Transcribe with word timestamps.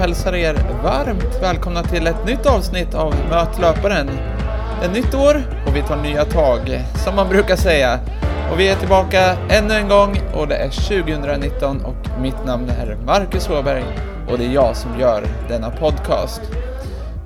och 0.00 0.06
hälsar 0.06 0.34
er 0.34 0.54
varmt 0.82 1.42
välkomna 1.42 1.82
till 1.82 2.06
ett 2.06 2.26
nytt 2.26 2.46
avsnitt 2.46 2.94
av 2.94 3.14
Möt 3.30 3.60
löparen. 3.60 4.06
Det 4.80 4.86
är 4.86 4.90
nytt 4.90 5.14
år 5.14 5.42
och 5.66 5.76
vi 5.76 5.82
tar 5.82 5.96
nya 5.96 6.24
tag, 6.24 6.84
som 7.04 7.16
man 7.16 7.28
brukar 7.28 7.56
säga. 7.56 8.00
Och 8.52 8.60
vi 8.60 8.68
är 8.68 8.76
tillbaka 8.76 9.36
ännu 9.50 9.74
en 9.74 9.88
gång 9.88 10.20
och 10.34 10.48
det 10.48 10.56
är 10.56 10.68
2019 10.70 11.84
och 11.84 12.20
mitt 12.20 12.46
namn 12.46 12.70
är 12.70 12.96
Marcus 13.06 13.50
Åberg 13.50 13.84
och 14.30 14.38
det 14.38 14.44
är 14.44 14.52
jag 14.52 14.76
som 14.76 15.00
gör 15.00 15.24
denna 15.48 15.70
podcast. 15.70 16.40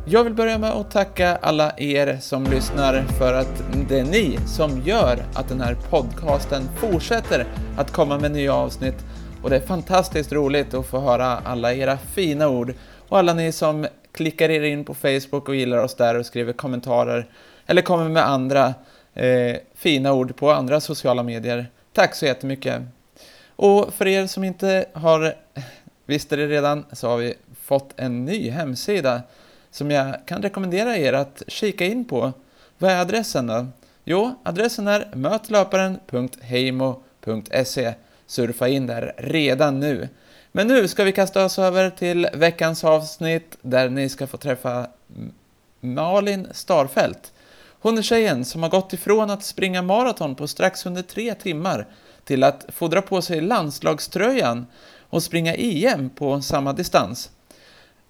Jag 0.06 0.24
vill 0.24 0.34
börja 0.34 0.58
med 0.58 0.70
att 0.70 0.90
tacka 0.90 1.38
alla 1.42 1.72
er 1.76 2.18
som 2.20 2.44
lyssnar 2.44 3.04
för 3.18 3.34
att 3.34 3.62
det 3.88 3.98
är 3.98 4.04
ni 4.04 4.38
som 4.46 4.82
gör 4.84 5.18
att 5.34 5.48
den 5.48 5.60
här 5.60 5.76
podcasten 5.90 6.68
fortsätter 6.76 7.46
att 7.76 7.92
komma 7.92 8.18
med 8.18 8.30
nya 8.30 8.54
avsnitt 8.54 9.03
och 9.44 9.50
det 9.50 9.56
är 9.56 9.60
fantastiskt 9.60 10.32
roligt 10.32 10.74
att 10.74 10.86
få 10.86 11.00
höra 11.00 11.26
alla 11.26 11.74
era 11.74 11.98
fina 11.98 12.48
ord 12.48 12.74
och 13.08 13.18
alla 13.18 13.34
ni 13.34 13.52
som 13.52 13.86
klickar 14.12 14.50
er 14.50 14.62
in 14.62 14.84
på 14.84 14.94
Facebook 14.94 15.48
och 15.48 15.56
gillar 15.56 15.78
oss 15.78 15.94
där 15.94 16.18
och 16.18 16.26
skriver 16.26 16.52
kommentarer 16.52 17.26
eller 17.66 17.82
kommer 17.82 18.08
med 18.08 18.28
andra 18.28 18.74
eh, 19.14 19.56
fina 19.74 20.12
ord 20.12 20.36
på 20.36 20.50
andra 20.50 20.80
sociala 20.80 21.22
medier. 21.22 21.66
Tack 21.92 22.14
så 22.14 22.26
jättemycket! 22.26 22.82
Och 23.56 23.94
för 23.94 24.06
er 24.06 24.26
som 24.26 24.44
inte 24.44 24.84
har 24.92 25.34
visste 26.06 26.36
det 26.36 26.46
redan 26.46 26.84
så 26.92 27.08
har 27.08 27.16
vi 27.16 27.34
fått 27.60 27.92
en 27.96 28.24
ny 28.24 28.50
hemsida 28.50 29.22
som 29.70 29.90
jag 29.90 30.14
kan 30.26 30.42
rekommendera 30.42 30.96
er 30.96 31.12
att 31.12 31.42
kika 31.48 31.84
in 31.84 32.04
på. 32.04 32.32
Vad 32.78 32.90
är 32.90 33.00
adressen 33.00 33.46
då? 33.46 33.66
Jo, 34.04 34.34
adressen 34.42 34.88
är 34.88 35.08
mötlöparen.heimo.se. 35.14 37.94
Surfa 38.26 38.68
in 38.68 38.86
där 38.86 39.14
redan 39.16 39.80
nu. 39.80 40.08
Men 40.52 40.68
nu 40.68 40.88
ska 40.88 41.04
vi 41.04 41.12
kasta 41.12 41.44
oss 41.44 41.58
över 41.58 41.90
till 41.90 42.28
veckans 42.34 42.84
avsnitt 42.84 43.56
där 43.62 43.88
ni 43.88 44.08
ska 44.08 44.26
få 44.26 44.36
träffa 44.36 44.86
Malin 45.80 46.48
Starfelt. 46.52 47.32
Hon 47.80 47.98
är 47.98 48.02
tjejen 48.02 48.44
som 48.44 48.62
har 48.62 48.70
gått 48.70 48.92
ifrån 48.92 49.30
att 49.30 49.44
springa 49.44 49.82
maraton 49.82 50.34
på 50.34 50.48
strax 50.48 50.86
under 50.86 51.02
tre 51.02 51.34
timmar 51.34 51.86
till 52.24 52.44
att 52.44 52.66
få 52.68 52.88
dra 52.88 53.02
på 53.02 53.22
sig 53.22 53.40
landslagströjan 53.40 54.66
och 55.10 55.22
springa 55.22 55.54
EM 55.54 56.10
på 56.10 56.40
samma 56.40 56.72
distans. 56.72 57.30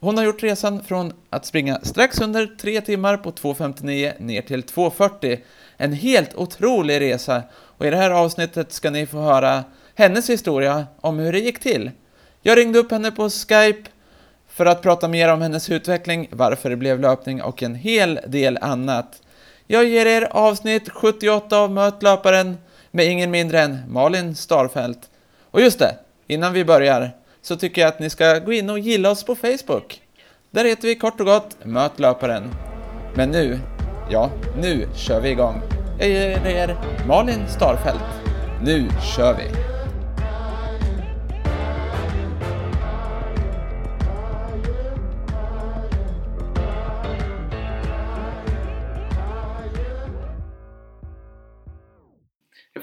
Hon 0.00 0.16
har 0.16 0.24
gjort 0.24 0.42
resan 0.42 0.84
från 0.84 1.12
att 1.30 1.46
springa 1.46 1.80
strax 1.82 2.20
under 2.20 2.46
3 2.46 2.80
timmar 2.80 3.16
på 3.16 3.32
2.59 3.32 4.12
ner 4.18 4.42
till 4.42 4.62
2.40. 4.62 5.40
En 5.76 5.92
helt 5.92 6.34
otrolig 6.34 7.00
resa 7.00 7.42
och 7.52 7.86
i 7.86 7.90
det 7.90 7.96
här 7.96 8.10
avsnittet 8.10 8.72
ska 8.72 8.90
ni 8.90 9.06
få 9.06 9.20
höra 9.20 9.64
hennes 9.94 10.30
historia 10.30 10.86
om 11.00 11.18
hur 11.18 11.32
det 11.32 11.40
gick 11.40 11.58
till. 11.58 11.90
Jag 12.42 12.58
ringde 12.58 12.78
upp 12.78 12.90
henne 12.90 13.10
på 13.10 13.30
Skype 13.30 13.90
för 14.48 14.66
att 14.66 14.82
prata 14.82 15.08
mer 15.08 15.32
om 15.32 15.42
hennes 15.42 15.70
utveckling, 15.70 16.28
varför 16.30 16.70
det 16.70 16.76
blev 16.76 17.00
löpning 17.00 17.42
och 17.42 17.62
en 17.62 17.74
hel 17.74 18.20
del 18.26 18.58
annat. 18.60 19.22
Jag 19.66 19.84
ger 19.84 20.06
er 20.06 20.28
avsnitt 20.30 20.88
78 20.88 21.58
av 21.58 21.70
Möt 21.70 22.02
löparen 22.02 22.56
med 22.90 23.06
ingen 23.06 23.30
mindre 23.30 23.60
än 23.60 23.78
Malin 23.88 24.34
Starfelt. 24.34 24.98
Och 25.50 25.60
just 25.60 25.78
det, 25.78 25.94
innan 26.26 26.52
vi 26.52 26.64
börjar 26.64 27.10
så 27.42 27.56
tycker 27.56 27.82
jag 27.82 27.88
att 27.88 28.00
ni 28.00 28.10
ska 28.10 28.38
gå 28.38 28.52
in 28.52 28.70
och 28.70 28.78
gilla 28.78 29.10
oss 29.10 29.24
på 29.24 29.34
Facebook. 29.34 30.00
Där 30.50 30.64
heter 30.64 30.88
vi 30.88 30.94
kort 30.94 31.20
och 31.20 31.26
gott 31.26 31.56
Möt 31.64 31.98
löparen. 31.98 32.50
Men 33.14 33.30
nu, 33.30 33.58
ja, 34.10 34.30
nu 34.60 34.88
kör 34.96 35.20
vi 35.20 35.30
igång. 35.30 35.62
Jag 35.98 36.08
ger 36.08 36.46
er 36.46 36.76
Malin 37.06 37.48
Starfelt. 37.48 38.04
Nu 38.62 38.88
kör 39.16 39.34
vi! 39.34 39.73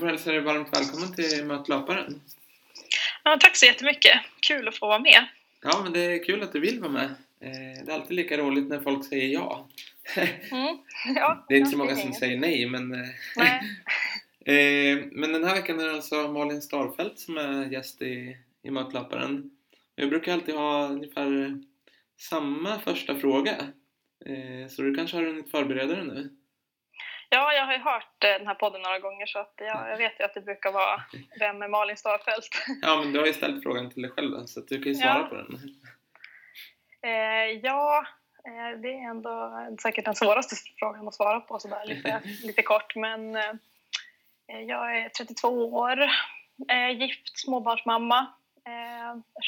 Får 0.01 0.07
hälsa 0.07 0.31
dig 0.31 0.41
varmt 0.41 0.67
välkommen 0.73 1.13
till 1.13 1.45
Möt 1.45 1.69
löparen. 1.69 2.22
Ja, 3.23 3.38
tack 3.39 3.56
så 3.56 3.66
jättemycket. 3.66 4.22
Kul 4.39 4.67
att 4.67 4.78
få 4.78 4.88
vara 4.88 5.00
med. 5.00 5.28
Ja, 5.62 5.79
men 5.84 5.94
det 5.94 6.00
är 6.00 6.23
kul 6.23 6.44
att 6.44 6.53
du 6.53 6.59
vill 6.59 6.79
vara 6.79 6.91
med. 6.91 7.06
Eh, 7.39 7.85
det 7.85 7.91
är 7.91 7.94
alltid 7.94 8.16
lika 8.16 8.38
roligt 8.38 8.69
när 8.69 8.79
folk 8.79 9.06
säger 9.06 9.34
ja. 9.34 9.67
Mm. 10.51 10.78
ja 11.16 11.45
det 11.47 11.53
är 11.53 11.57
inte 11.57 11.72
så 11.72 11.78
många 11.78 11.95
som 11.95 12.13
säger 12.13 12.38
nej, 12.38 12.66
men... 12.66 12.94
Eh, 12.94 13.09
nej. 13.35 13.61
Eh, 14.45 15.06
men 15.11 15.34
den 15.34 15.44
här 15.44 15.56
veckan 15.56 15.79
är 15.79 15.85
det 15.85 15.94
alltså 15.94 16.28
Malin 16.28 16.61
Starfelt 16.61 17.19
som 17.19 17.38
är 17.38 17.66
gäst 17.66 18.01
i, 18.01 18.38
i 18.63 18.72
Mötlöparen. 18.72 19.51
Jag 19.95 20.09
brukar 20.09 20.34
alltid 20.34 20.56
ha 20.56 20.88
ungefär 20.88 21.61
samma 22.19 22.79
första 22.79 23.19
fråga. 23.19 23.56
Så 24.69 24.81
du 24.81 24.95
kanske 24.95 25.17
har 25.17 25.23
hunnit 25.23 25.51
förbereda 25.51 25.95
dig 25.95 26.06
nu? 26.06 26.29
Ja, 27.33 27.53
jag 27.53 27.65
har 27.65 27.73
ju 27.73 27.79
hört 27.79 28.15
den 28.17 28.47
här 28.47 28.55
podden 28.55 28.81
några 28.81 28.99
gånger 28.99 29.25
så 29.25 29.39
att 29.39 29.53
jag, 29.57 29.89
jag 29.89 29.97
vet 29.97 30.19
ju 30.19 30.23
att 30.23 30.33
det 30.33 30.41
brukar 30.41 30.71
vara 30.71 31.01
Vem 31.39 31.61
är 31.61 31.67
Malin 31.67 31.97
Starfelt? 31.97 32.49
Ja, 32.81 32.99
men 32.99 33.13
du 33.13 33.19
har 33.19 33.25
ju 33.25 33.33
ställt 33.33 33.63
frågan 33.63 33.89
till 33.89 34.01
dig 34.01 34.11
själv 34.11 34.45
så 34.45 34.59
du 34.59 34.81
kan 34.83 34.91
ju 34.91 34.95
svara 34.95 35.19
ja. 35.19 35.27
på 35.29 35.35
den. 35.35 35.59
Eh, 37.03 37.59
ja, 37.63 38.05
eh, 38.45 38.79
det 38.81 38.87
är 38.87 39.09
ändå 39.09 39.53
säkert 39.81 40.05
den 40.05 40.15
svåraste 40.15 40.55
frågan 40.79 41.07
att 41.07 41.15
svara 41.15 41.39
på 41.39 41.59
sådär 41.59 41.85
lite, 41.85 42.21
lite 42.43 42.61
kort. 42.61 42.95
Men 42.95 43.35
eh, 43.35 44.61
jag 44.67 44.97
är 44.97 45.09
32 45.09 45.47
år, 45.73 46.09
gift, 46.93 47.39
småbarnsmamma, 47.39 48.27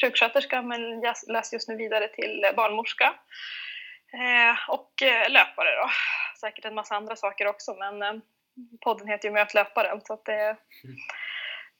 sjuksköterska 0.01 0.61
men 0.61 1.01
jag 1.01 1.15
läser 1.27 1.55
just 1.55 1.67
nu 1.67 1.75
vidare 1.75 2.07
till 2.07 2.45
barnmorska. 2.55 3.13
Och 4.67 4.93
löpare 5.29 5.75
då. 5.81 5.89
Säkert 6.39 6.65
en 6.65 6.75
massa 6.75 6.95
andra 6.95 7.15
saker 7.15 7.47
också 7.47 7.75
men 7.75 8.21
podden 8.81 9.07
heter 9.07 9.27
ju 9.27 9.33
Möt 9.33 9.53
löparen 9.53 10.01
så 10.01 10.13
att 10.13 10.25
det 10.25 10.33
är 10.33 10.57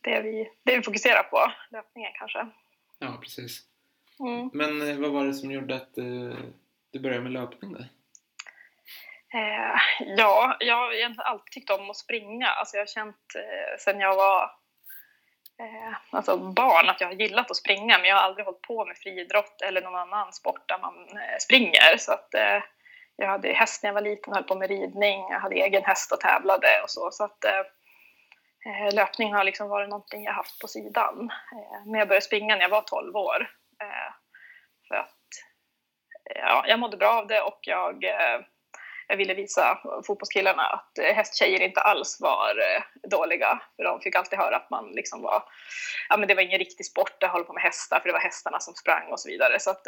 det 0.01 0.21
vi, 0.21 0.51
det 0.63 0.77
vi 0.77 0.83
fokuserar 0.83 1.23
på, 1.23 1.51
löpningen 1.71 2.11
kanske. 2.15 2.47
Ja, 2.99 3.17
precis. 3.21 3.61
Mm. 4.19 4.49
Men 4.53 4.89
eh, 4.89 4.97
vad 4.97 5.11
var 5.11 5.25
det 5.25 5.33
som 5.33 5.51
gjorde 5.51 5.75
att 5.75 5.97
uh, 5.97 6.35
du 6.91 6.99
började 6.99 7.23
med 7.23 7.31
löpning 7.31 7.73
då? 7.73 7.79
Eh, 9.33 9.79
ja, 10.17 10.57
jag 10.59 10.75
har 10.75 10.93
egentligen 10.93 11.27
alltid 11.27 11.51
tyckt 11.51 11.69
om 11.69 11.89
att 11.89 11.97
springa. 11.97 12.47
Alltså 12.47 12.77
jag 12.77 12.81
har 12.81 12.87
känt 12.87 13.35
eh, 13.35 13.77
sen 13.79 13.99
jag 13.99 14.15
var 14.15 14.43
eh, 15.59 15.97
alltså 16.09 16.37
barn 16.37 16.89
att 16.89 17.01
jag 17.01 17.07
har 17.07 17.13
gillat 17.13 17.51
att 17.51 17.57
springa 17.57 17.97
men 17.97 18.09
jag 18.09 18.15
har 18.15 18.23
aldrig 18.23 18.45
hållit 18.45 18.61
på 18.61 18.85
med 18.85 18.97
friidrott 18.97 19.61
eller 19.61 19.81
någon 19.81 19.95
annan 19.95 20.33
sport 20.33 20.67
där 20.67 20.79
man 20.79 20.95
eh, 21.17 21.37
springer. 21.39 21.97
Så 21.97 22.11
att, 22.11 22.35
jag 23.15 23.27
hade 23.27 23.53
häst 23.53 23.83
när 23.83 23.89
jag 23.89 23.93
var 23.93 24.01
liten 24.01 24.31
och 24.33 24.35
höll 24.35 24.47
på 24.47 24.55
med 24.55 24.69
ridning. 24.69 25.19
Jag 25.29 25.39
hade 25.39 25.55
egen 25.55 25.83
häst 25.83 26.11
och 26.11 26.19
tävlade 26.19 26.81
och 26.83 26.89
så. 26.89 27.11
så 27.11 27.23
att, 27.23 27.43
eh, 27.45 27.59
eh, 28.65 28.93
löpning 28.93 29.33
har 29.33 29.43
liksom 29.43 29.69
varit 29.69 29.89
någonting 29.89 30.23
jag 30.23 30.33
haft 30.33 30.59
på 30.61 30.67
sidan. 30.67 31.29
Eh, 31.51 31.85
men 31.85 31.99
jag 31.99 32.07
började 32.07 32.25
springa 32.25 32.55
när 32.55 32.61
jag 32.61 32.69
var 32.69 32.81
12 32.81 33.15
år. 33.15 33.49
Eh, 33.81 34.13
för 34.87 34.95
att 34.95 35.17
ja, 36.35 36.65
jag 36.67 36.79
mådde 36.79 36.97
bra 36.97 37.11
av 37.11 37.27
det 37.27 37.41
och 37.41 37.59
jag, 37.61 38.03
eh, 38.03 38.41
jag 39.07 39.17
ville 39.17 39.33
visa 39.33 39.79
fotbollskillarna 40.07 40.63
att 40.63 40.91
hästtjejer 41.15 41.61
inte 41.61 41.81
alls 41.81 42.17
var 42.21 42.49
eh, 42.49 43.09
dåliga. 43.09 43.61
För 43.75 43.83
de 43.83 44.01
fick 44.01 44.15
alltid 44.15 44.39
höra 44.39 44.55
att 44.55 44.69
man 44.69 44.91
liksom 44.91 45.21
var, 45.21 45.43
ja 46.09 46.17
men 46.17 46.27
det 46.27 46.35
var 46.35 46.41
ingen 46.41 46.59
riktig 46.59 46.85
sport 46.85 47.23
att 47.23 47.31
hålla 47.31 47.43
på 47.43 47.53
med 47.53 47.63
hästar 47.63 47.99
för 47.99 48.09
det 48.09 48.13
var 48.13 48.19
hästarna 48.19 48.59
som 48.59 48.73
sprang 48.73 49.11
och 49.11 49.19
så 49.19 49.29
vidare. 49.29 49.59
Så 49.59 49.69
att, 49.69 49.87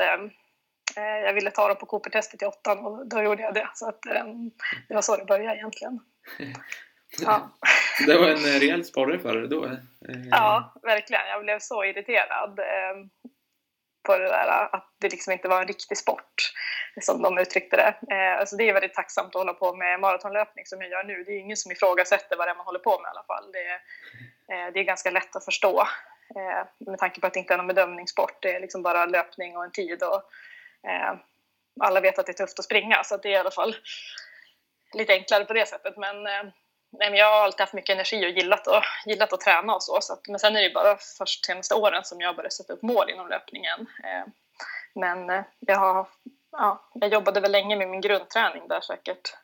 jag 0.95 1.33
ville 1.33 1.51
ta 1.51 1.68
dem 1.68 1.77
på 1.77 1.86
Cooper-testet 1.86 2.42
i 2.42 2.45
åttan 2.45 2.86
och 2.86 3.07
då 3.07 3.21
gjorde 3.21 3.42
jag 3.44 3.53
det. 3.53 3.69
Så 3.74 3.89
att, 3.89 4.01
det 4.88 4.94
var 4.94 5.01
så 5.01 5.18
det 5.18 5.25
började 5.25 5.57
egentligen. 5.57 6.00
Ja. 7.21 7.50
det 8.07 8.18
var 8.18 8.27
en 8.27 8.59
rejäl 8.59 8.86
sporre 8.86 9.19
för 9.19 9.36
dig 9.36 9.50
då? 9.50 9.71
Ja, 10.31 10.74
verkligen. 10.81 11.27
Jag 11.27 11.42
blev 11.44 11.59
så 11.59 11.83
irriterad 11.83 12.59
på 14.06 14.18
det 14.18 14.27
där 14.27 14.75
att 14.75 14.94
det 15.00 15.09
liksom 15.09 15.33
inte 15.33 15.47
var 15.47 15.62
en 15.62 15.68
riktig 15.68 15.97
sport 15.97 16.51
som 17.01 17.21
de 17.21 17.38
uttryckte 17.38 17.77
det. 17.77 18.15
Eh, 18.15 18.39
alltså 18.39 18.56
det 18.56 18.69
är 18.69 18.74
väldigt 18.74 18.94
tacksamt 18.94 19.27
att 19.27 19.42
hålla 19.42 19.53
på 19.53 19.75
med 19.75 20.00
maratonlöpning 20.00 20.65
som 20.65 20.81
jag 20.81 20.92
gör 20.92 21.03
nu. 21.03 21.24
Det 21.24 21.31
är 21.31 21.39
ingen 21.39 21.57
som 21.57 21.71
ifrågasätter 21.71 22.38
vad 22.38 22.47
det 22.47 22.51
är 22.51 22.56
man 22.56 22.65
håller 22.65 22.80
på 22.80 23.00
med 23.01 23.09
i 23.09 23.12
alla 23.12 23.24
fall. 23.24 23.51
Det 23.51 23.65
är, 23.65 23.80
eh, 24.51 24.74
det 24.74 24.80
är 24.80 24.83
ganska 24.83 25.12
lätt 25.12 25.36
att 25.36 25.45
förstå 25.45 25.81
eh, 26.36 26.88
med 26.88 27.00
tanke 27.00 27.21
på 27.21 27.27
att 27.27 27.33
det 27.33 27.39
inte 27.39 27.53
är 27.53 27.57
någon 27.57 27.68
bedömningssport. 27.68 28.38
Det 28.42 28.56
är 28.56 28.59
liksom 28.59 28.83
bara 28.83 29.06
löpning 29.06 29.57
och 29.57 29.63
en 29.63 29.71
tid 29.71 30.03
och 30.03 30.15
eh, 30.15 30.21
Eh, 30.87 31.15
alla 31.81 32.01
vet 32.01 32.19
att 32.19 32.25
det 32.25 32.31
är 32.31 32.45
tufft 32.45 32.59
att 32.59 32.65
springa 32.65 33.03
så 33.03 33.17
det 33.17 33.27
är 33.27 33.31
i 33.31 33.37
alla 33.37 33.51
fall 33.51 33.75
lite 34.93 35.13
enklare 35.13 35.45
på 35.45 35.53
det 35.53 35.67
sättet. 35.67 35.97
Men 35.97 36.27
eh, 36.27 36.43
nej, 36.91 37.09
men 37.09 37.15
jag 37.15 37.31
har 37.31 37.43
alltid 37.43 37.59
haft 37.59 37.73
mycket 37.73 37.93
energi 37.93 38.25
och 38.25 38.29
gillat, 38.29 38.67
och, 38.67 38.83
gillat 39.05 39.33
att 39.33 39.41
träna 39.41 39.75
och 39.75 39.83
så. 39.83 40.01
så 40.01 40.13
att, 40.13 40.27
men 40.27 40.39
sen 40.39 40.55
är 40.55 40.61
det 40.61 40.73
bara 40.73 40.97
först 41.17 41.45
senaste 41.45 41.75
åren 41.75 42.03
som 42.03 42.21
jag 42.21 42.35
började 42.35 42.55
sätta 42.55 42.73
upp 42.73 42.81
mål 42.81 43.09
inom 43.09 43.27
löpningen. 43.27 43.79
Eh, 44.03 44.25
men 44.95 45.43
jag, 45.59 45.77
har, 45.77 46.07
ja, 46.51 46.89
jag 46.93 47.13
jobbade 47.13 47.39
väl 47.39 47.51
länge 47.51 47.75
med 47.75 47.89
min 47.89 48.01
grundträning 48.01 48.67
där 48.67 48.81
säkert 48.81 49.37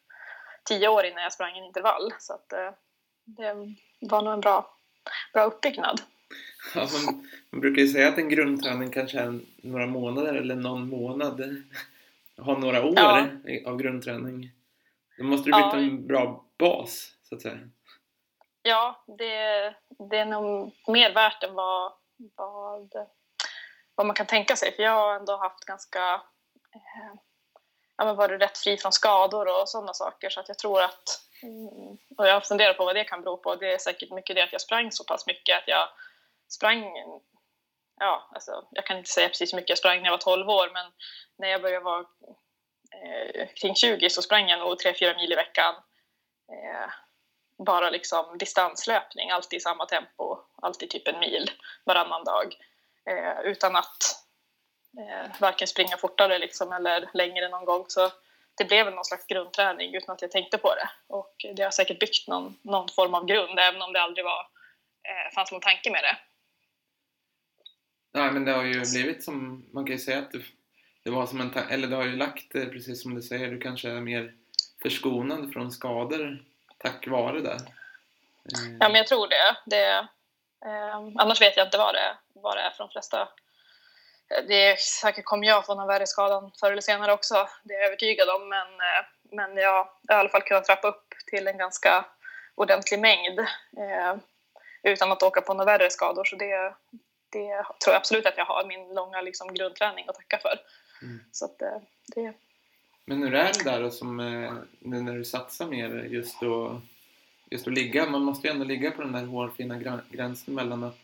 tio 0.65 0.87
år 0.87 1.05
innan 1.05 1.23
jag 1.23 1.33
sprang 1.33 1.57
en 1.57 1.63
intervall. 1.63 2.13
Så 2.19 2.33
att, 2.33 2.49
det 3.25 3.55
var 3.99 4.21
nog 4.21 4.33
en 4.33 4.41
bra, 4.41 4.75
bra 5.33 5.43
uppbyggnad. 5.43 6.01
Alltså, 6.75 7.11
man 7.49 7.61
brukar 7.61 7.81
ju 7.81 7.87
säga 7.87 8.07
att 8.07 8.17
en 8.17 8.29
grundträning 8.29 8.91
kanske 8.91 9.19
är 9.19 9.39
några 9.63 9.87
månader 9.87 10.33
eller 10.33 10.55
någon 10.55 10.89
månad. 10.89 11.63
Ha 12.37 12.57
några 12.57 12.85
år 12.85 12.93
ja. 12.95 13.27
av 13.65 13.77
grundträning. 13.77 14.51
Då 15.17 15.23
måste 15.23 15.49
du 15.49 15.51
bygga 15.51 15.71
ja. 15.73 15.77
en 15.77 16.07
bra 16.07 16.45
bas, 16.59 17.15
så 17.23 17.35
att 17.35 17.41
säga. 17.41 17.59
Ja, 18.61 19.03
det, 19.17 19.75
det 20.09 20.17
är 20.17 20.25
nog 20.25 20.75
mer 20.87 21.13
värt 21.13 21.43
än 21.43 21.53
vad, 21.53 21.93
vad, 22.35 22.91
vad 23.95 24.07
man 24.07 24.15
kan 24.15 24.25
tänka 24.25 24.55
sig. 24.55 24.75
För 24.75 24.83
jag 24.83 24.91
har 24.91 25.15
ändå 25.15 25.37
haft 25.37 25.65
ganska... 25.65 26.13
Eh, 26.73 27.15
ja, 27.97 28.05
men 28.05 28.15
varit 28.15 28.41
rätt 28.41 28.57
fri 28.57 28.77
från 28.77 28.91
skador 28.91 29.61
och 29.61 29.69
sådana 29.69 29.93
saker. 29.93 30.29
Så 30.29 30.39
att 30.39 30.47
jag 30.47 30.57
tror 30.57 30.81
att... 30.81 31.03
Mm, 31.43 31.97
och 32.17 32.27
jag 32.27 32.45
funderar 32.45 32.73
på 32.73 32.85
vad 32.85 32.95
det 32.95 33.03
kan 33.03 33.21
bero 33.21 33.37
på. 33.37 33.55
Det 33.55 33.73
är 33.73 33.77
säkert 33.77 34.11
mycket 34.11 34.35
det 34.35 34.43
att 34.43 34.51
jag 34.51 34.61
sprang 34.61 34.91
så 34.91 35.03
pass 35.03 35.27
mycket 35.27 35.57
att 35.57 35.67
jag 35.67 35.87
sprang... 36.53 36.85
Ja, 37.99 38.29
alltså, 38.33 38.67
jag 38.71 38.85
kan 38.85 38.97
inte 38.97 39.09
säga 39.09 39.27
precis 39.27 39.53
hur 39.53 39.55
mycket 39.55 39.69
jag 39.69 39.77
sprang 39.77 39.97
när 39.97 40.05
jag 40.05 40.11
var 40.11 40.17
12 40.17 40.49
år, 40.49 40.69
men 40.73 40.91
när 41.37 41.47
jag 41.47 41.61
började 41.61 41.85
vara 41.85 42.05
eh, 43.03 43.47
kring 43.55 43.75
20 43.75 44.09
så 44.09 44.21
sprang 44.21 44.49
jag 44.49 44.59
nog 44.59 44.81
3-4 44.81 45.15
mil 45.15 45.31
i 45.31 45.35
veckan. 45.35 45.75
Eh, 46.51 46.89
bara 47.65 47.89
liksom 47.89 48.37
distanslöpning, 48.37 49.29
alltid 49.29 49.57
i 49.57 49.59
samma 49.59 49.85
tempo, 49.85 50.37
alltid 50.61 50.89
typ 50.89 51.07
en 51.07 51.19
mil 51.19 51.51
varannan 51.85 52.23
dag. 52.23 52.55
Eh, 53.09 53.41
utan 53.43 53.75
att 53.75 54.25
eh, 54.99 55.31
varken 55.39 55.67
springa 55.67 55.97
fortare 55.97 56.39
liksom, 56.39 56.71
eller 56.71 57.09
längre 57.13 57.49
någon 57.49 57.65
gång. 57.65 57.85
Så 57.87 58.11
det 58.57 58.65
blev 58.65 58.91
någon 58.91 59.05
slags 59.05 59.25
grundträning 59.25 59.95
utan 59.95 60.13
att 60.13 60.21
jag 60.21 60.31
tänkte 60.31 60.57
på 60.57 60.75
det. 60.75 60.89
Och 61.07 61.35
det 61.55 61.63
har 61.63 61.71
säkert 61.71 61.99
byggt 61.99 62.27
någon, 62.27 62.57
någon 62.61 62.89
form 62.89 63.13
av 63.13 63.25
grund, 63.25 63.59
även 63.59 63.81
om 63.81 63.93
det 63.93 64.01
aldrig 64.01 64.25
var, 64.25 64.39
eh, 65.03 65.33
fanns 65.35 65.51
någon 65.51 65.61
tanke 65.61 65.91
med 65.91 66.03
det. 66.03 66.17
Nej, 68.11 68.31
men 68.31 68.45
det 68.45 68.51
har 68.51 68.63
ju 68.63 68.73
blivit 68.93 69.23
som, 69.23 69.65
man 69.71 69.85
kan 69.85 69.95
ju 69.95 69.99
säga 69.99 70.19
att 70.19 70.31
det, 70.31 70.41
det 71.03 71.09
var 71.09 71.25
som 71.25 71.41
en 71.41 71.53
eller 71.69 71.87
det 71.87 71.95
har 71.95 72.05
ju 72.05 72.15
lagt 72.15 72.53
det, 72.53 72.65
precis 72.65 73.01
som 73.01 73.15
du 73.15 73.21
säger, 73.21 73.51
du 73.51 73.59
kanske 73.59 73.89
är 73.89 74.01
mer 74.01 74.33
förskonad 74.81 75.53
från 75.53 75.71
skador 75.71 76.43
tack 76.77 77.07
vare 77.07 77.41
det. 77.41 77.57
Ja, 78.79 78.89
men 78.89 78.95
jag 78.95 79.07
tror 79.07 79.27
det. 79.27 79.55
det 79.65 80.07
eh, 80.65 80.95
annars 80.95 81.41
vet 81.41 81.57
jag 81.57 81.67
inte 81.67 81.77
vad 81.77 81.95
det, 81.95 82.17
vad 82.33 82.57
det 82.57 82.61
är 82.61 82.69
för 82.69 82.83
de 82.83 82.89
flesta. 82.89 83.29
Det 84.47 84.67
är 84.67 84.75
säkert 84.75 85.25
kommer 85.25 85.47
jag 85.47 85.65
få 85.65 85.75
någon 85.75 85.87
värre 85.87 86.07
skada 86.07 86.51
förr 86.59 86.71
eller 86.71 86.81
senare 86.81 87.13
också, 87.13 87.47
det 87.63 87.73
är 87.73 87.77
jag 87.77 87.87
övertygad 87.87 88.29
om. 88.29 88.49
Men, 88.49 88.67
eh, 88.67 89.05
men 89.31 89.57
jag 89.57 89.73
har 89.73 89.85
i 90.09 90.13
alla 90.13 90.29
fall 90.29 90.41
kunnat 90.41 90.65
trappa 90.65 90.87
upp 90.87 91.13
till 91.25 91.47
en 91.47 91.57
ganska 91.57 92.05
ordentlig 92.55 92.99
mängd 92.99 93.39
eh, 93.39 94.15
utan 94.83 95.11
att 95.11 95.23
åka 95.23 95.41
på 95.41 95.53
några 95.53 95.77
värre 95.77 95.89
skador. 95.89 96.23
Så 96.23 96.35
det, 96.35 96.73
det 97.31 97.65
tror 97.83 97.93
jag 97.93 97.95
absolut 97.95 98.25
att 98.25 98.37
jag 98.37 98.45
har 98.45 98.65
min 98.65 98.93
långa 98.93 99.21
liksom, 99.21 99.53
grundträning 99.53 100.05
att 100.07 100.15
tacka 100.15 100.37
för. 100.37 100.59
Mm. 101.01 101.19
Så 101.31 101.45
att, 101.45 101.61
eh, 101.61 101.77
det... 102.15 102.33
Men 103.05 103.23
hur 103.23 103.33
är 103.33 103.53
det 103.53 103.63
där 103.63 103.81
då 103.81 103.91
som, 103.91 104.19
eh, 104.19 104.53
nu 104.79 105.01
när 105.01 105.17
du 105.17 105.25
satsar 105.25 105.67
mer 105.67 106.03
just 106.03 106.39
då, 106.39 106.81
just 107.51 107.67
att 107.67 107.73
ligga, 107.73 108.09
man 108.09 108.21
måste 108.21 108.47
ju 108.47 108.53
ändå 108.53 108.65
ligga 108.65 108.91
på 108.91 109.01
den 109.01 109.11
där 109.11 109.25
hårfina 109.25 110.01
gränsen 110.09 110.53
mellan 110.53 110.83
att 110.83 110.99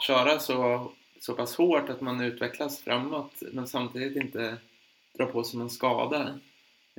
köra 0.00 0.38
så, 0.38 0.92
så 1.20 1.34
pass 1.34 1.56
hårt 1.56 1.88
att 1.88 2.00
man 2.00 2.20
utvecklas 2.20 2.78
framåt 2.78 3.42
men 3.52 3.68
samtidigt 3.68 4.16
inte 4.16 4.56
dra 5.18 5.26
på 5.26 5.44
sig 5.44 5.58
någon 5.58 5.70
skada. 5.70 6.38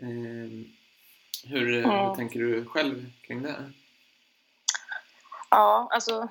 Eh, 0.02 0.66
hur, 1.46 1.78
mm. 1.78 1.90
hur 1.90 2.16
tänker 2.16 2.40
du 2.40 2.66
själv 2.66 3.12
kring 3.22 3.42
det? 3.42 3.56
Ja, 5.56 5.88
alltså 5.92 6.30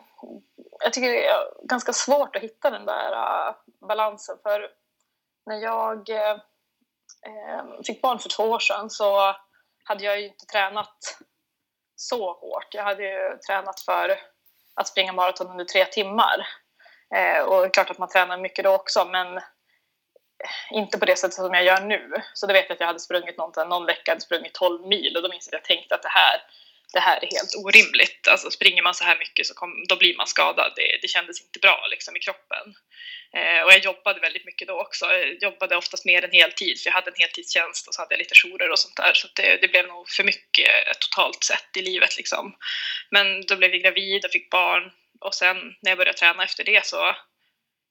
jag 0.85 0.93
tycker 0.93 1.09
det 1.09 1.27
är 1.27 1.67
ganska 1.69 1.93
svårt 1.93 2.37
att 2.37 2.43
hitta 2.43 2.71
den 2.71 2.87
där 2.87 3.13
uh, 3.13 3.55
balansen 3.89 4.39
för 4.43 4.71
när 5.47 5.57
jag 5.57 6.09
uh, 6.09 6.41
fick 7.87 8.03
barn 8.03 8.19
för 8.19 8.29
två 8.29 8.43
år 8.43 8.59
sedan 8.59 8.91
så 8.91 9.37
hade 9.85 10.05
jag 10.05 10.21
ju 10.21 10.27
inte 10.27 10.47
tränat 10.47 11.19
så 11.97 12.33
hårt. 12.33 12.75
Jag 12.75 12.85
hade 12.85 13.03
ju 13.03 13.39
tränat 13.49 13.81
för 13.81 14.19
att 14.75 14.89
springa 14.89 15.13
maraton 15.13 15.51
under 15.51 15.65
tre 15.65 15.85
timmar. 15.85 16.47
Uh, 17.15 17.43
och 17.43 17.61
det 17.61 17.67
är 17.67 17.71
klart 17.71 17.91
att 17.91 17.99
man 17.99 18.09
tränar 18.09 18.39
mycket 18.39 18.65
då 18.65 18.75
också 18.75 19.05
men 19.05 19.41
inte 20.71 20.99
på 20.99 21.05
det 21.05 21.19
sättet 21.19 21.35
som 21.35 21.55
jag 21.55 21.65
gör 21.65 21.81
nu. 21.81 22.23
Så 22.35 22.47
då 22.47 22.53
vet 22.53 22.65
jag 22.69 22.75
att 22.75 22.81
jag 22.81 22.87
hade 22.87 23.01
sprungit 23.01 23.39
någon, 23.39 23.69
någon 23.69 23.87
vecka, 23.87 24.11
hade 24.11 24.21
sprungit 24.21 24.55
12 24.55 24.87
mil 24.87 25.17
och 25.17 25.23
då 25.23 25.29
minns 25.29 25.49
jag 25.51 25.59
att 25.59 25.69
jag 25.69 25.77
tänkte 25.77 25.95
att 25.95 26.03
det 26.03 26.09
här 26.09 26.43
det 26.93 27.01
här 27.01 27.25
är 27.25 27.37
helt 27.37 27.55
orimligt. 27.65 28.29
Alltså 28.29 28.51
springer 28.51 28.83
man 28.83 28.95
så 28.95 29.05
här 29.05 29.19
mycket 29.19 29.47
så 29.47 29.55
kom, 29.55 29.85
då 29.89 29.97
blir 29.97 30.17
man 30.17 30.27
skadad. 30.27 30.73
Det, 30.77 30.99
det 31.03 31.09
kändes 31.09 31.43
inte 31.43 31.59
bra 31.59 31.87
liksom, 31.91 32.17
i 32.17 32.21
kroppen. 32.21 32.75
Eh, 33.37 33.63
och 33.65 33.73
jag 33.73 33.85
jobbade 33.85 34.21
väldigt 34.21 34.45
mycket 34.45 34.69
då 34.69 34.81
också. 34.81 35.07
Jag 35.07 35.43
jobbade 35.43 35.77
oftast 35.77 36.05
mer 36.05 36.25
än 36.25 36.33
heltid 36.33 36.81
för 36.81 36.91
jag 36.91 36.95
hade 36.95 37.11
en 37.11 37.21
heltidstjänst 37.21 37.89
och 37.89 37.95
så 37.95 38.03
hade 38.03 38.15
jag 38.15 38.19
lite 38.19 38.35
jourer 38.35 38.71
och 38.71 38.79
sånt 38.79 38.97
där. 38.97 39.13
Så 39.15 39.29
det, 39.37 39.57
det, 39.61 39.69
blev 39.69 39.87
nog 39.87 40.09
för 40.09 40.25
mycket 40.25 40.69
totalt 41.01 41.45
sett 41.45 41.77
i 41.77 41.83
livet 41.83 42.17
liksom. 42.17 42.57
Men 43.11 43.47
då 43.47 43.57
blev 43.57 43.71
jag 43.71 43.83
gravid 43.83 44.25
och 44.25 44.31
fick 44.31 44.51
barn 44.51 44.93
och 45.21 45.35
sen 45.35 45.57
när 45.57 45.91
jag 45.91 45.99
började 45.99 46.19
träna 46.19 46.45
efter 46.45 46.65
det 46.65 46.87
så 46.87 47.09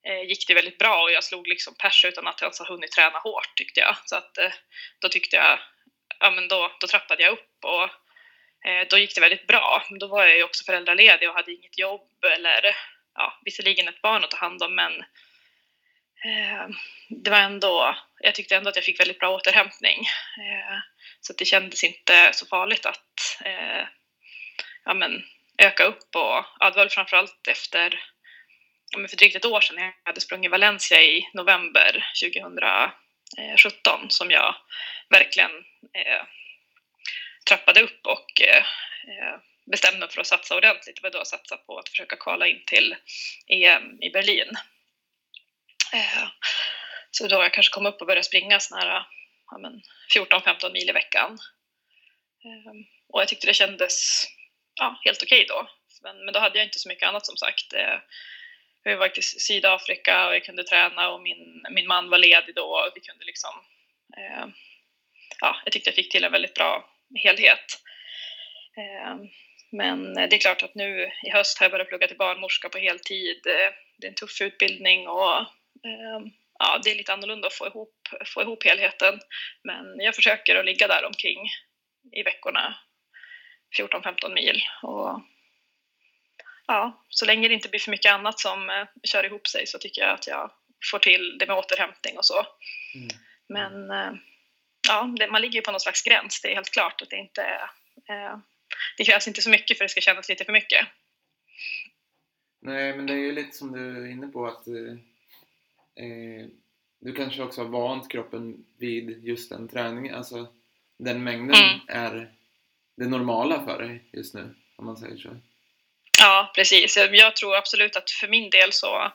eh, 0.08 0.22
gick 0.28 0.48
det 0.48 0.54
väldigt 0.54 0.78
bra 0.78 1.04
och 1.04 1.12
jag 1.12 1.24
slog 1.24 1.48
liksom 1.48 1.76
pers 1.76 2.06
utan 2.06 2.28
att 2.28 2.42
jag 2.42 2.48
ens 2.48 2.60
har 2.60 2.66
hunnit 2.66 2.92
träna 2.92 3.20
hårt 3.20 3.56
tyckte 3.56 3.80
jag. 3.80 3.96
Så 4.06 4.16
att 4.16 4.38
eh, 4.38 4.52
då 5.00 5.10
tyckte 5.10 5.36
jag, 5.36 5.60
ja 6.20 6.32
men 6.32 6.48
då, 6.48 6.72
då 6.80 6.88
trappade 6.88 7.24
jag 7.24 7.34
upp 7.34 7.66
och 7.66 7.90
Eh, 8.66 8.88
då 8.90 8.98
gick 8.98 9.16
det 9.16 9.22
väldigt 9.22 9.48
bra. 9.48 9.84
Då 9.90 10.08
var 10.08 10.26
jag 10.26 10.38
ju 10.38 10.44
också 10.44 10.64
föräldraledig 10.64 11.30
och 11.30 11.36
hade 11.36 11.52
inget 11.52 11.80
jobb 11.80 12.24
eller 12.38 12.76
ja, 13.16 13.40
visserligen 13.46 13.88
ett 13.88 14.02
barn 14.02 14.24
att 14.24 14.32
ta 14.32 14.38
hand 14.38 14.64
om 14.64 14.76
men 14.76 15.00
eh, 16.26 16.68
det 17.10 17.32
var 17.32 17.40
ändå, 17.40 17.96
jag 18.20 18.36
tyckte 18.36 18.56
ändå 18.56 18.70
att 18.70 18.76
jag 18.76 18.86
fick 18.86 19.00
väldigt 19.00 19.20
bra 19.20 19.36
återhämtning. 19.36 20.00
Eh, 20.38 20.78
så 21.22 21.34
det 21.34 21.46
kändes 21.46 21.84
inte 21.84 22.34
så 22.34 22.46
farligt 22.46 22.86
att 22.86 23.42
eh, 23.46 23.88
ja, 24.86 24.94
men, 24.94 25.24
öka 25.58 25.84
upp 25.84 26.16
och 26.16 26.46
ja, 26.60 26.70
det 26.70 26.78
var 26.78 26.88
framförallt 26.88 27.48
efter 27.48 28.04
ja, 28.92 29.08
för 29.08 29.18
drygt 29.18 29.36
ett 29.36 29.46
år 29.46 29.62
sedan 29.62 29.76
när 29.76 29.84
jag 29.84 29.94
hade 30.04 30.22
sprungit 30.22 30.52
Valencia 30.52 31.02
i 31.02 31.30
november 31.34 32.06
2017 32.24 34.10
som 34.10 34.32
jag 34.32 34.56
verkligen 35.10 35.52
eh, 35.94 36.22
trappade 37.48 37.82
upp 37.82 38.08
och 38.08 38.42
eh, 38.42 38.58
eh 39.08 39.40
bestämde 39.66 40.00
mig 40.00 40.10
för 40.10 40.22
att 40.22 40.28
satsa 40.28 40.58
ordentligt. 40.58 40.96
Det 40.96 41.04
var 41.04 41.10
då 41.10 41.18
jag 41.18 41.28
satsade 41.28 41.62
på 41.62 41.78
att 41.78 41.90
försöka 41.90 42.16
kvala 42.16 42.48
in 42.48 42.64
till 42.66 42.96
EM 43.48 44.02
i 44.02 44.10
Berlin. 44.10 44.50
Eh, 45.94 46.28
så 47.12 47.28
då 47.28 47.44
jag 47.44 47.54
kanske 47.54 47.74
kom 47.74 47.86
upp 47.86 48.02
och 48.02 48.08
började 48.08 48.24
springa 48.24 48.60
såna 48.60 48.86
ja, 48.86 49.06
14-15 50.16 50.72
mil 50.72 50.90
i 50.90 50.92
veckan. 50.92 51.40
Eh, 52.44 52.74
och 53.10 53.22
jag 53.22 53.28
tyckte 53.28 53.48
det 53.48 53.54
kändes 53.54 54.26
ja, 54.76 55.02
helt 55.06 55.24
okej 55.24 55.46
okay 55.46 55.56
då. 55.56 55.70
Men, 56.02 56.26
men 56.26 56.34
då 56.34 56.40
hade 56.40 56.58
jag 56.58 56.68
inte 56.68 56.80
så 56.80 56.90
mycket 56.90 57.08
annat 57.08 57.26
som 57.26 57.38
sagt. 57.38 57.74
Eh, 57.74 58.00
vi 58.84 58.96
var 58.96 59.20
i 59.20 59.22
Sydafrika 59.22 60.28
och 60.28 60.36
jag 60.36 60.44
kunde 60.44 60.64
träna 60.64 61.10
och 61.10 61.22
min, 61.22 61.66
min 61.72 61.88
man 61.88 62.10
var 62.10 62.18
ledig 62.18 62.56
då 62.56 62.64
och 62.64 62.92
vi 62.96 63.02
kunde 63.02 63.26
liksom 63.26 63.52
ja, 65.40 65.62
jag 65.66 65.74
tyckte 65.74 65.90
jag 65.90 65.96
fick 65.96 66.12
till 66.12 66.24
en 66.24 66.32
väldigt 66.32 66.54
bra 66.54 66.91
helhet. 67.16 67.82
Eh, 68.78 69.16
men 69.72 70.14
det 70.14 70.36
är 70.36 70.40
klart 70.40 70.64
att 70.64 70.76
nu 70.76 71.12
i 71.24 71.30
höst 71.30 71.58
har 71.58 71.64
jag 71.64 71.72
börjat 71.72 71.90
plugga 71.90 72.08
till 72.08 72.18
barnmorska 72.18 72.70
på 72.70 72.78
heltid. 72.78 73.48
Eh, 73.48 73.74
det 73.98 74.08
är 74.08 74.10
en 74.10 74.16
tuff 74.16 74.42
utbildning 74.42 75.08
och 75.08 75.38
eh, 75.86 76.20
ja, 76.60 76.80
det 76.84 76.92
är 76.92 76.96
lite 76.96 77.14
annorlunda 77.14 77.48
att 77.48 77.54
få 77.54 77.68
ihop, 77.68 77.96
få 78.26 78.42
ihop 78.42 78.64
helheten. 78.66 79.20
Men 79.64 80.00
jag 80.00 80.16
försöker 80.16 80.56
att 80.56 80.66
ligga 80.66 80.88
där 80.88 81.06
omkring 81.06 81.50
i 82.12 82.24
veckorna 82.24 82.76
14-15 83.80 84.34
mil. 84.34 84.64
Och 84.84 85.22
ja, 86.68 87.06
så 87.10 87.26
länge 87.26 87.48
det 87.48 87.54
inte 87.54 87.70
blir 87.70 87.80
för 87.80 87.92
mycket 87.92 88.14
annat 88.14 88.40
som 88.40 88.88
kör 89.04 89.26
ihop 89.26 89.48
sig 89.48 89.68
så 89.68 89.80
tycker 89.80 90.02
jag 90.02 90.12
att 90.12 90.28
jag 90.28 90.52
får 90.92 91.00
till 91.00 91.38
det 91.38 91.48
med 91.48 91.58
återhämtning 91.58 92.18
och 92.18 92.26
så. 92.26 92.46
Mm. 92.96 93.08
Men 93.50 93.92
ja, 94.88 95.14
det, 95.20 95.32
man 95.32 95.42
ligger 95.42 95.56
ju 95.56 95.62
på 95.62 95.72
någon 95.72 95.80
slags 95.80 96.04
gräns. 96.04 96.42
Det 96.42 96.52
är 96.52 96.56
helt 96.56 96.72
klart 96.72 97.02
att 97.02 97.10
det 97.10 97.18
inte 97.18 97.42
eh, 98.10 98.38
det 98.98 99.04
krävs 99.04 99.28
inte 99.28 99.42
så 99.42 99.50
mycket 99.50 99.78
för 99.78 99.86
att 99.86 99.90
det 99.90 99.92
ska 99.92 100.02
kännas 100.02 100.30
lite 100.30 100.46
för 100.46 100.54
mycket. 100.54 100.88
Nej, 102.62 102.96
men 102.98 103.08
det 103.08 103.14
är 103.14 103.18
ju 103.18 103.32
lite 103.32 103.58
som 103.58 103.72
du 103.72 104.06
är 104.06 104.12
inne 104.12 104.28
på 104.28 104.48
att 104.48 104.68
eh, 104.68 104.94
eh, 106.06 106.48
du 107.00 107.14
kanske 107.14 107.44
också 107.44 107.62
har 107.62 107.70
vant 107.70 108.12
kroppen 108.12 108.66
vid 108.78 109.24
just 109.24 109.50
den 109.50 109.68
träningen. 109.68 110.16
Alltså 110.16 110.48
den 111.00 111.24
mängden 111.24 111.64
mm. 111.64 111.80
är 111.88 112.32
det 112.98 113.08
normala 113.08 113.66
för 113.66 113.84
dig 113.84 114.10
just 114.14 114.34
nu, 114.34 114.56
om 114.76 114.86
man 114.86 114.98
säger 114.98 115.18
så. 115.18 115.38
Ja, 116.20 116.52
precis. 116.56 116.98
Jag 116.98 117.36
tror 117.36 117.56
absolut 117.56 117.96
att 117.96 118.12
för 118.12 118.28
min 118.28 118.50
del 118.50 118.74
så 118.74 119.12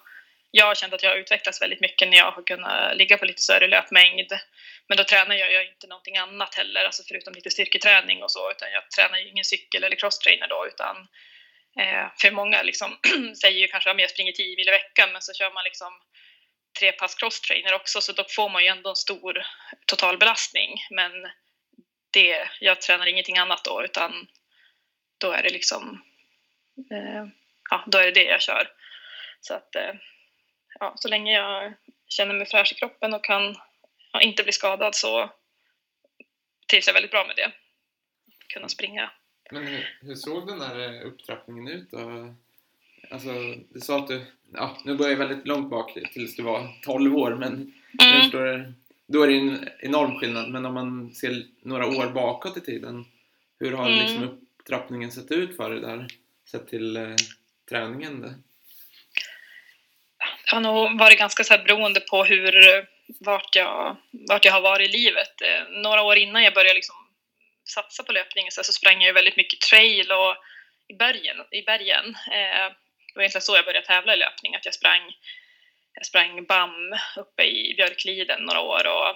jag 0.57 0.67
har 0.67 0.75
känt 0.75 0.93
att 0.95 1.03
jag 1.03 1.11
har 1.11 1.17
utvecklats 1.17 1.63
väldigt 1.63 1.81
mycket 1.81 2.09
när 2.09 2.17
jag 2.17 2.31
har 2.31 2.43
kunnat 2.43 2.97
ligga 2.97 3.19
på 3.19 3.25
lite 3.25 3.43
större 3.43 3.67
löpmängd. 3.67 4.33
Men 4.89 4.97
då 4.97 5.05
tränar 5.05 5.35
jag, 5.35 5.53
jag 5.53 5.67
inte 5.67 5.87
någonting 5.87 6.17
annat 6.17 6.55
heller, 6.55 6.85
alltså 6.85 7.03
förutom 7.09 7.35
lite 7.35 7.51
styrketräning 7.51 8.23
och 8.23 8.31
så, 8.31 8.51
utan 8.51 8.69
jag 8.73 8.91
tränar 8.91 9.19
ju 9.19 9.29
ingen 9.29 9.45
cykel 9.45 9.85
eller 9.85 9.97
crosstrainer 9.97 10.49
då, 10.49 10.67
utan 10.67 11.09
Eh, 11.81 12.07
för 12.21 12.31
många 12.31 12.63
liksom, 12.63 12.99
säger 13.41 13.61
ju 13.61 13.69
kanske 13.69 13.91
att 13.91 14.01
jag 14.01 14.11
springer 14.11 14.33
10 14.33 14.57
mil 14.57 14.69
i 14.69 14.71
veckan 14.71 15.13
men 15.13 15.23
så 15.23 15.33
kör 15.33 15.53
man 15.55 15.65
liksom 15.65 15.93
tre 16.79 16.93
pass 16.93 17.15
crosstrainer 17.15 17.75
också 17.75 18.01
så 18.01 18.13
då 18.13 18.25
får 18.29 18.49
man 18.49 18.63
ju 18.63 18.69
ändå 18.69 18.91
en 18.91 18.97
stor 18.97 19.47
totalbelastning. 19.87 20.75
Men 20.91 21.13
det, 22.11 22.49
jag 22.61 22.81
tränar 22.81 23.07
ingenting 23.07 23.39
annat 23.39 23.65
då 23.65 23.85
utan 23.85 24.27
då 25.19 25.33
är 25.33 25.43
det 25.43 25.51
liksom 25.51 26.03
eh, 26.93 27.27
ja, 27.71 27.85
då 27.87 27.99
är 27.99 28.05
det 28.05 28.21
det 28.21 28.25
jag 28.25 28.43
kör. 28.43 28.69
Så 29.41 29.55
att 29.55 29.75
eh, 29.75 29.95
ja, 30.81 30.95
så 30.97 31.09
länge 31.09 31.33
jag 31.33 31.73
känner 32.09 32.35
mig 32.35 32.47
fräsch 32.47 32.73
i 32.73 32.75
kroppen 32.75 33.15
och 33.15 33.25
kan 33.25 33.57
ja, 34.13 34.21
inte 34.21 34.43
bli 34.43 34.53
skadad 34.53 34.95
så 34.95 35.31
trivs 36.71 36.87
jag 36.87 36.95
väldigt 36.95 37.11
bra 37.11 37.27
med 37.27 37.37
det. 37.37 37.53
Kunna 38.49 38.69
springa. 38.69 39.11
Men 39.51 39.67
hur, 39.67 39.99
hur 40.01 40.15
såg 40.15 40.47
den 40.47 40.59
där 40.59 40.79
eh, 40.79 41.07
upptrappningen 41.07 41.69
ut 41.69 41.91
då? 41.91 42.35
Alltså, 43.11 43.31
du 43.69 43.81
sa 43.81 43.99
att 43.99 44.09
du, 44.09 44.25
ja, 44.53 44.77
nu 44.85 44.95
börjar 44.95 45.11
jag 45.11 45.29
väldigt 45.29 45.47
långt 45.47 45.71
bak 45.71 45.99
tills 46.13 46.37
du 46.37 46.43
var 46.43 46.81
12 46.83 47.17
år, 47.17 47.35
men 47.35 47.73
mm. 48.03 48.23
förstår, 48.23 48.75
då 49.07 49.23
är 49.23 49.29
det 49.29 49.35
en 49.35 49.69
enorm 49.79 50.19
skillnad. 50.19 50.51
Men 50.51 50.67
om 50.67 50.75
man 50.75 51.15
ser 51.15 51.47
några 51.63 51.87
år 51.87 52.11
bakåt 52.11 52.57
i 52.57 52.61
tiden, 52.61 53.05
hur 53.59 53.73
har 53.73 53.91
mm. 53.91 53.99
liksom 53.99 54.23
upptrappningen 54.23 55.13
sett 55.13 55.31
ut 55.31 55.57
för 55.57 55.71
dig 55.71 55.81
där? 55.81 56.07
Sett 56.51 56.69
till 56.69 56.97
eh, 56.97 57.15
träningen? 57.69 58.43
Det 60.51 60.57
har 60.57 60.61
nog 60.61 60.99
varit 60.99 61.19
ganska 61.19 61.45
så 61.45 61.55
här 61.55 61.65
beroende 61.65 62.01
på 62.01 62.25
hur, 62.25 62.87
vart 63.21 63.57
jag, 63.57 63.97
vart 64.29 64.45
jag 64.45 64.53
har 64.53 64.61
varit 64.61 64.89
i 64.89 64.93
livet. 64.93 65.43
Eh, 65.43 65.63
några 65.69 66.03
år 66.03 66.17
innan 66.17 66.43
jag 66.43 66.55
började 66.55 66.75
liksom 66.75 66.97
satsa 67.69 68.03
på 68.03 68.13
löpning 68.13 68.51
så, 68.51 68.65
så 68.65 68.73
sprang 68.73 69.03
jag 69.03 69.15
väldigt 69.15 69.37
mycket 69.37 69.61
trail 69.61 70.13
och 70.13 70.37
i 70.89 70.95
bergen. 70.95 71.37
I 71.51 71.63
bergen. 71.63 72.07
Eh, 72.33 72.67
det 73.07 73.15
var 73.15 73.23
egentligen 73.23 73.43
så 73.43 73.57
jag 73.57 73.65
började 73.65 73.87
tävla 73.87 74.15
i 74.15 74.17
löpning, 74.17 74.55
att 74.55 74.65
jag 74.65 74.75
sprang, 74.75 75.03
jag 75.93 76.07
sprang 76.07 76.47
BAM 76.47 76.95
uppe 77.17 77.43
i 77.43 77.75
Björkliden 77.77 78.43
några 78.43 78.61
år 78.61 78.87
och 78.87 79.09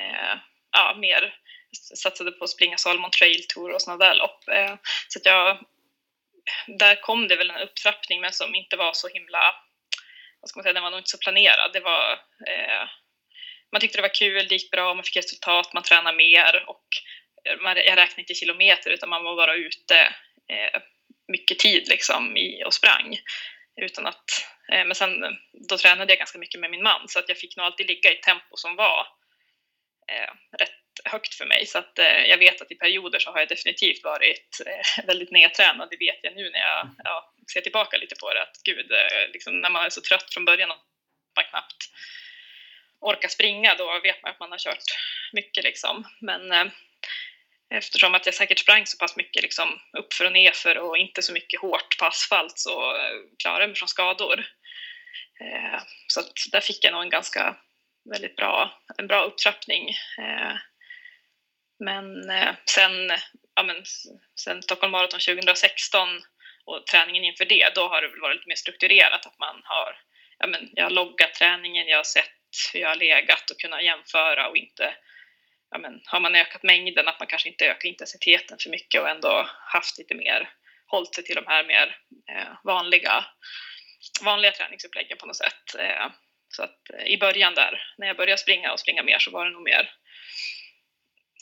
eh, 0.00 0.38
ja, 0.72 0.96
mer 0.98 1.34
satsade 1.94 2.32
på 2.32 2.44
att 2.44 2.50
springa 2.50 2.76
Salomon 2.76 3.10
Trail 3.10 3.46
Tour 3.48 3.74
och 3.74 3.82
sådana 3.82 4.04
där 4.04 4.14
lopp. 4.14 4.44
Så 5.08 5.18
att 5.18 5.26
jag, 5.26 5.58
där 6.78 7.00
kom 7.00 7.28
det 7.28 7.36
väl 7.36 7.50
en 7.50 7.62
upptrappning 7.62 8.20
men 8.20 8.32
som 8.32 8.54
inte 8.54 8.76
var 8.76 8.92
så 8.92 9.08
himla, 9.08 9.54
vad 10.48 10.50
ska 10.50 10.58
man 10.58 10.62
säga, 10.62 10.72
den 10.72 10.82
var 10.82 10.90
nog 10.90 11.00
inte 11.00 11.10
så 11.10 11.18
planerad. 11.18 11.70
Det 11.72 11.80
var, 11.80 12.12
eh, 12.46 12.88
man 13.72 13.80
tyckte 13.80 13.98
det 13.98 14.02
var 14.02 14.14
kul, 14.14 14.48
det 14.48 14.54
gick 14.54 14.70
bra, 14.70 14.94
man 14.94 15.04
fick 15.04 15.16
resultat, 15.16 15.72
man 15.72 15.82
tränade 15.82 16.16
mer 16.16 16.64
och 16.66 16.86
eh, 17.44 17.56
man, 17.60 17.76
jag 17.76 17.96
räknade 17.96 18.20
inte 18.20 18.34
kilometer 18.34 18.90
utan 18.90 19.08
man 19.08 19.24
var 19.24 19.36
bara 19.36 19.54
ute 19.54 19.98
eh, 20.52 20.80
mycket 21.28 21.58
tid 21.58 21.88
liksom 21.88 22.36
i, 22.36 22.64
och 22.64 22.74
sprang. 22.74 23.18
Utan 23.80 24.06
att, 24.06 24.24
eh, 24.72 24.84
men 24.84 24.94
sen 24.94 25.24
eh, 25.24 25.30
då 25.68 25.78
tränade 25.78 26.12
jag 26.12 26.18
ganska 26.18 26.38
mycket 26.38 26.60
med 26.60 26.70
min 26.70 26.82
man 26.82 27.08
så 27.08 27.18
att 27.18 27.28
jag 27.28 27.38
fick 27.38 27.56
nog 27.56 27.66
alltid 27.66 27.86
ligga 27.86 28.10
i 28.10 28.16
ett 28.16 28.22
tempo 28.22 28.56
som 28.56 28.76
var 28.76 29.06
eh, 30.12 30.58
rätt 30.58 30.77
högt 31.04 31.34
för 31.34 31.46
mig. 31.46 31.66
Så 31.66 31.78
att 31.78 31.98
eh, 31.98 32.24
jag 32.26 32.38
vet 32.38 32.60
att 32.60 32.72
i 32.72 32.74
perioder 32.74 33.18
så 33.18 33.30
har 33.30 33.38
jag 33.38 33.48
definitivt 33.48 34.04
varit 34.04 34.60
eh, 34.66 35.04
väldigt 35.06 35.30
nedtränad. 35.30 35.88
Det 35.90 35.96
vet 35.96 36.18
jag 36.22 36.36
nu 36.36 36.50
när 36.50 36.60
jag 36.60 36.88
ja, 37.04 37.34
ser 37.52 37.60
tillbaka 37.60 37.96
lite 37.96 38.14
på 38.20 38.34
det. 38.34 38.42
Att 38.42 38.62
gud, 38.64 38.92
eh, 38.92 39.32
liksom, 39.32 39.60
när 39.60 39.70
man 39.70 39.84
är 39.84 39.90
så 39.90 40.00
trött 40.00 40.34
från 40.34 40.44
början 40.44 40.70
och 40.70 40.76
man 41.36 41.44
knappt 41.44 41.90
orkar 43.00 43.28
springa, 43.28 43.74
då 43.74 44.00
vet 44.02 44.22
man 44.22 44.32
att 44.32 44.40
man 44.40 44.50
har 44.50 44.58
kört 44.58 44.84
mycket 45.32 45.64
liksom. 45.64 46.04
Men 46.20 46.52
eh, 46.52 46.66
Eftersom 47.70 48.14
att 48.14 48.26
jag 48.26 48.34
säkert 48.34 48.58
sprang 48.58 48.86
så 48.86 48.98
pass 48.98 49.16
mycket 49.16 49.42
liksom 49.42 49.80
uppför 49.98 50.24
och 50.24 50.32
nerför 50.32 50.78
och 50.78 50.98
inte 50.98 51.22
så 51.22 51.32
mycket 51.32 51.60
hårt 51.60 51.98
på 51.98 52.04
asfalt 52.04 52.58
så 52.58 52.96
eh, 52.96 53.12
klarade 53.42 53.62
jag 53.62 53.68
mig 53.68 53.76
från 53.76 53.88
skador. 53.88 54.38
Eh, 55.40 55.80
så 56.06 56.22
där 56.52 56.60
fick 56.60 56.84
jag 56.84 56.92
nog 56.92 57.02
en 57.02 57.10
ganska 57.10 57.56
väldigt 58.10 58.36
bra, 58.36 58.82
en 58.98 59.06
bra 59.06 59.24
upptrappning. 59.24 59.94
Eh, 61.80 61.84
men 61.84 62.26
sen, 62.70 63.10
ja 63.54 63.62
men, 63.62 63.82
sen 64.40 64.62
Stockholm 64.62 64.92
Marathon 64.92 65.20
2016 65.20 66.08
och 66.64 66.86
träningen 66.86 67.24
inför 67.24 67.44
det, 67.44 67.74
då 67.74 67.88
har 67.88 68.02
det 68.02 68.08
väl 68.08 68.20
varit 68.20 68.36
lite 68.36 68.48
mer 68.48 68.54
strukturerat 68.54 69.26
att 69.26 69.38
man 69.38 69.60
har, 69.64 70.00
ja 70.38 70.46
men, 70.46 70.70
jag 70.72 70.84
har 70.84 70.90
loggat 70.90 71.34
träningen, 71.34 71.88
jag 71.88 71.96
har 71.96 72.04
sett 72.04 72.30
hur 72.72 72.80
jag 72.80 72.88
har 72.88 72.96
legat 72.96 73.50
och 73.50 73.60
kunnat 73.60 73.84
jämföra 73.84 74.48
och 74.48 74.56
inte 74.56 74.94
ja, 75.70 75.78
men, 75.78 76.00
har 76.04 76.20
man 76.20 76.34
ökat 76.34 76.62
mängden, 76.62 77.08
att 77.08 77.20
man 77.20 77.26
kanske 77.26 77.48
inte 77.48 77.66
ökar 77.66 77.88
intensiteten 77.88 78.58
för 78.60 78.70
mycket 78.70 79.00
och 79.00 79.08
ändå 79.08 79.48
haft 79.72 79.98
lite 79.98 80.14
mer, 80.14 80.50
hållit 80.86 81.14
sig 81.14 81.24
till 81.24 81.34
de 81.34 81.46
här 81.46 81.64
mer 81.64 81.96
eh, 82.30 82.48
vanliga, 82.64 83.24
vanliga 84.22 84.52
träningsuppläggen 84.52 85.18
på 85.18 85.26
något 85.26 85.36
sätt. 85.36 85.74
Eh, 85.78 86.06
så 86.48 86.62
att 86.62 86.90
eh, 86.90 87.06
i 87.06 87.18
början 87.18 87.54
där, 87.54 87.82
när 87.98 88.06
jag 88.06 88.16
började 88.16 88.38
springa 88.38 88.72
och 88.72 88.80
springa 88.80 89.02
mer 89.02 89.18
så 89.18 89.30
var 89.30 89.44
det 89.44 89.50
nog 89.50 89.62
mer, 89.62 89.90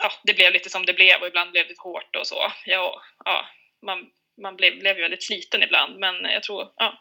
ja, 0.02 0.12
det 0.24 0.34
blev 0.34 0.52
lite 0.52 0.70
som 0.70 0.86
det 0.86 0.92
blev 0.92 1.20
och 1.20 1.26
ibland 1.26 1.50
blev 1.50 1.68
det 1.68 1.78
hårt 1.78 2.16
och 2.16 2.26
så. 2.26 2.52
Ja, 2.64 3.02
ja, 3.24 3.46
man 3.82 4.10
man 4.42 4.56
blev, 4.56 4.78
blev 4.78 4.96
väldigt 4.96 5.22
sliten 5.22 5.62
ibland, 5.62 5.98
men 5.98 6.24
jag 6.24 6.42
tror 6.42 6.68
ja, 6.76 6.98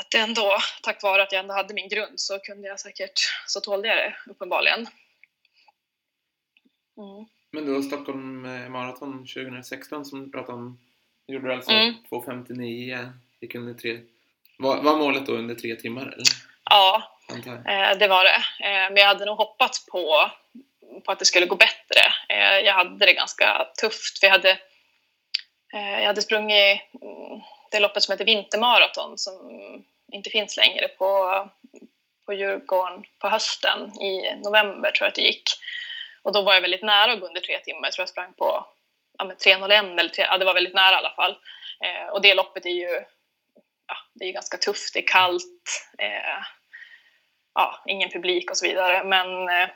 att 0.00 0.14
ändå, 0.14 0.56
tack 0.82 1.02
vare 1.02 1.22
att 1.22 1.32
jag 1.32 1.40
ändå 1.40 1.54
hade 1.54 1.74
min 1.74 1.88
grund, 1.88 2.20
så 2.20 2.38
kunde 2.38 2.68
jag 2.68 2.80
säkert, 2.80 3.20
så 3.46 3.60
tålde 3.60 3.88
jag 3.88 3.96
det 3.96 4.16
uppenbarligen. 4.30 4.80
Mm. 6.96 7.26
Men 7.50 7.66
då 7.66 7.82
Stockholm 7.82 8.42
Marathon 8.72 9.12
2016 9.12 10.04
som 10.04 10.24
du 10.24 10.30
pratade 10.30 10.58
om, 10.58 10.78
gjorde 11.26 11.48
du 11.48 11.54
alltså 11.54 11.70
mm. 11.70 11.94
2.59, 12.10 13.12
gick 13.40 13.54
under 13.54 13.74
tre. 13.74 14.00
Var, 14.58 14.82
var 14.82 14.96
målet 14.96 15.26
då 15.26 15.32
under 15.32 15.54
tre 15.54 15.76
timmar? 15.76 16.02
Eller? 16.02 16.24
Ja, 16.64 17.18
eh, 17.48 17.98
det 17.98 18.08
var 18.08 18.24
det. 18.24 18.66
Eh, 18.68 18.90
men 18.90 18.96
jag 18.96 19.06
hade 19.06 19.24
nog 19.24 19.36
hoppats 19.36 19.86
på, 19.86 20.30
på 21.04 21.12
att 21.12 21.18
det 21.18 21.24
skulle 21.24 21.46
gå 21.46 21.56
bättre. 21.56 22.00
Eh, 22.28 22.58
jag 22.58 22.74
hade 22.74 23.06
det 23.06 23.12
ganska 23.12 23.66
tufft, 23.80 24.18
för 24.18 24.26
jag 24.26 24.32
hade, 24.32 24.50
eh, 25.74 25.98
jag 25.98 26.06
hade 26.06 26.22
sprungit 26.22 26.80
mm, 27.02 27.40
det 27.70 27.80
loppet 27.80 28.02
som 28.02 28.12
heter 28.12 28.24
Vintermaraton 28.24 29.18
som 29.18 29.34
inte 30.12 30.30
finns 30.30 30.56
längre 30.56 30.88
på, 30.88 31.50
på 32.26 32.32
Djurgården 32.32 33.04
på 33.18 33.28
hösten 33.28 34.02
i 34.02 34.36
november 34.44 34.90
tror 34.90 35.04
jag 35.04 35.08
att 35.08 35.14
det 35.14 35.22
gick. 35.22 35.50
Och 36.22 36.32
då 36.32 36.42
var 36.42 36.54
jag 36.54 36.60
väldigt 36.60 36.82
nära 36.82 37.12
att 37.12 37.20
gå 37.20 37.26
under 37.26 37.40
tre 37.40 37.58
timmar. 37.58 37.86
Jag 37.86 37.92
tror 37.92 38.02
jag 38.02 38.08
sprang 38.08 38.32
på 38.32 38.66
ja, 39.18 39.24
3.01 39.24 39.98
eller 39.98 40.08
3, 40.08 40.24
ja, 40.24 40.38
det 40.38 40.44
var 40.44 40.54
väldigt 40.54 40.74
nära 40.74 40.94
i 40.94 40.98
alla 40.98 41.14
fall. 41.14 41.36
Eh, 41.84 42.08
och 42.12 42.22
det 42.22 42.34
loppet 42.34 42.66
är 42.66 42.70
ju 42.70 43.04
ja, 43.86 43.96
det 44.14 44.24
är 44.24 44.32
ganska 44.32 44.56
tufft, 44.56 44.94
det 44.94 45.00
är 45.00 45.06
kallt, 45.06 45.88
eh, 45.98 46.44
ja, 47.54 47.82
ingen 47.86 48.10
publik 48.10 48.50
och 48.50 48.56
så 48.56 48.66
vidare. 48.66 49.04
Men 49.04 49.48
eh 49.48 49.68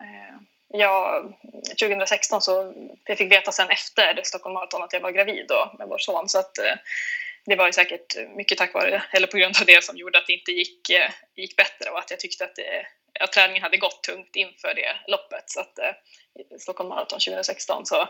Eh, 0.00 0.36
jag, 0.68 1.32
2016 1.80 2.42
så 2.42 2.74
jag 3.04 3.18
fick 3.18 3.32
veta 3.32 3.52
sen 3.52 3.70
efter 3.70 4.20
Stockholm 4.22 4.54
Marathon 4.54 4.82
att 4.82 4.92
jag 4.92 5.00
var 5.00 5.10
gravid 5.10 5.44
då 5.48 5.72
med 5.78 5.88
vår 5.88 5.98
son. 5.98 6.28
Så 6.28 6.38
att, 6.38 6.58
eh, 6.58 6.74
det 7.46 7.56
var 7.56 7.66
ju 7.66 7.72
säkert 7.72 8.16
mycket 8.36 8.58
tack 8.58 8.74
vare, 8.74 9.02
eller 9.12 9.26
på 9.26 9.36
grund 9.36 9.56
av 9.60 9.66
det 9.66 9.84
som 9.84 9.96
gjorde 9.96 10.18
att 10.18 10.26
det 10.26 10.32
inte 10.32 10.52
gick, 10.52 10.90
eh, 10.90 11.10
gick 11.36 11.56
bättre 11.56 11.90
och 11.90 11.98
att 11.98 12.10
jag 12.10 12.20
tyckte 12.20 12.44
att 12.44 12.56
det, 12.56 12.86
att 13.20 13.32
träningen 13.32 13.62
hade 13.62 13.76
gått 13.76 14.02
tungt 14.02 14.36
inför 14.36 14.74
det 14.74 14.96
loppet. 15.06 15.50
Så 15.50 15.60
att, 15.60 15.78
eh, 15.78 15.94
Stockholm 16.58 16.88
Marathon 16.88 17.20
2016 17.20 17.86
så 17.86 18.00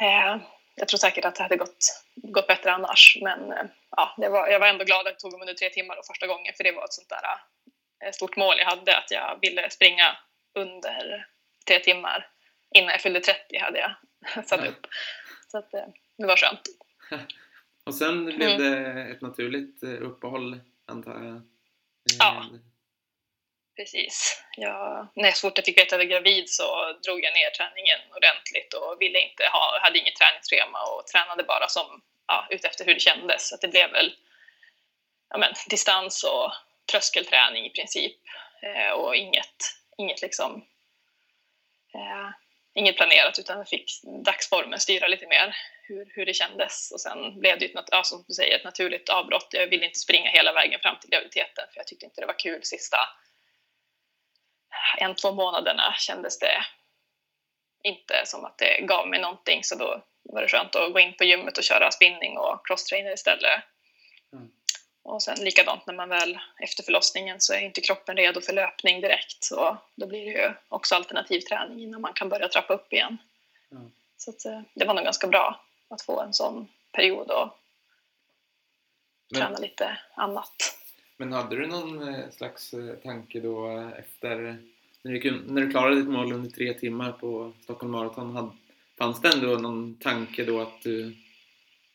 eh, 0.00 0.36
jag 0.74 0.88
tror 0.88 0.98
säkert 0.98 1.24
att 1.24 1.34
det 1.34 1.42
hade 1.42 1.56
gått, 1.56 2.02
gått 2.14 2.46
bättre 2.46 2.72
annars. 2.72 3.18
Men 3.22 3.52
eh, 3.52 3.64
ja, 3.96 4.14
det 4.16 4.28
var, 4.28 4.48
jag 4.48 4.60
var 4.60 4.66
ändå 4.66 4.84
glad 4.84 5.06
att 5.06 5.14
det 5.14 5.20
tog 5.20 5.32
mig 5.32 5.40
under 5.40 5.54
tre 5.54 5.70
timmar 5.70 5.96
då 5.96 6.02
första 6.02 6.26
gången 6.26 6.54
för 6.56 6.64
det 6.64 6.72
var 6.72 6.84
ett 6.84 6.92
sånt 6.92 7.08
där 7.08 7.24
eh, 8.04 8.12
stort 8.12 8.36
mål 8.36 8.58
jag 8.58 8.66
hade 8.66 8.96
att 8.96 9.10
jag 9.10 9.38
ville 9.40 9.70
springa 9.70 10.16
under 10.54 11.26
tre 11.66 11.78
timmar. 11.78 12.30
Innan 12.74 12.90
jag 12.90 13.00
fyllde 13.00 13.20
30 13.20 13.58
hade 13.58 13.78
jag 13.78 13.94
satt 14.46 14.66
upp. 14.66 14.86
Så 15.46 15.58
att, 15.58 15.74
eh, 15.74 15.86
det 16.18 16.26
var 16.26 16.36
skönt. 16.36 16.62
Och 17.84 17.94
sen 17.94 18.24
blev 18.24 18.50
mm. 18.50 18.58
det 18.62 19.02
ett 19.02 19.20
naturligt 19.20 19.82
eh, 19.82 19.90
uppehåll 19.90 20.60
antar 20.86 21.24
jag? 21.24 21.42
Ja, 22.18 22.44
Precis. 23.78 24.42
Jag, 24.56 25.08
när 25.14 25.32
så 25.32 25.40
fort 25.40 25.58
jag 25.58 25.64
fick 25.64 25.78
veta 25.78 25.96
att 25.96 26.02
jag 26.02 26.08
var 26.08 26.12
gravid 26.12 26.50
så 26.50 26.92
drog 27.04 27.24
jag 27.24 27.34
ner 27.34 27.50
träningen 27.50 28.00
ordentligt 28.16 28.74
och 28.74 28.96
ville 29.00 29.18
inte 29.20 29.44
ha, 29.52 29.78
hade 29.82 29.98
inget 29.98 30.16
träningsschema 30.16 30.78
och 30.82 31.06
tränade 31.06 31.42
bara 31.42 31.68
som, 31.68 32.02
ja, 32.26 32.46
utefter 32.50 32.84
hur 32.84 32.94
det 32.94 33.00
kändes. 33.00 33.48
Så 33.48 33.56
det 33.60 33.68
blev 33.68 33.90
väl 33.90 34.12
ja, 35.30 35.38
men, 35.38 35.52
distans 35.68 36.24
och 36.24 36.52
tröskelträning 36.90 37.66
i 37.66 37.70
princip 37.70 38.16
eh, 38.62 38.90
och 38.90 39.16
inget, 39.16 39.56
inget 39.98 40.22
liksom 40.22 40.64
eh, 41.94 42.30
inget 42.74 42.96
planerat 42.96 43.38
utan 43.38 43.58
jag 43.58 43.68
fick 43.68 43.90
dagsformen 44.24 44.80
styra 44.80 45.08
lite 45.08 45.26
mer 45.26 45.56
hur, 45.82 46.12
hur 46.14 46.26
det 46.26 46.34
kändes 46.34 46.90
och 46.92 47.00
sen 47.00 47.40
blev 47.40 47.58
det 47.58 47.64
ett, 47.64 47.88
ja, 47.90 48.02
som 48.02 48.24
du 48.28 48.34
säger, 48.34 48.56
ett 48.56 48.64
naturligt 48.64 49.08
avbrott. 49.08 49.48
Jag 49.50 49.66
ville 49.66 49.86
inte 49.86 49.98
springa 49.98 50.30
hela 50.30 50.52
vägen 50.52 50.80
fram 50.80 50.96
till 51.00 51.10
graviditeten 51.10 51.64
för 51.72 51.80
jag 51.80 51.86
tyckte 51.86 52.06
inte 52.06 52.20
det 52.20 52.26
var 52.26 52.38
kul 52.38 52.60
sista 52.62 52.98
en, 54.98 55.14
två 55.14 55.32
månaderna 55.32 55.94
kändes 55.98 56.38
det 56.38 56.64
inte 57.82 58.22
som 58.24 58.44
att 58.44 58.58
det 58.58 58.80
gav 58.80 59.08
mig 59.08 59.20
någonting 59.20 59.64
så 59.64 59.74
då 59.74 60.02
var 60.22 60.42
det 60.42 60.48
skönt 60.48 60.76
att 60.76 60.92
gå 60.92 60.98
in 60.98 61.16
på 61.16 61.24
gymmet 61.24 61.58
och 61.58 61.64
köra 61.64 61.90
spinning 61.90 62.38
och 62.38 62.66
crosstrainer 62.66 63.12
istället. 63.12 63.64
Och 65.08 65.22
sen 65.22 65.44
likadant 65.44 65.86
när 65.86 65.94
man 65.94 66.08
väl 66.08 66.38
efter 66.58 66.82
förlossningen 66.82 67.40
så 67.40 67.54
är 67.54 67.60
inte 67.60 67.80
kroppen 67.80 68.16
redo 68.16 68.40
för 68.40 68.52
löpning 68.52 69.00
direkt 69.00 69.44
så 69.44 69.76
då 69.94 70.06
blir 70.06 70.24
det 70.24 70.30
ju 70.30 70.52
också 70.68 70.94
alternativträning 70.94 71.82
innan 71.82 72.00
man 72.00 72.12
kan 72.12 72.28
börja 72.28 72.48
trappa 72.48 72.74
upp 72.74 72.92
igen. 72.92 73.18
Mm. 73.72 73.90
Så 74.16 74.30
att, 74.30 74.44
eh, 74.44 74.60
det 74.74 74.84
var 74.84 74.94
nog 74.94 75.04
ganska 75.04 75.26
bra 75.26 75.60
att 75.88 76.02
få 76.02 76.20
en 76.20 76.34
sån 76.34 76.68
period 76.92 77.30
och 77.30 77.58
men, 79.30 79.40
träna 79.40 79.58
lite 79.58 79.98
annat. 80.14 80.78
Men 81.16 81.32
hade 81.32 81.56
du 81.56 81.66
någon 81.66 82.14
eh, 82.14 82.30
slags 82.30 82.74
eh, 82.74 82.94
tanke 82.94 83.40
då 83.40 83.90
efter 83.98 84.36
när 85.02 85.12
du, 85.12 85.42
när 85.46 85.62
du 85.62 85.70
klarade 85.70 85.96
ditt 85.96 86.08
mål 86.08 86.32
under 86.32 86.50
tre 86.50 86.74
timmar 86.74 87.12
på 87.12 87.52
Stockholm 87.62 87.92
Marathon, 87.92 88.58
fanns 88.98 89.20
det 89.20 89.28
ändå 89.28 89.46
någon 89.46 89.94
tanke 89.94 90.44
då 90.44 90.60
att 90.60 90.82
du, 90.82 91.16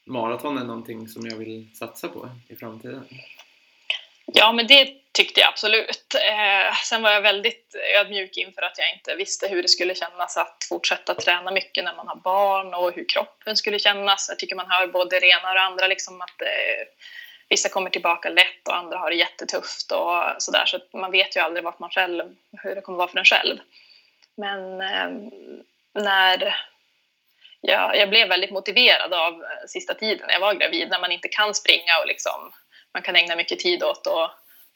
maraton 0.05 0.57
är 0.57 0.63
någonting 0.63 1.07
som 1.07 1.25
jag 1.25 1.35
vill 1.35 1.75
satsa 1.75 2.07
på 2.07 2.29
i 2.47 2.55
framtiden? 2.55 3.07
Ja, 4.25 4.51
men 4.51 4.67
det 4.67 4.93
tyckte 5.11 5.39
jag 5.39 5.49
absolut. 5.49 6.15
Eh, 6.15 6.73
sen 6.83 7.01
var 7.01 7.11
jag 7.11 7.21
väldigt 7.21 7.75
ödmjuk 7.99 8.37
inför 8.37 8.61
att 8.61 8.77
jag 8.77 8.93
inte 8.93 9.15
visste 9.15 9.47
hur 9.47 9.61
det 9.61 9.67
skulle 9.67 9.95
kännas 9.95 10.37
att 10.37 10.65
fortsätta 10.69 11.13
träna 11.13 11.51
mycket 11.51 11.83
när 11.83 11.95
man 11.95 12.07
har 12.07 12.15
barn 12.15 12.73
och 12.73 12.95
hur 12.95 13.09
kroppen 13.09 13.57
skulle 13.57 13.79
kännas. 13.79 14.25
Jag 14.29 14.39
tycker 14.39 14.55
man 14.55 14.69
hör 14.69 14.87
både 14.87 15.19
det 15.19 15.27
ena 15.27 15.49
och 15.49 15.55
det 15.55 15.61
andra, 15.61 15.87
liksom 15.87 16.21
att 16.21 16.41
eh, 16.41 16.87
vissa 17.49 17.69
kommer 17.69 17.89
tillbaka 17.89 18.29
lätt 18.29 18.67
och 18.67 18.77
andra 18.77 18.97
har 18.97 19.09
det 19.09 19.15
jättetufft 19.15 19.91
och 19.91 20.23
sådär. 20.37 20.65
Så 20.65 20.79
man 20.97 21.11
vet 21.11 21.35
ju 21.35 21.39
aldrig 21.39 21.63
vart 21.63 21.79
man 21.79 21.89
själv, 21.89 22.35
hur 22.63 22.75
det 22.75 22.81
kommer 22.81 22.97
vara 22.97 23.07
för 23.07 23.19
en 23.19 23.25
själv. 23.25 23.57
Men 24.35 24.81
eh, 24.81 25.09
när 26.03 26.55
jag, 27.67 27.97
jag, 27.97 28.09
blev 28.09 28.27
väldigt 28.27 28.51
motiverad 28.51 29.13
av 29.13 29.33
eh, 29.33 29.67
sista 29.67 29.93
tiden 29.93 30.27
när 30.27 30.33
jag 30.33 30.41
var 30.41 30.53
gravid, 30.53 30.89
när 30.89 30.99
man 30.99 31.11
inte 31.11 31.27
kan 31.27 31.53
springa 31.53 31.99
och 32.01 32.07
liksom, 32.07 32.53
man 32.93 33.03
kan 33.03 33.15
ägna 33.15 33.35
mycket 33.35 33.59
tid 33.59 33.83
åt 33.83 34.07
att 34.07 34.31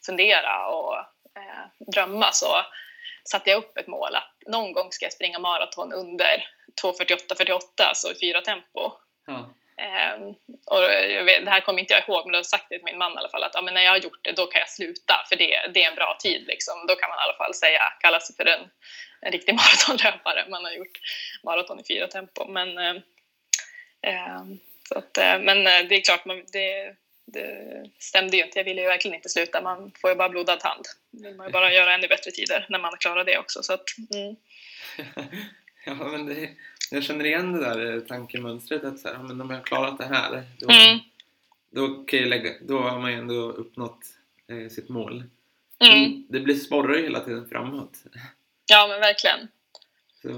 fundera 0.06 0.66
och 0.66 0.96
eh, 1.36 1.92
drömma 1.92 2.32
så 2.32 2.46
satte 3.30 3.50
jag 3.50 3.58
upp 3.58 3.78
ett 3.78 3.86
mål 3.86 4.14
att 4.14 4.32
någon 4.46 4.72
gång 4.72 4.92
ska 4.92 5.04
jag 5.04 5.12
springa 5.12 5.38
maraton 5.38 5.92
under 5.92 6.44
2.48-48, 6.82 7.60
alltså 7.78 8.12
i 8.12 8.18
fyra 8.20 8.40
tempo. 8.40 8.92
Um, 9.78 10.34
och 10.66 10.82
vet, 11.26 11.44
det 11.44 11.50
här 11.50 11.60
kommer 11.60 11.80
inte 11.80 11.94
jag 11.94 12.08
ihåg, 12.08 12.26
men 12.26 12.34
jag 12.34 12.38
har 12.38 12.44
sagt 12.44 12.66
det 12.68 12.76
till 12.76 12.84
min 12.84 12.98
man 12.98 13.12
i 13.12 13.16
alla 13.16 13.28
fall 13.28 13.42
att 13.42 13.54
ja, 13.54 13.62
men 13.62 13.74
när 13.74 13.82
jag 13.82 13.90
har 13.90 13.98
gjort 13.98 14.24
det, 14.24 14.32
då 14.32 14.46
kan 14.46 14.58
jag 14.58 14.68
sluta, 14.68 15.14
för 15.28 15.36
det, 15.36 15.70
det 15.74 15.84
är 15.84 15.88
en 15.88 15.94
bra 15.94 16.16
tid. 16.20 16.46
Liksom. 16.46 16.86
Då 16.88 16.96
kan 16.96 17.08
man 17.08 17.18
i 17.18 17.22
alla 17.22 17.36
fall 17.36 17.54
säga, 17.54 17.82
kalla 18.00 18.20
sig 18.20 18.36
för 18.36 18.44
en, 18.44 18.60
en 19.20 19.32
riktig 19.32 19.54
maratonlöpare. 19.60 20.46
Man 20.50 20.64
har 20.64 20.72
gjort 20.72 21.00
maraton 21.44 21.80
i 21.80 21.84
fyra 21.88 22.06
tempo. 22.06 22.48
Men, 22.48 22.78
uh, 22.78 23.00
så 24.88 24.98
att, 24.98 25.18
uh, 25.18 25.44
men 25.44 25.64
det 25.64 25.94
är 25.94 26.04
klart, 26.04 26.24
man, 26.24 26.44
det, 26.52 26.94
det 27.32 27.90
stämde 27.98 28.36
ju 28.36 28.44
inte. 28.44 28.58
Jag 28.58 28.64
ville 28.64 28.82
ju 28.82 28.88
verkligen 28.88 29.14
inte 29.14 29.28
sluta. 29.28 29.62
Man 29.62 29.92
får 30.00 30.10
ju 30.10 30.16
bara 30.16 30.28
blodad 30.28 30.62
hand. 30.62 30.84
vill 31.10 31.34
man 31.34 31.46
ju 31.46 31.52
bara 31.52 31.72
göra 31.78 31.94
ännu 31.94 32.08
bättre 32.08 32.30
tider 32.30 32.66
när 32.68 32.78
man 32.78 32.96
klarar 32.96 33.24
det 33.24 33.38
också. 33.38 33.62
Så 33.62 33.72
att, 33.72 33.84
mm. 34.14 34.36
ja, 35.84 35.94
men 35.94 36.26
det 36.26 36.48
jag 36.90 37.04
känner 37.04 37.24
igen 37.24 37.52
det 37.52 37.60
där 37.60 37.94
eh, 37.94 38.00
tankemönstret 38.00 38.84
att 38.84 38.98
så 38.98 39.08
här, 39.08 39.18
men 39.18 39.40
om 39.40 39.50
jag 39.50 39.56
har 39.56 39.64
klarat 39.64 39.98
det 39.98 40.04
här 40.04 40.42
då, 40.58 40.70
mm. 40.70 40.98
då, 41.70 42.04
kan 42.04 42.18
jag 42.18 42.28
lägga, 42.28 42.50
då 42.60 42.78
har 42.78 42.98
man 42.98 43.12
ju 43.12 43.18
ändå 43.18 43.34
uppnått 43.34 44.00
eh, 44.50 44.68
sitt 44.70 44.88
mål. 44.88 45.24
Mm. 45.84 46.26
Det 46.28 46.40
blir 46.40 46.54
sporrar 46.54 46.96
ju 46.96 47.02
hela 47.02 47.20
tiden 47.20 47.48
framåt. 47.48 47.92
Ja, 48.70 48.86
men 48.86 49.00
verkligen. 49.00 49.48
Så, 50.22 50.28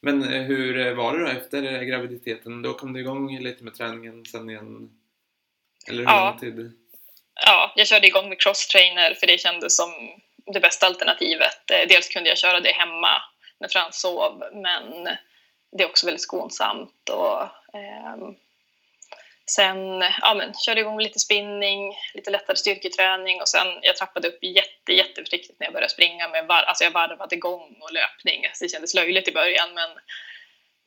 men 0.00 0.22
eh, 0.22 0.42
hur 0.42 0.94
var 0.94 1.18
det 1.18 1.24
då 1.24 1.30
efter 1.30 1.82
graviditeten? 1.82 2.62
Då 2.62 2.74
kom 2.74 2.92
du 2.92 3.00
igång 3.00 3.38
lite 3.38 3.64
med 3.64 3.74
träningen 3.74 4.24
sen 4.24 4.50
igen? 4.50 4.90
Eller 5.88 5.98
hur 5.98 6.10
ja. 6.10 6.30
lång 6.30 6.40
tid? 6.40 6.72
Ja, 7.46 7.72
jag 7.76 7.86
körde 7.86 8.06
igång 8.06 8.28
med 8.28 8.40
crosstrainer 8.40 9.14
för 9.14 9.26
det 9.26 9.40
kändes 9.40 9.76
som 9.76 9.90
det 10.46 10.60
bästa 10.60 10.86
alternativet. 10.86 11.70
Eh, 11.70 11.88
dels 11.88 12.08
kunde 12.08 12.28
jag 12.28 12.38
köra 12.38 12.60
det 12.60 12.72
hemma 12.72 13.22
när 13.60 13.68
Frans 13.68 14.00
sov, 14.00 14.42
men 14.52 15.08
det 15.72 15.84
är 15.84 15.88
också 15.88 16.06
väldigt 16.06 16.22
skonsamt. 16.22 17.08
Och, 17.08 17.42
eh, 17.78 18.16
sen 19.50 20.00
ja, 20.20 20.34
men, 20.34 20.54
körde 20.54 20.80
igång 20.80 21.00
lite 21.00 21.18
spinning, 21.18 21.96
lite 22.14 22.30
lättare 22.30 22.56
styrketräning 22.56 23.40
och 23.40 23.48
sen 23.48 23.66
jag 23.82 23.96
trappade 23.96 24.28
upp 24.28 24.38
jätte, 24.44 24.92
jätteförsiktigt 24.92 25.60
när 25.60 25.66
jag 25.66 25.74
började 25.74 25.92
springa. 25.92 26.28
Med 26.28 26.46
var, 26.46 26.62
alltså 26.62 26.84
jag 26.84 26.90
varvade 26.90 27.36
gång 27.36 27.76
och 27.80 27.92
löpning. 27.92 28.46
Alltså 28.46 28.64
det 28.64 28.68
kändes 28.68 28.94
löjligt 28.94 29.28
i 29.28 29.32
början 29.32 29.68
men, 29.74 29.90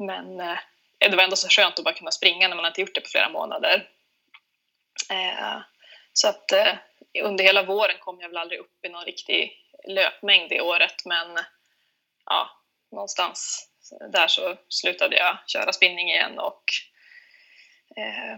men 0.08 0.40
eh, 0.40 0.60
det 1.00 1.16
var 1.16 1.24
ändå 1.24 1.36
så 1.36 1.50
skönt 1.50 1.80
att 1.80 1.86
bara 1.86 1.94
kunna 1.94 2.12
springa 2.12 2.48
när 2.48 2.56
man 2.56 2.66
inte 2.66 2.82
gjort 2.82 2.96
det 2.96 3.02
på 3.02 3.10
flera 3.10 3.30
månader. 3.30 3.90
Eh, 5.12 5.62
så 6.14 6.28
att 6.28 6.52
eh, 6.52 6.74
under 7.24 7.44
hela 7.44 7.64
våren 7.64 7.96
kom 8.00 8.22
jag 8.22 8.30
väl 8.30 8.38
aldrig 8.38 8.60
upp 8.60 8.86
i 8.86 8.90
någon 8.90 9.06
riktig 9.06 9.66
löpmängd 9.88 10.50
det 10.50 10.62
året 10.62 11.06
men 11.06 11.38
ja, 12.26 12.50
någonstans 12.92 13.69
där 14.12 14.28
så 14.28 14.58
slutade 14.70 15.18
jag 15.18 15.38
köra 15.48 15.74
spinning 15.74 16.10
igen 16.10 16.40
och 16.40 16.64
eh, 17.98 18.38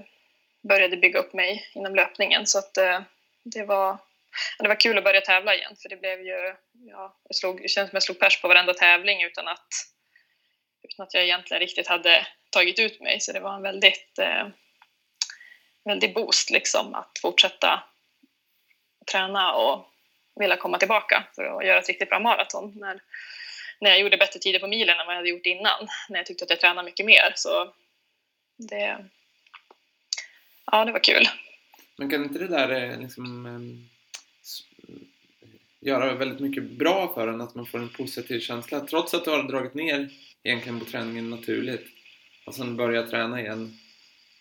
började 0.61 0.97
bygga 0.97 1.19
upp 1.19 1.33
mig 1.33 1.69
inom 1.73 1.95
löpningen. 1.95 2.47
Så 2.47 2.59
att 2.59 2.77
eh, 2.77 3.01
det, 3.43 3.63
var, 3.63 3.97
det 4.59 4.67
var 4.67 4.79
kul 4.79 4.97
att 4.97 5.03
börja 5.03 5.21
tävla 5.21 5.55
igen 5.55 5.75
för 5.81 5.89
det 5.89 5.97
blev 5.97 6.21
ju, 6.21 6.55
ja, 6.73 7.19
jag 7.23 7.35
slog, 7.35 7.61
det 7.61 7.67
känns 7.67 7.89
som 7.89 7.95
jag 7.95 8.03
slog 8.03 8.19
pers 8.19 8.41
på 8.41 8.47
varenda 8.47 8.73
tävling 8.73 9.23
utan 9.23 9.47
att, 9.47 9.67
utan 10.83 11.03
att 11.03 11.13
jag 11.13 11.23
egentligen 11.23 11.61
riktigt 11.61 11.87
hade 11.87 12.27
tagit 12.49 12.79
ut 12.79 13.01
mig. 13.01 13.19
Så 13.19 13.31
det 13.31 13.39
var 13.39 13.55
en 13.55 13.61
väldigt, 13.61 14.19
eh, 14.19 14.47
väldigt 15.85 16.13
boost 16.13 16.49
liksom 16.49 16.95
att 16.95 17.19
fortsätta 17.21 17.83
träna 19.11 19.53
och 19.53 19.87
vilja 20.35 20.57
komma 20.57 20.77
tillbaka 20.77 21.23
för 21.35 21.43
att 21.43 21.65
göra 21.65 21.79
ett 21.79 21.87
riktigt 21.87 22.09
bra 22.09 22.19
maraton. 22.19 22.73
När, 22.75 23.01
när 23.81 23.89
jag 23.89 23.99
gjorde 23.99 24.17
bättre 24.17 24.39
tider 24.39 24.59
på 24.59 24.67
milen 24.67 24.99
än 24.99 25.05
vad 25.05 25.15
jag 25.15 25.19
hade 25.19 25.29
gjort 25.29 25.45
innan. 25.45 25.87
När 26.09 26.19
jag 26.19 26.25
tyckte 26.25 26.43
att 26.43 26.49
jag 26.49 26.59
tränade 26.59 26.85
mycket 26.85 27.05
mer. 27.05 27.33
Så 27.35 27.73
det, 28.57 29.05
ja, 30.71 30.85
det 30.85 30.91
var 30.91 31.03
kul. 31.03 31.27
Men 31.95 32.09
kan 32.09 32.23
inte 32.23 32.39
det 32.39 32.47
där 32.47 32.69
eh, 32.69 32.99
liksom, 32.99 33.45
ehm, 33.45 33.89
göra 35.79 36.13
väldigt 36.13 36.39
mycket 36.39 36.63
bra 36.63 37.13
för 37.13 37.27
en? 37.27 37.41
Att 37.41 37.55
man 37.55 37.65
får 37.65 37.79
en 37.79 37.89
positiv 37.89 38.39
känsla 38.39 38.79
trots 38.79 39.13
att 39.13 39.25
du 39.25 39.31
har 39.31 39.43
dragit 39.43 39.73
ner 39.73 40.09
egentligen 40.43 40.79
på 40.79 40.85
träningen 40.85 41.29
naturligt 41.29 41.87
och 42.45 42.55
sen 42.55 42.77
börja 42.77 43.07
träna 43.07 43.41
igen 43.41 43.77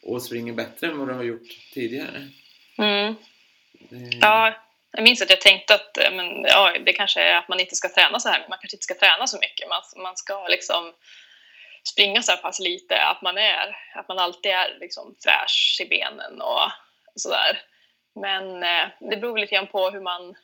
och 0.03 0.22
springer 0.22 0.53
bättre 0.53 0.87
än 0.87 0.98
vad 0.98 1.09
du 1.09 1.14
har 1.14 1.22
gjort 1.22 1.72
tidigare. 1.72 2.29
Mm. 2.79 3.14
Det... 3.88 4.18
Ja, 4.20 4.55
jag 4.92 5.03
minns 5.03 5.22
att 5.22 5.31
jag 5.31 5.40
tänkte 5.40 5.74
att 5.74 5.98
eh, 5.98 6.11
men, 6.11 6.44
ja, 6.44 6.72
det 6.87 6.92
kanske 6.92 7.22
är 7.22 7.37
att 7.37 7.48
man 7.48 7.61
inte 7.61 7.74
ska 7.74 7.88
träna 7.88 8.20
så 8.20 8.29
här, 8.29 8.46
man 8.48 8.59
kanske 8.59 8.76
inte 8.76 8.85
ska 8.85 8.94
träna 8.94 9.26
så 9.26 9.38
mycket. 9.38 9.68
Man, 9.68 9.83
man 9.96 10.16
ska 10.16 10.48
liksom 10.48 10.92
springa 11.88 12.22
så 12.22 12.33
här 12.33 12.38
pass 12.38 12.61
lite 12.61 13.03
att 13.03 13.22
man, 13.22 13.38
är, 13.38 13.76
att 13.94 14.09
man 14.09 14.18
alltid 14.18 14.53
är 14.53 14.79
liksom 14.81 15.16
fräsch 15.24 15.79
i 15.81 15.88
benen 15.88 16.40
och 16.40 16.70
sådär. 17.14 17.62
Men 18.14 18.62
eh, 18.62 18.88
det 19.00 19.16
beror 19.16 19.38
lite 19.38 19.55
grann 19.55 19.66
på 19.66 19.90
hur 19.90 20.00
man, 20.00 20.35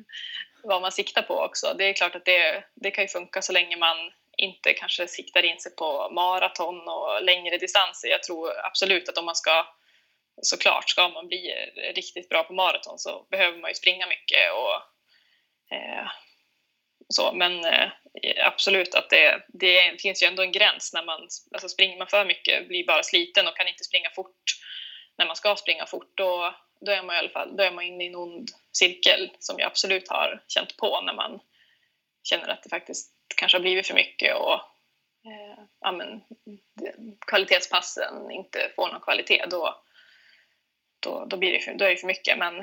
vad 0.62 0.82
man 0.82 0.92
siktar 0.92 1.22
på 1.22 1.34
också. 1.34 1.74
Det 1.78 1.84
är 1.84 1.92
klart 1.92 2.16
att 2.16 2.24
det, 2.24 2.64
det 2.74 2.90
kan 2.90 3.04
ju 3.04 3.08
funka 3.08 3.42
så 3.42 3.52
länge 3.52 3.76
man 3.76 4.12
inte 4.36 4.72
kanske 4.72 5.08
siktar 5.08 5.44
in 5.44 5.60
sig 5.60 5.76
på 5.76 6.08
maraton 6.10 6.88
och 6.88 7.22
längre 7.22 7.58
distanser. 7.58 8.08
Jag 8.08 8.22
tror 8.22 8.66
absolut 8.66 9.08
att 9.08 9.18
om 9.18 9.24
man 9.24 9.36
ska 9.36 9.66
såklart, 10.42 10.90
ska 10.90 11.08
man 11.08 11.28
bli 11.28 11.50
eh, 11.50 11.94
riktigt 11.94 12.28
bra 12.28 12.42
på 12.42 12.52
maraton 12.52 12.98
så 12.98 13.26
behöver 13.30 13.58
man 13.58 13.70
ju 13.70 13.74
springa 13.74 14.06
mycket 14.06 14.52
och 14.52 14.74
eh, 15.76 16.08
så. 17.08 17.32
Men 17.32 17.64
eh, 17.64 17.88
absolut 18.44 18.94
att 18.94 19.10
det, 19.10 19.46
det 19.48 20.00
finns 20.02 20.22
ju 20.22 20.26
ändå 20.26 20.42
en 20.42 20.52
gräns 20.52 20.92
när 20.92 21.04
man, 21.04 21.20
alltså 21.52 21.68
springer 21.68 21.98
man 21.98 22.06
för 22.06 22.24
mycket, 22.24 22.68
blir 22.68 22.86
bara 22.86 23.02
sliten 23.02 23.48
och 23.48 23.56
kan 23.56 23.68
inte 23.68 23.84
springa 23.84 24.10
fort 24.10 24.42
när 25.18 25.26
man 25.26 25.36
ska 25.36 25.56
springa 25.56 25.86
fort, 25.86 26.12
då, 26.14 26.54
då 26.80 26.92
är 26.92 27.02
man 27.02 27.16
i 27.16 27.18
alla 27.18 27.28
fall 27.28 27.56
då 27.56 27.62
är 27.62 27.70
man 27.70 27.84
inne 27.84 28.04
i 28.04 28.06
en 28.06 28.16
ond 28.16 28.50
cirkel 28.72 29.30
som 29.38 29.58
jag 29.58 29.66
absolut 29.66 30.08
har 30.08 30.42
känt 30.48 30.76
på 30.76 31.00
när 31.00 31.14
man 31.14 31.40
känner 32.22 32.48
att 32.48 32.62
det 32.62 32.68
faktiskt 32.68 33.12
kanske 33.36 33.58
har 33.58 33.62
blivit 33.62 33.86
för 33.86 33.94
mycket 33.94 34.36
och 34.36 34.54
eh, 35.24 35.64
ja, 35.80 35.92
men, 35.92 36.22
kvalitetspassen 37.26 38.30
inte 38.30 38.72
får 38.76 38.88
någon 38.88 39.00
kvalitet. 39.00 39.46
Då, 39.50 39.82
då, 41.00 41.24
då, 41.24 41.36
blir 41.36 41.52
det 41.52 41.60
för, 41.60 41.74
då 41.74 41.84
är 41.84 41.90
det 41.90 41.96
för 41.96 42.06
mycket. 42.06 42.38
Men, 42.38 42.54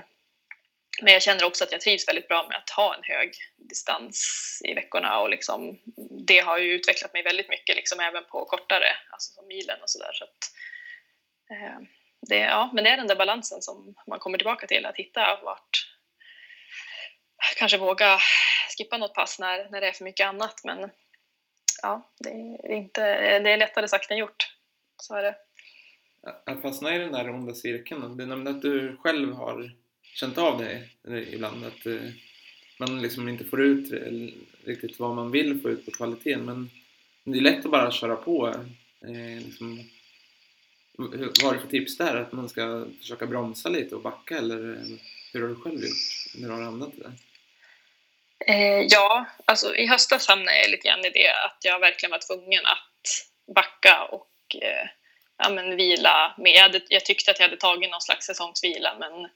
men 1.01 1.13
jag 1.13 1.21
känner 1.21 1.45
också 1.45 1.63
att 1.63 1.71
jag 1.71 1.81
trivs 1.81 2.07
väldigt 2.07 2.27
bra 2.27 2.47
med 2.47 2.57
att 2.57 2.69
ha 2.69 2.95
en 2.95 3.03
hög 3.03 3.33
distans 3.57 4.59
i 4.63 4.73
veckorna 4.73 5.19
och 5.19 5.29
liksom, 5.29 5.79
det 6.27 6.39
har 6.39 6.57
ju 6.57 6.73
utvecklat 6.73 7.13
mig 7.13 7.23
väldigt 7.23 7.49
mycket, 7.49 7.75
liksom 7.75 7.99
även 7.99 8.23
på 8.23 8.45
kortare, 8.45 8.87
alltså 9.11 9.33
som 9.33 9.47
milen 9.47 9.81
och 9.81 9.89
sådär. 9.89 10.11
Så 10.13 10.25
eh, 11.53 11.79
det, 12.29 12.37
ja, 12.37 12.69
men 12.73 12.83
det 12.83 12.89
är 12.89 12.97
den 12.97 13.07
där 13.07 13.15
balansen 13.15 13.61
som 13.61 13.95
man 14.07 14.19
kommer 14.19 14.37
tillbaka 14.37 14.67
till, 14.67 14.85
att 14.85 14.97
hitta 14.97 15.39
vart, 15.43 15.87
kanske 17.57 17.77
våga 17.77 18.19
skippa 18.77 18.97
något 18.97 19.13
pass 19.13 19.39
när, 19.39 19.69
när 19.69 19.81
det 19.81 19.87
är 19.87 19.91
för 19.91 20.03
mycket 20.03 20.27
annat. 20.27 20.61
Men 20.63 20.89
ja, 21.81 22.11
det 22.19 22.29
är, 22.29 22.71
inte, 22.71 23.39
det 23.39 23.51
är 23.51 23.57
lättare 23.57 23.87
sagt 23.87 24.11
än 24.11 24.17
gjort. 24.17 24.47
så 24.97 25.15
är 25.15 25.23
det. 25.23 25.35
Att 26.45 26.62
fastna 26.62 26.95
i 26.95 26.99
den 26.99 27.12
där 27.12 27.29
onda 27.29 27.53
cirkeln, 27.53 28.17
du 28.17 28.25
nämnde 28.25 28.51
att 28.51 28.62
du 28.62 28.97
själv 28.97 29.33
har 29.33 29.71
känt 30.03 30.38
av 30.38 30.57
det 30.57 30.83
ibland, 31.31 31.65
att 31.65 31.86
eh, 31.86 32.09
man 32.79 33.01
liksom 33.01 33.29
inte 33.29 33.45
får 33.45 33.62
ut 33.62 33.91
riktigt 34.65 34.99
vad 34.99 35.15
man 35.15 35.31
vill 35.31 35.62
få 35.62 35.69
ut 35.69 35.86
på 35.86 35.91
kvaliteten, 35.91 36.45
men 36.45 36.69
det 37.23 37.38
är 37.38 37.41
lätt 37.41 37.65
att 37.65 37.71
bara 37.71 37.91
köra 37.91 38.15
på. 38.15 38.47
Eh, 39.01 39.45
liksom, 39.45 39.89
vad 40.97 41.43
har 41.43 41.53
du 41.53 41.59
för 41.59 41.67
tips 41.67 41.97
där? 41.97 42.15
Att 42.15 42.31
man 42.31 42.49
ska 42.49 42.86
försöka 42.99 43.25
bromsa 43.25 43.69
lite 43.69 43.95
och 43.95 44.01
backa 44.01 44.38
eller 44.38 44.73
eh, 44.73 44.97
hur 45.33 45.41
har 45.41 45.49
du 45.49 45.55
själv 45.55 45.79
gjort 45.83 46.36
när 46.36 46.47
du 46.47 46.53
har 46.53 46.62
hamnat 46.62 46.91
där? 46.97 47.12
Eh, 48.47 48.86
ja, 48.89 49.25
alltså 49.45 49.75
i 49.75 49.88
höstas 49.88 50.27
hamnade 50.27 50.62
jag 50.62 50.71
lite 50.71 50.88
grann 50.88 51.05
i 51.05 51.09
det 51.09 51.29
att 51.45 51.57
jag 51.62 51.79
verkligen 51.79 52.12
var 52.12 52.19
tvungen 52.27 52.65
att 52.65 53.29
backa 53.55 54.03
och 54.12 54.55
eh, 54.62 54.88
ja, 55.37 55.49
men 55.49 55.75
vila 55.75 56.35
med. 56.37 56.51
Jag, 56.51 56.61
hade, 56.61 56.81
jag 56.87 57.05
tyckte 57.05 57.31
att 57.31 57.39
jag 57.39 57.47
hade 57.47 57.57
tagit 57.57 57.91
någon 57.91 58.01
slags 58.01 58.25
säsongsvila 58.25 58.95
men, 58.99 59.29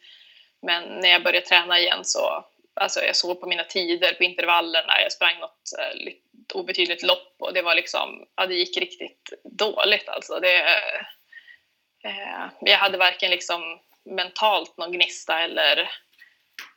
men 0.61 0.99
när 0.99 1.09
jag 1.09 1.23
började 1.23 1.45
träna 1.45 1.79
igen 1.79 2.05
så 2.05 2.45
alltså 2.79 2.99
jag 2.99 3.15
såg 3.15 3.41
på 3.41 3.47
mina 3.47 3.63
tider 3.63 4.13
på 4.13 4.23
intervallerna, 4.23 5.01
jag 5.01 5.11
sprang 5.11 5.39
något 5.39 5.73
eh, 5.79 6.13
obetydligt 6.53 7.03
lopp 7.03 7.35
och 7.39 7.53
det 7.53 7.61
var 7.61 7.75
liksom, 7.75 8.25
ja 8.35 8.45
det 8.45 8.55
gick 8.55 8.77
riktigt 8.77 9.33
dåligt 9.43 10.09
alltså. 10.09 10.39
Det, 10.39 10.61
eh, 10.61 11.01
eh, 12.03 12.49
jag 12.59 12.77
hade 12.77 12.97
varken 12.97 13.31
liksom 13.31 13.79
mentalt 14.05 14.77
någon 14.77 14.91
gnista 14.91 15.39
eller 15.39 15.89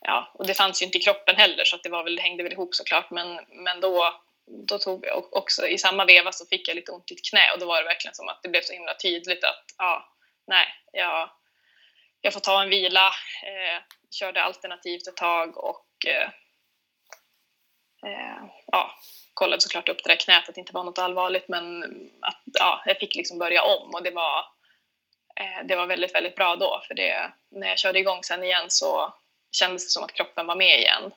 ja, 0.01 0.33
och 0.35 0.47
det 0.47 0.55
fanns 0.55 0.83
ju 0.83 0.87
inte 0.87 0.99
i 0.99 1.01
kroppen 1.01 1.37
heller 1.37 1.65
så 1.65 1.77
att 1.77 1.83
det 1.83 1.89
var 1.89 2.05
väl, 2.05 2.19
hängde 2.19 2.43
väl 2.43 2.53
ihop 2.53 2.75
såklart 2.75 3.11
men, 3.11 3.41
men 3.49 3.81
då, 3.81 4.15
då 4.47 4.79
tog 4.79 5.07
jag 5.07 5.37
också, 5.37 5.67
i 5.67 5.79
samma 5.79 6.05
veva 6.05 6.33
så 6.33 6.47
fick 6.47 6.69
jag 6.69 6.75
lite 6.75 6.93
ont 6.93 7.11
i 7.11 7.15
ett 7.15 7.31
knä 7.31 7.53
och 7.53 7.59
då 7.59 7.67
var 7.67 7.83
det 7.83 7.89
verkligen 7.89 8.15
som 8.15 8.29
att 8.29 8.43
det 8.43 8.49
blev 8.49 8.63
så 8.63 8.73
himla 8.73 8.95
tydligt 8.95 9.45
att 9.45 9.65
ja, 9.79 10.17
nej, 10.47 10.67
jag, 10.93 11.31
jag 12.21 12.33
får 12.33 12.41
ta 12.41 12.63
en 12.63 12.69
vila, 12.69 13.07
eh, 13.43 13.83
körde 14.11 14.43
alternativt 14.43 15.07
ett 15.07 15.17
tag 15.17 15.57
och 15.57 15.87
eh, 16.07 16.29
eh, 18.11 18.45
ja, 18.67 18.99
kollade 19.35 19.63
såklart 19.63 19.89
upp 19.89 20.05
det 20.05 20.11
där 20.11 20.17
knät 20.17 20.49
att 20.49 20.55
det 20.55 20.61
inte 20.61 20.75
var 20.75 20.85
något 20.85 20.99
allvarligt 20.99 21.49
men 21.49 21.83
att 22.21 22.43
ja, 22.45 22.83
jag 22.87 22.99
fick 22.99 23.15
liksom 23.15 23.39
börja 23.39 23.63
om 23.63 23.95
och 23.95 24.03
det 24.03 24.11
var, 24.11 24.39
eh, 25.41 25.67
det 25.67 25.77
var 25.77 25.87
väldigt, 25.87 26.15
väldigt 26.15 26.37
bra 26.37 26.57
då 26.57 26.83
för 26.87 26.95
det, 26.95 27.33
när 27.51 27.69
jag 27.69 27.79
körde 27.79 27.99
igång 27.99 28.23
sen 28.23 28.45
igen 28.45 28.67
så 28.69 29.15
kändes 29.53 29.85
det 29.87 29.91
som 29.91 30.05
att 30.05 30.15
kroppen 30.15 30.47
var 30.47 30.57
med 30.57 30.79
igen. 30.79 31.13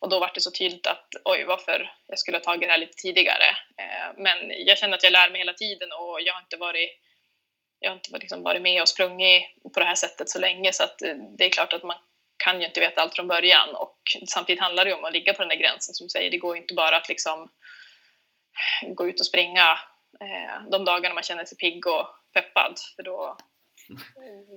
Och 0.00 0.08
då 0.08 0.20
var 0.20 0.30
det 0.34 0.40
så 0.40 0.50
tydligt 0.50 0.86
att 0.86 1.08
oj, 1.24 1.44
varför 1.44 1.92
jag 2.06 2.18
skulle 2.18 2.36
ha 2.36 2.42
tagit 2.42 2.60
det 2.60 2.72
här 2.72 2.78
lite 2.78 2.96
tidigare. 2.96 3.48
Eh, 3.78 4.14
men 4.16 4.38
jag 4.66 4.78
känner 4.78 4.94
att 4.94 5.02
jag 5.02 5.12
lär 5.12 5.30
mig 5.30 5.38
hela 5.40 5.52
tiden 5.52 5.88
och 5.92 6.20
jag 6.20 6.34
har 6.34 6.40
inte 6.40 6.56
varit 6.56 6.90
jag 7.80 7.90
har 7.90 7.94
inte 7.94 8.18
liksom 8.18 8.42
varit 8.42 8.62
med 8.62 8.82
och 8.82 8.88
sprungit 8.88 9.42
på 9.74 9.80
det 9.80 9.86
här 9.86 9.94
sättet 9.94 10.30
så 10.30 10.38
länge 10.38 10.72
så 10.72 10.84
att 10.84 10.98
det 11.38 11.44
är 11.44 11.50
klart 11.50 11.72
att 11.72 11.82
man 11.82 11.96
kan 12.44 12.60
ju 12.60 12.66
inte 12.66 12.80
veta 12.80 13.00
allt 13.00 13.14
från 13.14 13.28
början 13.28 13.74
och 13.74 13.98
samtidigt 14.28 14.60
handlar 14.60 14.84
det 14.84 14.94
om 14.94 15.04
att 15.04 15.12
ligga 15.12 15.34
på 15.34 15.42
den 15.42 15.48
där 15.48 15.56
gränsen 15.56 15.94
som 15.94 16.04
du 16.04 16.08
säger. 16.08 16.30
Det 16.30 16.38
går 16.38 16.56
ju 16.56 16.62
inte 16.62 16.74
bara 16.74 16.96
att 16.96 17.08
liksom 17.08 17.50
gå 18.94 19.08
ut 19.08 19.20
och 19.20 19.26
springa 19.26 19.78
eh, 20.20 20.70
de 20.70 20.84
dagarna 20.84 21.14
man 21.14 21.22
känner 21.22 21.44
sig 21.44 21.58
pigg 21.58 21.86
och 21.86 22.06
peppad 22.34 22.78
för 22.96 23.02
då, 23.02 23.36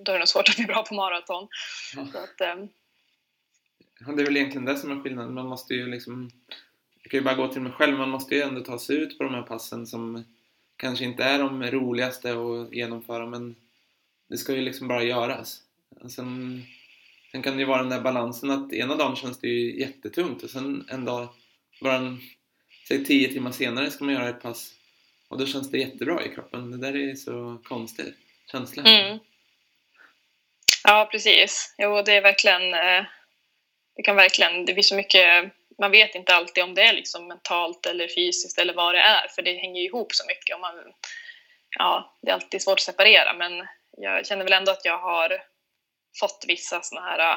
då 0.05 0.11
är 0.11 0.13
det 0.13 0.19
nog 0.19 0.27
svårt 0.27 0.49
att 0.49 0.55
bli 0.55 0.65
bra 0.65 0.83
på 0.83 0.93
maraton. 0.93 1.47
Ja. 1.95 2.01
Att, 2.01 2.41
eh, 2.41 2.55
det 4.05 4.21
är 4.21 4.25
väl 4.25 4.37
egentligen 4.37 4.65
det 4.65 4.77
som 4.77 4.91
är 4.91 5.03
skillnaden. 5.03 5.33
Man 5.33 5.47
måste 5.47 5.73
ju 5.73 5.87
liksom 5.87 6.31
jag 7.03 7.11
kan 7.11 7.17
ju 7.17 7.23
bara 7.23 7.35
gå 7.35 7.47
till 7.47 7.61
mig 7.61 7.71
själv, 7.71 7.97
man 7.97 8.09
måste 8.09 8.35
ju 8.35 8.41
ändå 8.41 8.61
ta 8.61 8.79
sig 8.79 8.95
ut 8.95 9.17
på 9.17 9.23
de 9.23 9.33
här 9.33 9.41
passen 9.41 9.87
som 9.87 10.23
kanske 10.77 11.05
inte 11.05 11.23
är 11.23 11.39
de 11.39 11.63
roligaste 11.63 12.33
att 12.33 12.73
genomföra 12.73 13.25
men 13.25 13.55
det 14.27 14.37
ska 14.37 14.55
ju 14.55 14.61
liksom 14.61 14.87
bara 14.87 15.03
göras. 15.03 15.61
Sen 16.09 16.63
Sen 17.33 17.41
kan 17.41 17.53
det 17.53 17.59
ju 17.59 17.65
vara 17.65 17.81
den 17.81 17.89
där 17.89 18.01
balansen 18.01 18.51
att 18.51 18.73
ena 18.73 18.95
dagen 18.95 19.15
känns 19.15 19.39
det 19.39 19.47
ju 19.47 19.79
jättetungt 19.79 20.43
och 20.43 20.49
sen 20.49 20.87
en 20.89 21.05
dag, 21.05 21.27
bara 21.81 21.95
en, 21.95 22.21
säg 22.87 23.05
tio 23.05 23.27
timmar 23.33 23.51
senare 23.51 23.91
ska 23.91 24.03
man 24.05 24.13
göra 24.13 24.29
ett 24.29 24.41
pass 24.41 24.73
och 25.27 25.37
då 25.37 25.45
känns 25.45 25.71
det 25.71 25.77
jättebra 25.77 26.25
i 26.25 26.29
kroppen. 26.29 26.71
Det 26.71 26.77
där 26.77 26.95
är 26.95 27.15
så 27.15 27.61
konstigt 27.63 28.15
känsla. 28.51 28.83
Mm. 28.83 29.19
Ja, 30.83 31.09
precis. 31.11 31.75
Jo, 31.77 32.01
det 32.05 32.13
är 32.13 32.21
verkligen, 32.21 32.73
eh, 32.73 33.05
det 33.95 34.03
kan 34.03 34.15
verkligen, 34.15 34.65
det 34.65 34.73
blir 34.73 34.83
så 34.83 34.95
mycket, 34.95 35.51
man 35.77 35.91
vet 35.91 36.15
inte 36.15 36.35
alltid 36.35 36.63
om 36.63 36.73
det 36.73 36.81
är 36.81 36.93
liksom 36.93 37.27
mentalt 37.27 37.85
eller 37.85 38.07
fysiskt 38.07 38.59
eller 38.59 38.73
vad 38.73 38.95
det 38.95 39.01
är, 39.01 39.27
för 39.27 39.41
det 39.41 39.57
hänger 39.57 39.81
ju 39.81 39.87
ihop 39.87 40.13
så 40.13 40.27
mycket 40.27 40.55
och 40.55 40.61
man, 40.61 40.93
ja, 41.79 42.17
det 42.21 42.29
är 42.29 42.33
alltid 42.33 42.61
svårt 42.61 42.79
att 42.79 42.83
separera, 42.83 43.33
men 43.33 43.67
jag 43.97 44.27
känner 44.27 44.43
väl 44.43 44.53
ändå 44.53 44.71
att 44.71 44.85
jag 44.85 44.97
har 44.97 45.43
fått 46.19 46.45
vissa 46.47 46.81
sådana 46.81 47.07
här 47.07 47.33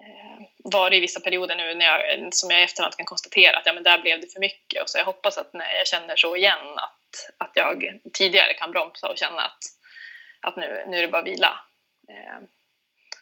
eh, 0.00 0.46
varit 0.64 0.96
i 0.96 1.00
vissa 1.00 1.20
perioder 1.20 1.56
nu 1.56 1.74
när 1.74 1.86
jag, 1.86 2.34
som 2.34 2.50
jag 2.50 2.60
i 2.60 2.64
efterhand 2.64 2.96
kan 2.96 3.06
konstatera 3.06 3.58
att 3.58 3.66
ja, 3.66 3.72
men 3.72 3.82
där 3.82 3.98
blev 3.98 4.20
det 4.20 4.32
för 4.32 4.40
mycket. 4.40 4.82
Och 4.82 4.90
så 4.90 4.98
jag 4.98 5.04
hoppas 5.04 5.38
att 5.38 5.52
när 5.52 5.72
jag 5.72 5.86
känner 5.86 6.16
så 6.16 6.36
igen 6.36 6.68
att, 6.76 7.30
att 7.38 7.52
jag 7.54 8.00
tidigare 8.12 8.54
kan 8.54 8.70
bromsa 8.70 9.08
och 9.08 9.18
känna 9.18 9.42
att, 9.42 9.58
att 10.40 10.56
nu, 10.56 10.84
nu 10.88 10.98
är 10.98 11.02
det 11.02 11.08
bara 11.08 11.22
vila. 11.22 11.60
Eh, 12.08 12.46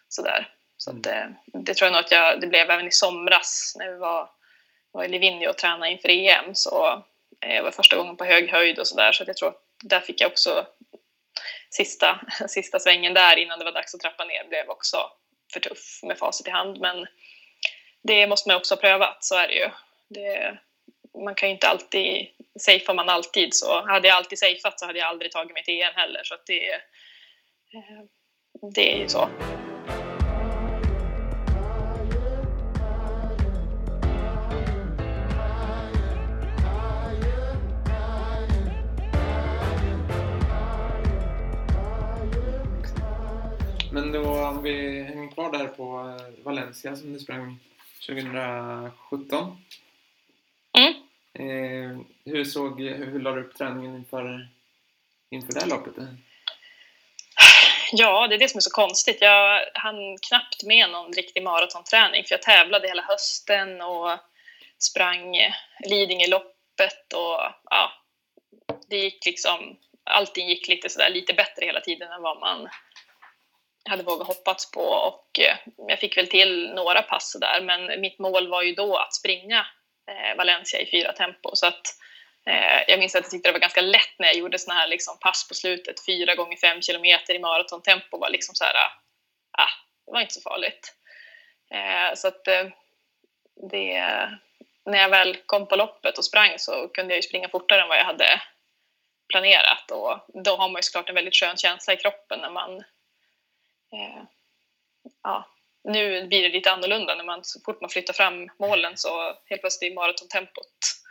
sådär. 0.09 0.49
Så 0.85 0.91
att, 0.91 1.03
det, 1.03 1.11
mm. 1.11 1.35
det 1.65 1.75
tror 1.75 1.87
jag 1.87 1.93
nog 1.93 2.05
att 2.05 2.11
jag, 2.11 2.41
det 2.41 2.47
blev 2.47 2.71
även 2.71 2.87
i 2.87 2.93
somras 2.93 3.75
när 3.79 3.93
vi 3.93 3.99
var, 3.99 4.31
var 4.93 5.05
i 5.05 5.09
Livigno 5.09 5.49
och 5.49 5.59
tränade 5.59 5.93
inför 5.93 6.09
EM. 6.09 6.55
Så 6.55 7.05
eh, 7.47 7.63
var 7.63 7.71
första 7.71 7.97
gången 7.97 8.17
på 8.17 8.25
hög 8.25 8.51
höjd 8.51 8.79
och 8.79 8.87
sådär. 8.87 9.13
Så 9.13 9.23
att 9.23 9.29
jag 9.29 9.37
tror 9.37 9.49
att 9.49 9.63
där 9.83 10.01
fick 10.01 10.21
jag 10.21 10.31
också 10.31 10.67
sista, 11.71 12.21
sista 12.49 12.79
svängen 12.79 13.15
där 13.15 13.37
innan 13.37 13.59
det 13.59 13.65
var 13.65 13.73
dags 13.73 13.95
att 13.95 14.01
trappa 14.01 14.25
ner 14.25 14.49
blev 14.49 14.71
också 14.71 14.97
för 15.53 15.61
tuff 15.61 16.01
med 16.03 16.19
facit 16.19 16.49
i 16.49 16.51
hand. 16.51 16.81
Men 16.81 17.07
det 18.03 18.27
måste 18.27 18.49
man 18.49 18.57
också 18.57 18.75
ha 18.75 18.81
prövat, 18.81 19.25
så 19.25 19.35
är 19.37 19.49
det 19.49 19.55
ju. 19.55 19.71
Det, 20.09 20.59
man 21.25 21.35
kan 21.35 21.49
ju 21.49 21.55
inte 21.55 21.69
alltid, 21.69 22.29
safear 22.61 22.95
man 22.95 23.09
alltid 23.09 23.55
så 23.55 23.87
hade 23.87 24.09
jag 24.09 24.17
alltid 24.17 24.39
safeat 24.39 24.81
så 24.81 24.87
hade 24.87 24.99
jag 24.99 25.09
aldrig 25.09 25.33
tagit 25.33 25.53
mig 25.53 25.65
till 25.65 25.83
EM 25.83 25.95
heller. 25.95 26.25
Så 26.25 26.37
det, 26.47 26.73
eh, 26.73 26.81
det 28.75 28.95
är 28.95 28.99
ju 28.99 29.09
så. 29.09 29.29
Men 43.93 44.13
då 44.13 44.21
om 44.23 44.63
vi 44.63 45.03
hänger 45.03 45.31
kvar 45.31 45.53
där 45.53 45.67
på 45.67 46.17
eh, 46.19 46.45
Valencia 46.45 46.97
som 46.97 47.13
du 47.13 47.19
sprang 47.19 47.59
2017. 48.07 49.65
Mm. 50.79 50.95
Eh, 51.35 51.99
hur, 52.25 52.45
såg, 52.45 52.81
hur 52.81 53.21
la 53.21 53.33
du 53.33 53.41
upp 53.41 53.55
träningen 53.59 53.97
inför, 53.97 54.49
inför 55.31 55.53
det 55.53 55.61
här 55.61 55.69
loppet? 55.69 55.95
Ja, 57.93 58.27
det 58.27 58.35
är 58.35 58.39
det 58.39 58.49
som 58.49 58.59
är 58.59 58.63
så 58.63 58.71
konstigt. 58.71 59.19
Jag 59.21 59.61
hann 59.75 60.19
knappt 60.29 60.65
med 60.65 60.91
någon 60.91 61.13
riktig 61.13 61.43
maratonträning 61.43 62.25
för 62.25 62.35
jag 62.35 62.43
tävlade 62.43 62.89
hela 62.89 63.03
hösten 63.03 63.81
och 63.81 64.19
sprang 64.79 65.37
Lidingöloppet 65.85 67.13
och 67.15 67.39
ja, 67.71 67.93
det 68.89 68.97
gick 68.97 69.27
liksom, 69.27 69.77
allting 70.05 70.49
gick 70.49 70.69
lite 70.69 70.89
sådär 70.89 71.11
lite 71.11 71.33
bättre 71.35 71.67
hela 71.67 71.81
tiden 71.81 72.13
än 72.13 72.23
vad 72.23 72.41
man 72.41 72.69
hade 73.85 74.03
vågat 74.03 74.27
hoppats 74.27 74.71
på 74.71 74.81
och 74.81 75.41
eh, 75.41 75.57
jag 75.89 75.99
fick 75.99 76.17
väl 76.17 76.29
till 76.29 76.73
några 76.75 77.03
pass 77.03 77.37
där 77.41 77.61
men 77.61 78.01
mitt 78.01 78.19
mål 78.19 78.49
var 78.49 78.63
ju 78.63 78.75
då 78.75 78.97
att 78.97 79.15
springa 79.15 79.67
eh, 80.09 80.37
Valencia 80.37 80.81
i 80.81 80.91
fyra 80.91 81.13
tempo 81.13 81.51
så 81.53 81.67
att 81.67 81.87
eh, 82.47 82.83
jag 82.89 82.99
minns 82.99 83.15
att 83.15 83.25
jag 83.25 83.31
tyckte 83.31 83.49
det 83.49 83.53
var 83.53 83.61
ganska 83.61 83.81
lätt 83.81 84.19
när 84.19 84.27
jag 84.27 84.37
gjorde 84.37 84.59
såna 84.59 84.75
här 84.75 84.89
liksom 84.89 85.19
pass 85.19 85.49
på 85.49 85.55
slutet, 85.55 86.07
fyra 86.07 86.35
gånger 86.35 86.57
fem 86.57 86.83
kilometer 86.83 87.35
i 87.35 87.39
maratontempo 87.39 88.19
var 88.19 88.31
liksom 88.31 88.55
så 88.55 88.65
här, 88.65 88.75
ah, 88.75 89.63
ah 89.63 89.71
det 90.07 90.13
var 90.13 90.21
inte 90.21 90.35
så 90.35 90.41
farligt. 90.41 90.97
Så 92.15 92.29
att 92.29 92.45
det, 93.71 94.07
när 94.85 94.99
jag 94.99 95.09
väl 95.09 95.37
kom 95.47 95.69
på 95.69 95.77
loppet 95.77 96.19
och 96.19 96.25
sprang 96.25 96.59
så 96.59 96.89
kunde 96.89 97.15
jag 97.15 97.19
ju 97.19 97.23
springa 97.23 97.49
fortare 97.49 97.83
än 97.83 97.89
vad 97.89 97.99
jag 97.99 98.05
hade 98.05 98.43
planerat 99.29 99.91
och 99.91 100.43
då 100.45 100.57
har 100.57 100.69
man 100.69 100.79
ju 100.79 100.83
såklart 100.83 101.09
en 101.09 101.15
väldigt 101.15 101.37
skön 101.37 101.57
känsla 101.57 101.93
i 101.95 101.97
kroppen 101.97 102.41
när 102.41 102.51
man 102.51 102.85
eh, 103.93 104.23
ja, 105.23 105.49
nu 105.85 106.27
blir 106.27 106.43
det 106.43 106.49
lite 106.49 106.73
annorlunda 106.73 107.15
när 107.15 107.25
man 107.25 107.45
så 107.45 107.61
fort 107.61 107.81
man 107.81 107.91
flyttar 107.91 108.13
fram 108.13 108.49
målen 108.59 108.93
så 108.97 109.37
helt 109.47 109.61
plötsligt 109.61 109.91
är 109.91 109.95
maratontempot 109.95 111.03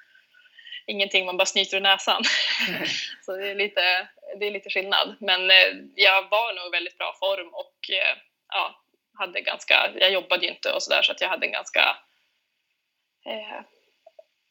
ingenting 0.91 1.25
man 1.25 1.37
bara 1.37 1.45
snyter 1.45 1.77
ur 1.77 1.81
näsan. 1.81 2.23
Mm. 2.69 2.87
så 3.25 3.35
det 3.35 3.51
är, 3.51 3.55
lite, 3.55 4.07
det 4.39 4.47
är 4.47 4.51
lite 4.51 4.69
skillnad. 4.69 5.15
Men 5.19 5.51
eh, 5.51 5.69
jag 5.95 6.29
var 6.29 6.53
nog 6.53 6.67
i 6.67 6.69
väldigt 6.69 6.97
bra 6.97 7.15
form 7.19 7.49
och 7.53 7.75
eh, 7.91 8.17
ja, 8.53 8.83
hade 9.19 9.41
ganska, 9.41 9.91
jag 9.95 10.11
jobbade 10.11 10.45
ju 10.45 10.51
inte 10.51 10.71
och 10.71 10.83
sådär 10.83 11.01
så 11.01 11.11
att 11.11 11.21
jag 11.21 11.29
hade 11.29 11.45
en 11.45 11.51
ganska 11.51 11.97
eh, 13.25 13.61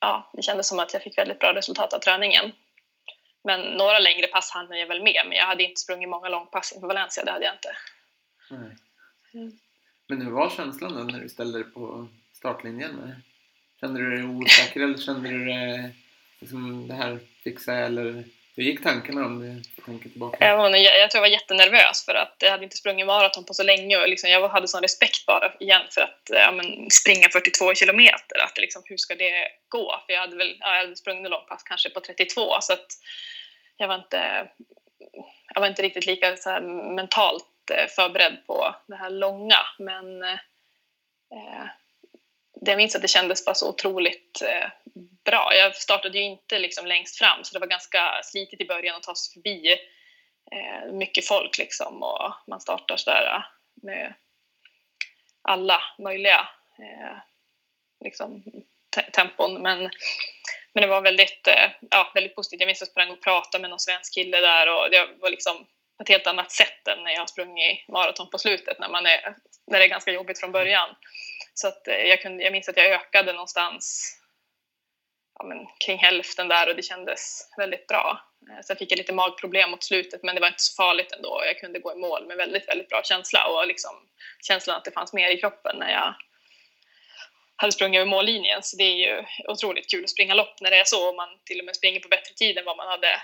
ja, 0.01 0.31
det 0.33 0.43
kändes 0.43 0.69
som 0.69 0.79
att 0.79 0.93
jag 0.93 1.03
fick 1.03 1.19
väldigt 1.19 1.39
bra 1.39 1.55
resultat 1.55 1.93
av 1.93 1.99
träningen. 1.99 2.53
Men 3.45 3.61
några 3.61 3.99
längre 3.99 4.27
pass 4.27 4.51
hann 4.51 4.71
jag 4.71 4.87
väl 4.87 5.03
med, 5.03 5.23
men 5.27 5.37
jag 5.37 5.47
hade 5.47 5.63
inte 5.63 5.81
sprungit 5.81 6.09
många 6.09 6.29
långpass 6.29 6.73
inför 6.73 6.87
Valencia, 6.87 7.25
det 7.25 7.31
hade 7.31 7.45
jag 7.45 7.55
inte. 7.55 7.77
Nej. 8.51 8.77
Mm. 9.35 9.59
Men 10.07 10.23
hur 10.23 10.31
var 10.31 10.51
känslan 10.51 10.95
då 10.95 11.03
när 11.03 11.21
du 11.21 11.29
ställde 11.29 11.59
dig 11.59 11.71
på 11.73 12.09
startlinjen? 12.33 13.15
Kände 13.81 14.01
du 14.01 14.11
dig 14.11 14.25
osäker 14.25 14.81
eller 14.81 14.99
kände 14.99 15.29
du 15.29 15.45
dig, 15.45 15.95
liksom, 16.41 16.89
det 16.89 16.95
här 16.95 17.19
fixar 17.45 17.75
jag 17.75 17.87
eller 17.87 18.25
hur 18.57 18.63
gick 18.63 18.83
tankarna 18.83 19.27
om 19.27 19.39
du 19.39 19.83
tänker 19.83 20.09
tillbaka? 20.09 20.47
Jag, 20.47 20.81
jag, 20.81 21.11
tror 21.11 21.25
jag 21.25 21.31
var 21.31 21.39
jättenervös 21.39 22.05
för 22.05 22.15
att 22.15 22.37
jag 22.39 22.51
hade 22.51 22.65
inte 22.65 22.77
sprungit 22.77 23.07
maraton 23.07 23.45
på 23.45 23.55
så 23.55 23.63
länge 23.63 23.97
och 23.97 24.09
liksom, 24.09 24.31
jag 24.31 24.49
hade 24.49 24.69
sån 24.69 24.83
respekt 24.83 25.27
bara 25.27 25.53
igen 25.61 25.83
för 25.91 26.01
att 26.01 26.23
ja, 26.27 26.53
men, 26.53 26.91
springa 26.91 27.29
42 27.29 27.75
kilometer. 27.75 28.39
Att 28.45 28.59
liksom, 28.59 28.83
hur 28.85 28.97
ska 28.97 29.15
det 29.15 29.49
gå? 29.69 30.03
För 30.07 30.13
jag 30.13 30.21
hade 30.21 30.37
väl 30.37 30.57
ja, 30.61 30.75
jag 30.75 30.83
hade 30.83 30.97
sprungit 30.97 31.31
långpass 31.31 31.63
kanske 31.63 31.91
på 31.91 32.01
32 32.01 32.57
så 32.61 32.73
att 32.73 32.87
jag 33.77 33.89
var 33.89 33.95
inte, 33.95 34.49
jag 35.55 35.61
var 35.61 35.69
inte 35.69 35.83
riktigt 35.83 36.07
lika 36.07 36.37
så 36.37 36.51
här, 36.51 36.61
mentalt 36.95 37.47
Eh, 37.71 37.87
förberedd 37.87 38.47
på 38.47 38.75
det 38.87 38.97
här 38.97 39.11
långa. 39.11 39.59
Men 39.79 40.23
eh, 40.23 40.39
jag 42.61 42.77
minns 42.77 42.97
att 42.97 43.03
det 43.03 43.09
kändes 43.09 43.45
bara 43.45 43.55
så 43.55 43.69
otroligt 43.69 44.43
eh, 44.43 44.69
bra. 45.25 45.55
Jag 45.55 45.77
startade 45.77 46.19
ju 46.19 46.25
inte 46.25 46.59
liksom 46.59 46.87
längst 46.87 47.19
fram 47.19 47.45
så 47.45 47.53
det 47.53 47.61
var 47.61 47.67
ganska 47.67 48.21
slitigt 48.25 48.63
i 48.63 48.67
början 48.67 48.97
att 48.97 49.03
ta 49.03 49.15
sig 49.15 49.33
förbi 49.33 49.77
eh, 50.53 50.93
mycket 50.93 51.27
folk 51.27 51.59
liksom 51.59 52.03
och 52.03 52.33
man 52.47 52.61
startar 52.61 52.97
sådär 52.97 53.27
eh, 53.35 53.43
med 53.83 54.15
alla 55.43 55.83
möjliga 55.99 56.49
eh, 56.79 57.17
liksom, 58.05 58.43
tempon. 59.13 59.63
Men, 59.63 59.79
men 60.73 60.83
det 60.83 60.87
var 60.87 61.01
väldigt, 61.01 61.47
eh, 61.47 61.71
ja, 61.91 62.11
väldigt 62.15 62.35
positivt. 62.35 62.61
Jag 62.61 62.67
minns 62.67 62.83
att 62.83 62.89
jag 62.89 62.93
sprang 62.93 63.11
och 63.11 63.23
pratade 63.23 63.63
med 63.63 63.71
någon 63.71 63.81
svensk 63.81 64.15
kille 64.15 64.41
där 64.41 64.69
och 64.69 64.91
det 64.91 65.09
var 65.21 65.31
liksom 65.31 65.67
på 66.01 66.03
ett 66.03 66.09
helt 66.09 66.27
annat 66.27 66.53
sätt 66.53 66.89
än 66.89 67.05
när 67.05 67.13
jag 67.13 67.29
sprungit 67.29 67.89
maraton 67.89 68.31
på 68.31 68.39
slutet 68.39 68.79
när, 68.79 68.89
man 68.89 69.07
är, 69.07 69.37
när 69.67 69.79
det 69.79 69.85
är 69.85 69.89
ganska 69.89 70.13
jobbigt 70.13 70.41
från 70.41 70.53
början. 70.53 70.89
Så 71.55 71.69
att 71.69 71.89
eh, 71.89 71.95
jag, 71.95 72.23
kunde, 72.23 72.45
jag 72.45 72.53
minns 72.53 72.69
att 72.69 72.77
jag 72.77 72.87
ökade 72.87 73.33
någonstans 73.33 74.17
ja, 75.39 75.45
men, 75.45 75.59
kring 75.87 75.99
hälften 75.99 76.49
där 76.49 76.69
och 76.69 76.77
det 76.77 76.83
kändes 76.83 77.49
väldigt 77.57 77.87
bra. 77.87 78.21
Eh, 78.51 78.63
sen 78.65 78.77
fick 78.77 78.93
jag 78.93 78.99
lite 78.99 79.13
magproblem 79.13 79.71
mot 79.71 79.85
slutet 79.85 80.23
men 80.23 80.35
det 80.35 80.41
var 80.41 80.49
inte 80.49 80.63
så 80.63 80.75
farligt 80.83 81.13
ändå. 81.13 81.43
Jag 81.47 81.59
kunde 81.59 81.79
gå 81.79 81.93
i 81.93 81.97
mål 81.97 82.27
med 82.27 82.37
väldigt, 82.37 82.69
väldigt 82.69 82.89
bra 82.89 83.03
känsla 83.05 83.47
och 83.47 83.67
liksom 83.67 84.09
känslan 84.43 84.77
att 84.77 84.85
det 84.85 84.91
fanns 84.91 85.13
mer 85.13 85.31
i 85.31 85.41
kroppen 85.41 85.77
när 85.79 85.93
jag 85.93 86.15
hade 87.57 87.73
sprungit 87.73 87.99
över 87.99 88.11
mållinjen. 88.11 88.63
Så 88.63 88.77
det 88.77 88.85
är 88.85 88.97
ju 88.97 89.25
otroligt 89.49 89.91
kul 89.91 90.05
att 90.05 90.11
springa 90.11 90.35
lopp 90.35 90.61
när 90.61 90.71
det 90.71 90.81
är 90.81 90.85
så 90.85 91.09
och 91.09 91.15
man 91.15 91.29
till 91.45 91.59
och 91.59 91.67
med 91.67 91.77
springer 91.77 92.01
på 92.01 92.09
bättre 92.09 92.35
tid 92.35 92.59
än 92.59 92.65
vad 92.65 92.77
man 92.77 92.89
hade, 92.89 93.23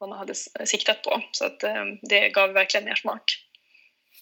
man 0.00 0.12
hade 0.12 0.34
siktat 0.64 1.02
på. 1.02 1.22
Så 1.32 1.44
att, 1.44 1.62
eh, 1.62 1.84
det 2.02 2.28
gav 2.28 2.52
verkligen 2.52 2.84
mer 2.84 2.94
smak. 2.94 3.22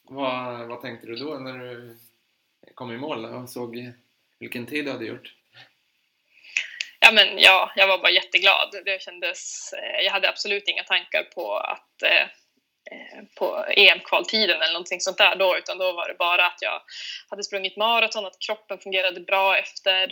Vad, 0.05 0.69
vad 0.69 0.81
tänkte 0.81 1.07
du 1.07 1.17
då 1.17 1.39
när 1.39 1.59
du 1.59 1.97
kom 2.75 2.93
i 2.93 2.97
mål 2.97 3.25
och 3.25 3.49
såg 3.49 3.93
vilken 4.39 4.67
tid 4.67 4.85
du 4.85 4.93
hade 4.93 5.07
gjort? 5.07 5.35
Ja, 7.01 7.13
men 7.13 7.39
ja, 7.39 7.73
jag 7.77 7.89
var 7.89 7.99
bara 7.99 8.11
jätteglad. 8.11 8.75
Det 8.85 9.03
kändes, 9.03 9.73
eh, 9.73 10.05
jag 10.05 10.13
hade 10.13 10.29
absolut 10.29 10.69
inga 10.69 10.85
tankar 10.85 11.23
på 11.23 11.57
att 11.57 12.03
eh, 12.03 12.27
på 13.37 13.65
EM-kvaltiden 13.77 14.63
eller 14.63 14.73
någonting 14.73 15.01
sånt 15.01 15.19
där 15.19 15.37
då, 15.37 15.59
utan 15.59 15.79
då 15.79 15.93
var 15.93 16.09
det 16.09 16.15
bara 16.15 16.47
att 16.47 16.59
jag 16.61 16.83
hade 17.31 17.45
sprungit 17.45 17.77
maraton, 17.77 18.27
att 18.27 18.39
kroppen 18.39 18.79
fungerade 18.79 19.21
bra 19.21 19.59
efter 19.59 20.09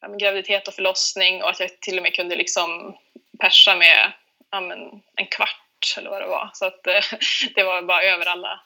ja, 0.00 0.08
graviditet 0.08 0.68
och 0.68 0.74
förlossning 0.74 1.42
och 1.42 1.48
att 1.48 1.60
jag 1.60 1.80
till 1.80 1.96
och 1.96 2.02
med 2.02 2.14
kunde 2.14 2.36
liksom 2.36 2.98
persa 3.42 3.76
med 3.76 4.12
ja, 4.50 4.60
men, 4.60 5.02
en 5.16 5.26
kvart 5.26 5.94
eller 5.98 6.10
vad 6.10 6.22
det 6.22 6.26
var. 6.26 6.50
Så 6.54 6.64
att 6.64 6.82
det 7.54 7.62
var 7.62 7.82
bara 7.82 8.02
över 8.02 8.26
alla, 8.26 8.60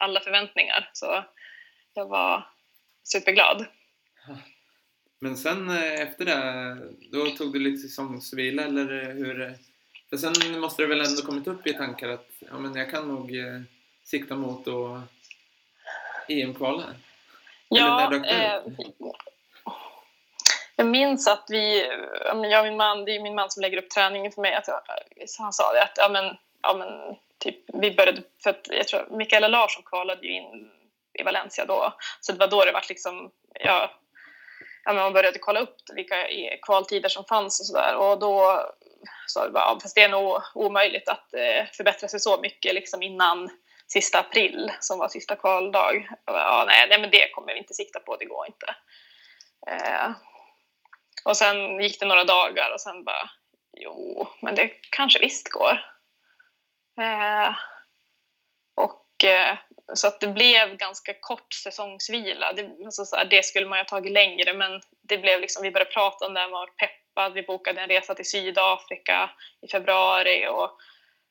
alla 0.00 0.20
förväntningar. 0.20 0.90
Så 0.92 1.24
jag 1.94 2.06
var 2.08 2.46
superglad. 3.04 3.66
Men 5.20 5.36
sen 5.36 5.70
eh, 5.70 6.00
efter 6.00 6.24
det, 6.24 6.78
då 7.12 7.26
tog 7.26 7.52
du 7.52 7.58
lite 7.58 7.88
säsongsvila 7.88 8.62
eller 8.62 9.14
hur? 9.14 9.54
För 10.10 10.16
sen 10.16 10.60
måste 10.60 10.82
det 10.82 10.88
väl 10.88 11.00
ändå 11.00 11.22
kommit 11.22 11.46
upp 11.46 11.66
i 11.66 11.74
tankar 11.74 12.08
att 12.08 12.30
ja, 12.38 12.58
men 12.58 12.74
jag 12.76 12.90
kan 12.90 13.08
nog 13.08 13.36
eh, 13.36 13.60
sikta 14.04 14.36
mot 14.36 14.68
att 14.68 15.02
EM-kvala? 16.28 16.84
Ja, 17.68 18.14
eh, 18.14 18.62
jag 20.76 20.86
minns 20.86 21.28
att 21.28 21.44
vi, 21.48 21.90
jag 22.24 22.60
och 22.60 22.64
min 22.64 22.76
man, 22.76 23.04
det 23.04 23.16
är 23.16 23.20
min 23.20 23.34
man 23.34 23.50
som 23.50 23.60
lägger 23.60 23.78
upp 23.78 23.90
träningen 23.90 24.32
för 24.32 24.42
mig, 24.42 24.54
att 24.54 24.68
jag, 24.68 24.80
han 25.38 25.52
sa 25.52 25.72
det 25.72 25.82
att 25.82 25.94
ja 25.96 26.08
men, 26.08 26.36
ja 26.62 26.74
men 26.74 27.16
typ, 27.38 27.56
vi 27.66 27.90
började, 27.90 28.22
för 28.42 28.50
att 28.50 28.68
jag 28.70 28.88
tror 28.88 29.16
Mikaela 29.16 29.48
Larsson 29.48 29.82
kvalade 29.82 30.26
ju 30.26 30.32
in 30.32 30.70
i 31.18 31.22
Valencia 31.22 31.64
då. 31.64 31.94
Så 32.20 32.32
det 32.32 32.38
var 32.38 32.48
då 32.48 32.64
det 32.64 32.72
var 32.72 32.84
liksom, 32.88 33.30
ja, 33.60 33.90
ja 34.84 34.92
man 34.92 35.12
började 35.12 35.38
kolla 35.38 35.60
upp 35.60 35.76
vilka 35.94 36.14
kvaltider 36.62 37.08
som 37.08 37.24
fanns 37.24 37.60
och 37.60 37.66
sådär. 37.66 37.96
Och 37.96 38.18
då 38.18 38.62
sa 39.26 39.44
vi 39.44 39.50
bara, 39.50 39.64
ja, 39.64 39.78
fast 39.82 39.94
det 39.94 40.02
är 40.02 40.08
nog 40.08 40.42
omöjligt 40.54 41.08
att 41.08 41.34
eh, 41.34 41.66
förbättra 41.72 42.08
sig 42.08 42.20
så 42.20 42.40
mycket 42.40 42.74
liksom 42.74 43.02
innan 43.02 43.50
sista 43.86 44.18
april 44.18 44.72
som 44.80 44.98
var 44.98 45.08
sista 45.08 45.36
kvaldag. 45.36 46.08
Ja, 46.26 46.64
nej, 46.66 46.86
nej, 46.88 47.00
men 47.00 47.10
det 47.10 47.30
kommer 47.32 47.52
vi 47.52 47.58
inte 47.58 47.74
sikta 47.74 48.00
på, 48.00 48.16
det 48.16 48.24
går 48.24 48.46
inte. 48.46 48.74
Eh, 49.66 50.10
och 51.24 51.36
sen 51.36 51.80
gick 51.80 52.00
det 52.00 52.06
några 52.06 52.24
dagar 52.24 52.72
och 52.74 52.80
sen 52.80 53.04
bara, 53.04 53.30
jo, 53.76 54.28
men 54.42 54.54
det 54.54 54.70
kanske 54.90 55.18
visst 55.18 55.48
går. 55.48 55.80
Eh, 57.00 57.54
och 58.76 59.24
eh, 59.24 59.58
så 59.94 60.06
att 60.06 60.20
det 60.20 60.26
blev 60.26 60.76
ganska 60.76 61.14
kort 61.20 61.52
säsongsvila. 61.52 62.52
Det, 62.52 62.70
alltså 62.84 63.04
så 63.04 63.16
här, 63.16 63.24
det 63.24 63.44
skulle 63.44 63.66
man 63.66 63.78
ju 63.78 63.80
ha 63.80 63.88
tagit 63.88 64.12
längre, 64.12 64.54
men 64.54 64.80
det 65.02 65.18
blev 65.18 65.40
liksom, 65.40 65.62
vi 65.62 65.70
började 65.70 65.90
prata 65.90 66.26
om 66.26 66.34
det, 66.34 66.40
man 66.40 66.50
var 66.50 66.66
peppad. 66.66 67.32
Vi 67.32 67.42
bokade 67.42 67.80
en 67.80 67.88
resa 67.88 68.14
till 68.14 68.30
Sydafrika 68.30 69.30
i 69.62 69.68
februari 69.68 70.46
och 70.48 70.70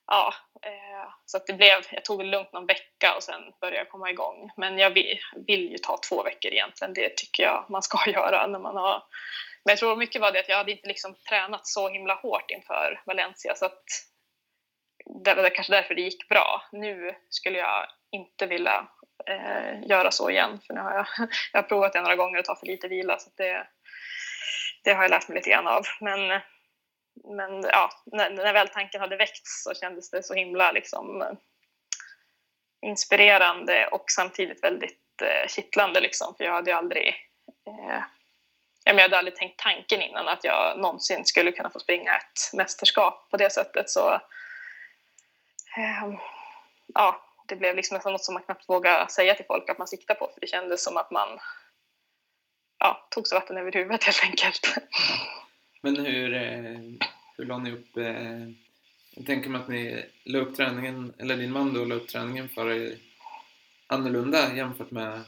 ja, 0.08 0.34
eh, 0.62 1.10
så 1.26 1.38
att 1.38 1.48
det 1.48 1.54
blev, 1.54 1.82
jag 1.92 2.06
tog 2.06 2.20
det 2.20 2.26
lugnt 2.26 2.54
någon 2.54 2.66
vecka 2.66 3.16
och 3.16 3.24
sen 3.24 3.42
började 3.62 3.78
jag 3.78 3.90
komma 3.90 4.10
igång. 4.10 4.50
Men 4.58 4.78
jag 4.78 4.90
vill, 4.90 5.20
vill 5.48 5.72
ju 5.72 5.78
ta 5.78 6.00
två 6.10 6.24
veckor 6.24 6.52
egentligen, 6.52 6.94
det 6.94 7.18
tycker 7.18 7.44
jag 7.44 7.66
man 7.70 7.82
ska 7.82 8.10
göra 8.12 8.48
när 8.48 8.60
man 8.60 8.76
har 8.78 9.04
men 9.66 9.72
jag 9.72 9.80
tror 9.80 9.96
mycket 9.96 10.22
var 10.22 10.32
det 10.32 10.40
att 10.40 10.50
jag 10.50 10.58
hade 10.58 10.72
inte 10.72 10.88
liksom 10.88 11.16
tränat 11.30 11.68
så 11.68 11.90
himla 11.90 12.16
hårt 12.16 12.52
inför 12.52 13.02
Valencia 13.06 13.56
så 13.56 13.66
att 13.66 13.84
det 15.24 15.34
var 15.34 15.56
kanske 15.56 15.74
därför 15.74 15.96
det 15.96 16.02
gick 16.02 16.30
bra. 16.30 16.62
Nu 16.72 17.16
skulle 17.30 17.58
jag 17.58 17.88
inte 18.12 18.46
vilja 18.46 18.88
eh, 19.30 19.88
göra 19.88 20.12
så 20.12 20.30
igen, 20.30 20.60
för 20.68 20.74
nu 20.74 20.82
har 20.82 20.94
jag, 20.94 21.08
jag 21.54 21.62
har 21.62 21.68
provat 21.68 21.94
det 21.94 22.02
några 22.02 22.16
gånger 22.16 22.40
och 22.40 22.46
ta 22.46 22.56
för 22.56 22.66
lite 22.66 22.88
vila, 22.88 23.20
så 23.20 23.30
det, 23.38 23.68
det 24.84 24.94
har 24.94 25.04
jag 25.04 25.10
lärt 25.10 25.28
mig 25.28 25.36
lite 25.36 25.50
grann 25.50 25.68
av. 25.68 25.84
Men, 26.02 26.42
men 27.38 27.62
ja, 27.62 27.90
när, 28.06 28.30
när 28.30 28.54
väl 28.54 28.68
tanken 28.68 29.02
hade 29.02 29.18
väckts 29.18 29.64
så 29.64 29.74
kändes 29.74 30.10
det 30.10 30.24
så 30.24 30.34
himla 30.34 30.72
liksom, 30.72 31.22
eh, 31.22 31.34
inspirerande 32.86 33.88
och 33.88 34.06
samtidigt 34.08 34.64
väldigt 34.64 35.22
eh, 35.22 35.48
kittlande, 35.48 36.00
liksom, 36.00 36.36
för 36.38 36.44
jag 36.44 36.54
hade 36.54 36.72
ju 36.72 36.78
aldrig 36.78 37.08
eh, 37.68 38.04
jag 38.84 39.00
hade 39.00 39.18
aldrig 39.18 39.36
tänkt 39.36 39.60
tanken 39.60 40.02
innan 40.02 40.28
att 40.28 40.44
jag 40.44 40.80
någonsin 40.80 41.26
skulle 41.26 41.52
kunna 41.52 41.70
få 41.70 41.80
springa 41.80 42.16
ett 42.16 42.54
mästerskap 42.54 43.28
på 43.32 43.38
det 43.38 43.50
sättet. 43.50 43.90
Så 43.90 44.14
eh, 45.78 46.14
ja, 46.94 47.22
det 47.48 47.56
blev 47.56 47.76
liksom 47.76 47.96
nästan 47.96 48.12
något 48.12 48.24
som 48.24 48.34
man 48.34 48.44
knappt 48.44 48.70
vågade 48.70 49.08
säga 49.12 49.36
till 49.36 49.46
folk 49.46 49.70
att 49.70 49.78
man 49.78 49.88
siktar 49.88 50.16
på 50.16 50.32
för 50.34 50.42
det 50.42 50.48
kändes 50.48 50.84
som 50.84 50.98
att 50.98 51.12
man 51.12 51.40
ja, 52.80 53.08
tog 53.12 53.28
sig 53.28 53.40
vatten 53.40 53.58
över 53.58 53.72
huvudet 53.72 54.04
helt 54.04 54.24
enkelt. 54.24 54.78
Men 55.82 56.06
hur, 56.06 56.34
eh, 56.34 56.80
hur 57.38 57.46
la 57.46 57.58
ni 57.58 57.72
upp 57.72 57.98
eh, 57.98 58.50
jag 59.16 59.26
tänker 59.26 59.50
mig 59.50 59.62
att 59.62 59.68
ni 59.68 60.06
la 60.24 60.40
upp 60.40 60.56
träningen, 60.56 61.14
eller 61.20 61.38
din 61.38 61.52
man 61.52 61.74
då 61.74 61.86
la 61.86 61.96
upp 61.96 62.08
träningen 62.08 62.50
för 62.50 62.72
er 62.72 62.98
annorlunda 63.88 64.56
jämfört 64.56 64.92
med 64.92 65.22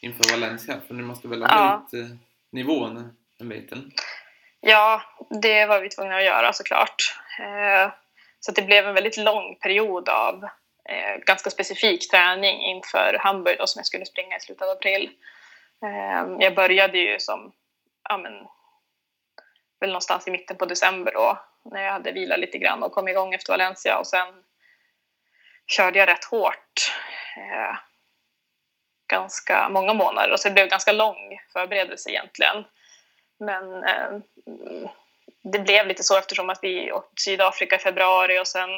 inför 0.00 0.32
Valencia? 0.32 0.80
För 0.86 0.94
ni 0.94 1.02
måste 1.02 1.28
väl 1.28 1.42
ha 1.42 1.48
ja. 1.92 1.98
Eh, 1.98 2.06
nivån 2.54 3.16
en 3.40 3.48
biten? 3.48 3.92
Ja, 4.60 5.02
det 5.42 5.66
var 5.66 5.80
vi 5.80 5.88
tvungna 5.88 6.16
att 6.16 6.24
göra 6.24 6.52
såklart. 6.52 7.16
Eh, 7.40 7.92
så 8.40 8.52
det 8.52 8.62
blev 8.62 8.86
en 8.88 8.94
väldigt 8.94 9.16
lång 9.16 9.56
period 9.62 10.08
av 10.08 10.44
eh, 10.88 11.16
ganska 11.26 11.50
specifik 11.50 12.10
träning 12.10 12.62
inför 12.62 13.16
Hamburg 13.20 13.58
då, 13.58 13.66
som 13.66 13.78
jag 13.78 13.86
skulle 13.86 14.06
springa 14.06 14.36
i 14.36 14.40
slutet 14.40 14.62
av 14.62 14.70
april. 14.70 15.10
Eh, 15.82 16.36
jag 16.38 16.54
började 16.54 16.98
ju 16.98 17.18
som, 17.18 17.52
ja 18.08 18.18
men, 18.18 18.32
väl 19.80 19.90
någonstans 19.90 20.28
i 20.28 20.30
mitten 20.30 20.56
på 20.56 20.66
december 20.66 21.12
då, 21.12 21.38
när 21.64 21.82
jag 21.82 21.92
hade 21.92 22.12
vilat 22.12 22.38
lite 22.38 22.58
grann 22.58 22.82
och 22.82 22.92
kom 22.92 23.08
igång 23.08 23.34
efter 23.34 23.52
Valencia 23.52 23.98
och 23.98 24.06
sen 24.06 24.28
körde 25.66 25.98
jag 25.98 26.08
rätt 26.08 26.24
hårt 26.24 26.92
ganska 29.06 29.68
många 29.68 29.94
månader 29.94 30.32
och 30.32 30.40
så 30.40 30.48
det 30.48 30.54
blev 30.54 30.68
ganska 30.68 30.92
lång 30.92 31.38
förberedelse 31.52 32.10
egentligen. 32.10 32.64
Men 33.38 33.84
eh, 33.84 34.10
det 35.52 35.58
blev 35.58 35.86
lite 35.86 36.02
så 36.02 36.18
eftersom 36.18 36.50
att 36.50 36.58
vi 36.62 36.92
åkte 36.92 37.14
till 37.14 37.24
Sydafrika 37.24 37.76
i 37.76 37.78
februari 37.78 38.38
och 38.38 38.46
sen 38.46 38.70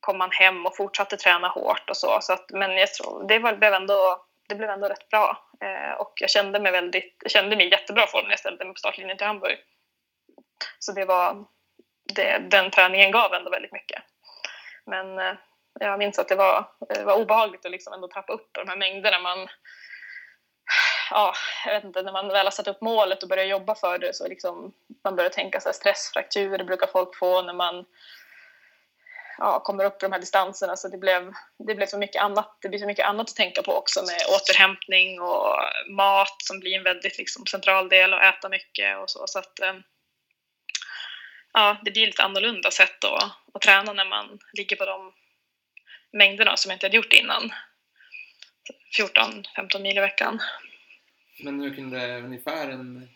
kom 0.00 0.18
man 0.18 0.30
hem 0.30 0.66
och 0.66 0.76
fortsatte 0.76 1.16
träna 1.16 1.48
hårt 1.48 1.90
och 1.90 1.96
så. 1.96 2.18
så 2.20 2.32
att, 2.32 2.50
men 2.50 2.76
jag 2.76 2.94
tror, 2.94 3.28
det, 3.28 3.38
var, 3.38 3.56
blev 3.56 3.74
ändå, 3.74 4.24
det 4.48 4.54
blev 4.54 4.70
ändå 4.70 4.88
rätt 4.88 5.08
bra. 5.08 5.48
Eh, 5.60 6.00
och 6.00 6.12
jag 6.20 6.30
kände 6.30 6.60
mig, 6.60 6.72
väldigt, 6.72 7.16
jag 7.22 7.30
kände 7.30 7.56
mig 7.56 7.66
i 7.66 7.70
jättebra 7.70 8.06
form 8.06 8.24
när 8.24 8.30
jag 8.30 8.38
ställde 8.38 8.64
mig 8.64 8.74
på 8.74 8.78
startlinjen 8.78 9.16
till 9.16 9.26
Hamburg. 9.26 9.58
Så 10.78 10.92
det 10.92 11.04
var, 11.04 11.44
det, 12.14 12.38
den 12.38 12.70
träningen 12.70 13.10
gav 13.10 13.34
ändå 13.34 13.50
väldigt 13.50 13.72
mycket. 13.72 14.02
Men 14.86 15.18
eh, 15.18 15.34
jag 15.80 15.98
minns 15.98 16.18
att 16.18 16.28
det 16.28 16.36
var, 16.36 16.68
det 16.88 17.04
var 17.04 17.14
obehagligt 17.14 17.64
att 17.64 17.72
liksom 17.72 17.92
ändå 17.92 18.08
trappa 18.08 18.32
upp 18.32 18.48
de 18.52 18.68
här 18.68 18.76
mängderna. 18.76 19.18
Man, 19.18 19.48
ja, 21.10 21.34
jag 21.66 21.74
vet 21.74 21.84
inte, 21.84 22.02
när 22.02 22.12
man 22.12 22.28
väl 22.28 22.46
har 22.46 22.50
satt 22.50 22.68
upp 22.68 22.80
målet 22.80 23.22
och 23.22 23.28
börjar 23.28 23.44
jobba 23.44 23.74
för 23.74 23.98
det 23.98 24.14
så 24.14 24.28
liksom 24.28 24.72
man 25.04 25.16
börjar 25.16 25.30
tänka 25.30 25.60
så 25.60 25.68
här 25.68 25.74
stressfrakturer 25.74 26.64
brukar 26.64 26.86
folk 26.86 27.18
få 27.18 27.42
när 27.42 27.54
man 27.54 27.84
ja, 29.38 29.60
kommer 29.60 29.84
upp 29.84 30.02
i 30.02 30.06
de 30.06 30.12
här 30.12 30.20
distanserna 30.20 30.76
så 30.76 30.88
det 30.88 30.98
blev, 30.98 31.32
det 31.58 31.74
blev 31.74 31.86
så 31.86 31.98
mycket 31.98 32.22
annat. 32.22 32.58
Det 32.60 32.68
blir 32.68 32.78
så 32.78 32.86
mycket 32.86 33.06
annat 33.06 33.30
att 33.30 33.36
tänka 33.36 33.62
på 33.62 33.72
också 33.72 34.00
med 34.00 34.20
återhämtning 34.36 35.20
och 35.20 35.56
mat 35.90 36.36
som 36.38 36.60
blir 36.60 36.76
en 36.76 36.84
väldigt 36.84 37.18
liksom, 37.18 37.46
central 37.46 37.88
del 37.88 38.14
och 38.14 38.22
äta 38.22 38.48
mycket 38.48 38.98
och 38.98 39.10
så. 39.10 39.26
så 39.26 39.38
att, 39.38 39.60
eh, 39.60 39.74
ja, 41.52 41.76
det 41.82 41.90
blir 41.90 42.06
lite 42.06 42.22
annorlunda 42.22 42.70
sätt 42.70 43.04
att, 43.04 43.30
att 43.54 43.62
träna 43.62 43.92
när 43.92 44.04
man 44.04 44.38
ligger 44.52 44.76
på 44.76 44.84
de 44.84 45.12
mängderna 46.14 46.56
som 46.56 46.70
jag 46.70 46.76
inte 46.76 46.86
hade 46.86 46.96
gjort 46.96 47.12
innan. 47.12 47.52
14-15 48.98 49.82
mil 49.82 49.98
i 49.98 50.00
veckan. 50.00 50.40
Men 51.40 51.60
hur 51.60 51.74
kunde 51.74 52.18
ungefär 52.18 52.70
en 52.70 53.08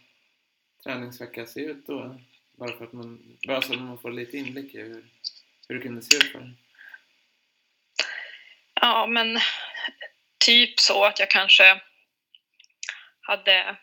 träningsvecka 0.85 1.47
se 1.47 1.61
ut 1.61 1.87
då? 1.87 2.21
Bara, 2.59 2.79
för 2.79 2.85
att 2.85 2.93
man, 2.93 3.39
bara 3.47 3.63
så 3.63 3.73
att 3.73 3.81
man 3.81 3.99
får 3.99 4.11
lite 4.11 4.37
inblick 4.37 4.75
i 4.75 4.79
hur, 4.79 5.05
hur 5.69 5.75
det 5.75 5.83
kunde 5.83 6.03
se 6.03 6.17
ut 6.17 6.33
för 6.33 6.55
Ja, 8.81 9.07
men 9.07 9.39
typ 10.45 10.81
så 10.81 11.05
att 11.05 11.19
jag 11.19 11.31
kanske 11.31 11.81
hade 13.21 13.77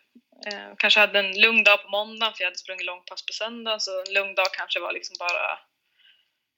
eh, 0.47 0.75
kanske 0.78 0.99
hade 0.99 1.19
en 1.19 1.41
lugn 1.41 1.63
dag 1.63 1.84
på 1.84 1.89
måndagen 1.89 2.34
för 2.34 2.43
jag 2.43 2.47
hade 2.47 2.58
sprungit 2.58 2.86
långpass 2.86 3.25
på 3.25 3.34
söndagen 3.34 3.80
så 3.80 4.01
en 4.01 4.13
lugn 4.13 4.36
dag 4.36 4.54
kanske 4.54 4.80
var 4.80 4.93
liksom 4.93 5.15
bara 5.19 5.60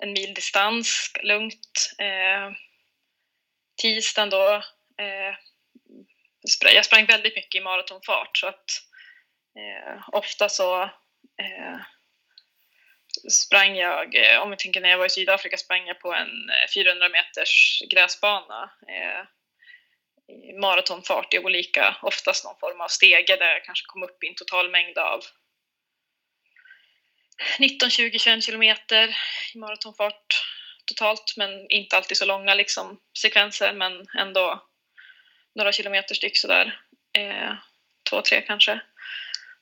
en 0.03 0.13
mil 0.13 0.33
distans, 0.33 1.11
lugnt. 1.23 1.95
Eh, 1.99 2.51
tisdagen 3.81 4.29
då 4.29 4.63
eh, 4.97 5.35
jag 6.73 6.85
sprang 6.85 7.05
väldigt 7.05 7.35
mycket 7.35 7.61
i 7.61 7.63
maratonfart 7.63 8.37
så 8.37 8.47
att 8.47 8.69
eh, 9.57 10.09
ofta 10.11 10.49
så 10.49 10.83
eh, 11.41 11.79
sprang 13.31 13.75
jag, 13.75 14.15
eh, 14.15 14.39
om 14.41 14.49
vi 14.49 14.57
tänker 14.57 14.81
när 14.81 14.89
jag 14.89 14.97
var 14.97 15.05
i 15.05 15.09
Sydafrika, 15.09 15.57
sprang 15.57 15.87
jag 15.87 15.99
på 15.99 16.13
en 16.13 16.49
eh, 16.49 16.69
400 16.73 17.09
meters 17.09 17.81
gräsbana 17.89 18.71
eh, 18.87 19.23
i 20.49 20.53
maratonfart 20.53 21.33
i 21.33 21.39
olika, 21.39 21.97
oftast 22.01 22.45
någon 22.45 22.59
form 22.59 22.81
av 22.81 22.87
stege 22.87 23.35
där 23.35 23.53
jag 23.53 23.63
kanske 23.63 23.85
kom 23.85 24.03
upp 24.03 24.23
i 24.23 24.27
en 24.27 24.35
total 24.35 24.69
mängd 24.69 24.97
av 24.97 25.19
19, 27.59 27.89
20, 27.89 28.19
21 28.19 28.43
kilometer 28.43 29.17
i 29.53 29.57
maratonfart 29.57 30.43
totalt, 30.85 31.33
men 31.37 31.69
inte 31.69 31.97
alltid 31.97 32.17
så 32.17 32.25
långa 32.25 32.53
liksom, 32.53 32.99
sekvenser, 33.19 33.73
men 33.73 34.05
ändå 34.17 34.67
några 35.55 35.71
kilometer 35.71 36.15
styck 36.15 36.37
sådär. 36.37 36.79
Eh, 37.13 37.53
två, 38.09 38.21
tre 38.21 38.41
kanske. 38.41 38.79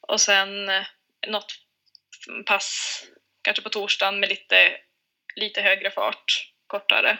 Och 0.01 0.21
sen 0.21 0.69
eh, 0.69 0.85
något 1.27 1.53
pass, 2.45 3.03
kanske 3.41 3.63
på 3.63 3.69
torsdagen 3.69 4.19
med 4.19 4.29
lite, 4.29 4.77
lite 5.35 5.61
högre 5.61 5.91
fart, 5.91 6.51
kortare. 6.67 7.17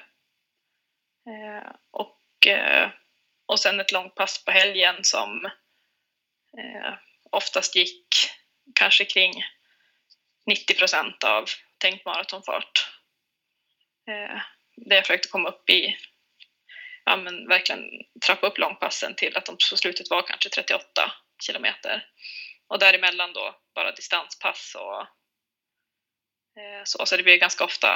Eh, 1.28 1.72
och, 1.92 2.48
eh, 2.48 2.90
och 3.46 3.60
sen 3.60 3.80
ett 3.80 3.92
långt 3.92 4.16
pass 4.16 4.46
på 4.46 4.52
helgen 4.52 4.96
som 5.04 5.46
eh, 6.58 6.94
oftast 7.32 7.76
gick 7.76 8.08
kanske 8.76 9.06
kring 9.06 9.44
90 10.46 10.78
procent 10.78 11.24
av 11.24 11.46
tänkt 11.78 12.06
maratonfart. 12.06 12.92
Eh, 14.08 14.42
jag 14.76 15.06
försökte 15.06 15.28
komma 15.28 15.50
upp 15.50 15.70
i 15.70 15.98
ja, 17.06 17.16
men 17.16 17.48
verkligen 17.48 17.90
trappa 18.26 18.48
upp 18.48 18.58
långpassen 18.58 19.16
till 19.16 19.38
att 19.38 19.46
de 19.46 19.52
på 19.52 19.78
slutet 19.78 20.10
var 20.10 20.22
kanske 20.22 20.50
38 20.50 21.12
kilometer. 21.46 22.08
Och 22.68 22.80
däremellan 22.80 23.34
då 23.34 23.56
bara 23.76 23.92
distanspass 23.92 24.76
och 24.76 25.02
eh, 26.62 26.82
så. 26.84 27.06
Så 27.06 27.18
det 27.18 27.24
blir 27.24 27.38
ganska 27.38 27.64
ofta, 27.64 27.94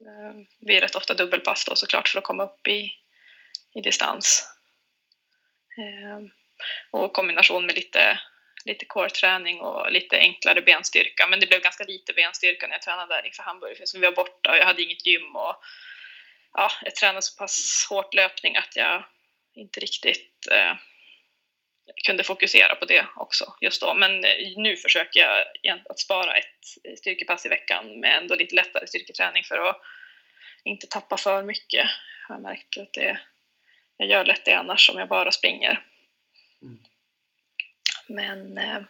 eh, 0.00 0.34
blir 0.60 0.80
rätt 0.80 0.94
ofta 0.94 1.14
dubbelpass 1.14 1.64
då 1.64 1.76
såklart 1.76 2.08
för 2.08 2.18
att 2.18 2.24
komma 2.24 2.42
upp 2.42 2.68
i, 2.68 2.92
i 3.74 3.80
distans. 3.80 4.48
Eh, 5.78 6.20
och 6.90 7.12
kombination 7.12 7.66
med 7.66 7.74
lite, 7.74 8.20
lite 8.64 8.84
core-träning 8.84 9.60
och 9.60 9.92
lite 9.92 10.18
enklare 10.18 10.62
benstyrka. 10.62 11.26
Men 11.26 11.40
det 11.40 11.46
blev 11.46 11.60
ganska 11.60 11.84
lite 11.84 12.12
benstyrka 12.12 12.66
när 12.66 12.74
jag 12.74 12.82
tränade 12.82 13.14
där 13.14 13.26
inför 13.26 13.42
Hamburg, 13.42 13.76
för 13.76 13.98
vi 13.98 14.06
var 14.06 14.12
borta 14.12 14.50
och 14.50 14.56
jag 14.56 14.64
hade 14.64 14.82
inget 14.82 15.06
gym 15.06 15.36
och 15.36 15.56
ja, 16.52 16.70
jag 16.82 16.94
tränade 16.94 17.22
så 17.22 17.38
pass 17.38 17.86
hårt 17.90 18.14
löpning 18.14 18.56
att 18.56 18.76
jag 18.76 19.04
inte 19.54 19.80
riktigt 19.80 20.48
eh, 20.50 20.76
kunde 22.06 22.24
fokusera 22.24 22.74
på 22.74 22.84
det 22.84 23.06
också 23.16 23.56
just 23.60 23.80
då. 23.80 23.94
Men 23.94 24.24
eh, 24.24 24.30
nu 24.56 24.76
försöker 24.76 25.20
jag 25.20 25.80
att 25.90 26.00
spara 26.00 26.36
ett 26.36 26.98
styrkepass 26.98 27.46
i 27.46 27.48
veckan 27.48 28.00
med 28.00 28.18
ändå 28.18 28.34
lite 28.34 28.54
lättare 28.54 28.86
styrketräning 28.86 29.44
för 29.44 29.58
att 29.58 29.80
inte 30.64 30.86
tappa 30.86 31.16
för 31.16 31.42
mycket. 31.42 31.86
Jag 32.28 32.34
har 32.34 32.42
märkt 32.42 32.78
att 32.78 32.92
det, 32.92 33.20
jag 33.96 34.08
gör 34.08 34.24
lätt 34.24 34.44
det 34.44 34.54
annars 34.54 34.90
om 34.90 34.98
jag 34.98 35.08
bara 35.08 35.32
springer. 35.32 35.86
Mm. 36.62 36.78
Men 38.06 38.58
eh, 38.58 38.80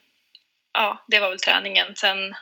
ja, 0.73 1.05
det 1.09 1.21
var 1.21 1.31
väl 1.31 1.39
träningen. 1.39 1.97
Sen 1.97 2.35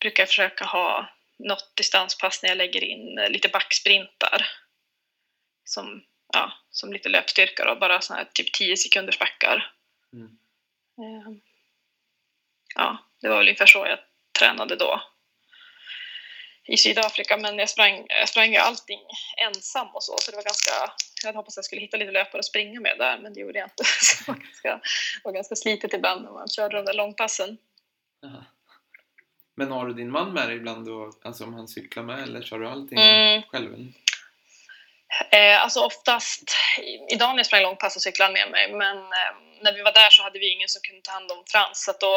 brukar 0.00 0.22
jag 0.22 0.28
försöka 0.28 0.64
ha 0.64 1.10
något 1.38 1.76
distanspass 1.76 2.42
när 2.42 2.50
jag 2.50 2.58
lägger 2.58 2.84
in 2.84 3.18
eh, 3.18 3.30
lite 3.30 3.48
backsprintar. 3.48 4.46
Som, 5.64 6.04
ja, 6.32 6.52
som 6.70 6.92
lite 6.92 7.08
löpstyrka 7.08 7.64
då, 7.64 7.76
bara 7.76 8.00
sådana 8.00 8.22
här 8.22 8.30
typ 8.34 8.52
10 8.52 8.76
sekunders 8.76 9.18
backar. 9.18 9.72
Mm. 10.12 10.38
Ehm, 10.98 11.40
ja, 12.74 12.98
det 13.20 13.28
var 13.28 13.36
väl 13.36 13.46
ungefär 13.46 13.66
så 13.66 13.86
jag 13.86 13.98
tränade 14.38 14.76
då 14.76 15.02
i 16.68 16.76
Sydafrika, 16.76 17.36
men 17.36 17.58
jag 17.58 17.68
sprang, 17.68 18.06
jag 18.08 18.28
sprang 18.28 18.52
ju 18.52 18.56
allting 18.56 19.00
ensam 19.36 19.88
och 19.94 20.02
så, 20.02 20.16
så 20.18 20.30
det 20.30 20.36
var 20.36 20.44
ganska, 20.44 20.70
jag 21.22 21.28
hade 21.28 21.38
hoppats 21.38 21.56
att 21.56 21.62
jag 21.62 21.64
skulle 21.64 21.80
hitta 21.80 21.96
lite 21.96 22.12
löpare 22.12 22.38
att 22.38 22.44
springa 22.44 22.80
med 22.80 22.98
där, 22.98 23.18
men 23.18 23.34
det 23.34 23.40
gjorde 23.40 23.58
jag 23.58 23.66
inte. 23.66 23.84
Så 24.00 24.24
det 24.24 24.28
var 24.28 24.38
ganska, 24.44 24.80
var 25.24 25.32
ganska 25.32 25.56
slitet 25.56 25.94
ibland 25.94 26.24
när 26.24 26.30
man 26.30 26.48
körde 26.48 26.76
de 26.76 26.84
där 26.84 26.94
långpassen. 26.94 27.58
Aha. 28.26 28.44
Men 29.56 29.70
har 29.70 29.86
du 29.86 29.94
din 29.94 30.10
man 30.10 30.32
med 30.32 30.48
dig 30.48 30.56
ibland 30.56 30.86
då? 30.86 31.12
Alltså 31.24 31.44
om 31.44 31.54
han 31.54 31.68
cyklar 31.68 32.02
med 32.02 32.22
eller 32.22 32.42
kör 32.42 32.58
du 32.58 32.68
allting 32.68 32.98
mm. 32.98 33.42
själv? 33.42 33.92
Eh, 35.30 35.62
alltså 35.62 35.80
oftast, 35.80 36.54
idag 37.10 37.30
när 37.30 37.36
jag 37.36 37.46
sprang 37.46 37.62
långpass 37.62 37.94
så 37.94 38.00
cyklade 38.00 38.26
han 38.26 38.32
med 38.32 38.50
mig 38.50 38.72
men 38.72 38.96
eh, 38.98 39.32
när 39.62 39.72
vi 39.72 39.82
var 39.82 39.92
där 39.92 40.10
så 40.10 40.22
hade 40.22 40.38
vi 40.38 40.52
ingen 40.52 40.68
som 40.68 40.82
kunde 40.82 41.02
ta 41.02 41.12
hand 41.12 41.30
om 41.30 41.44
Frans 41.52 41.84
så 41.84 41.92
då, 42.00 42.14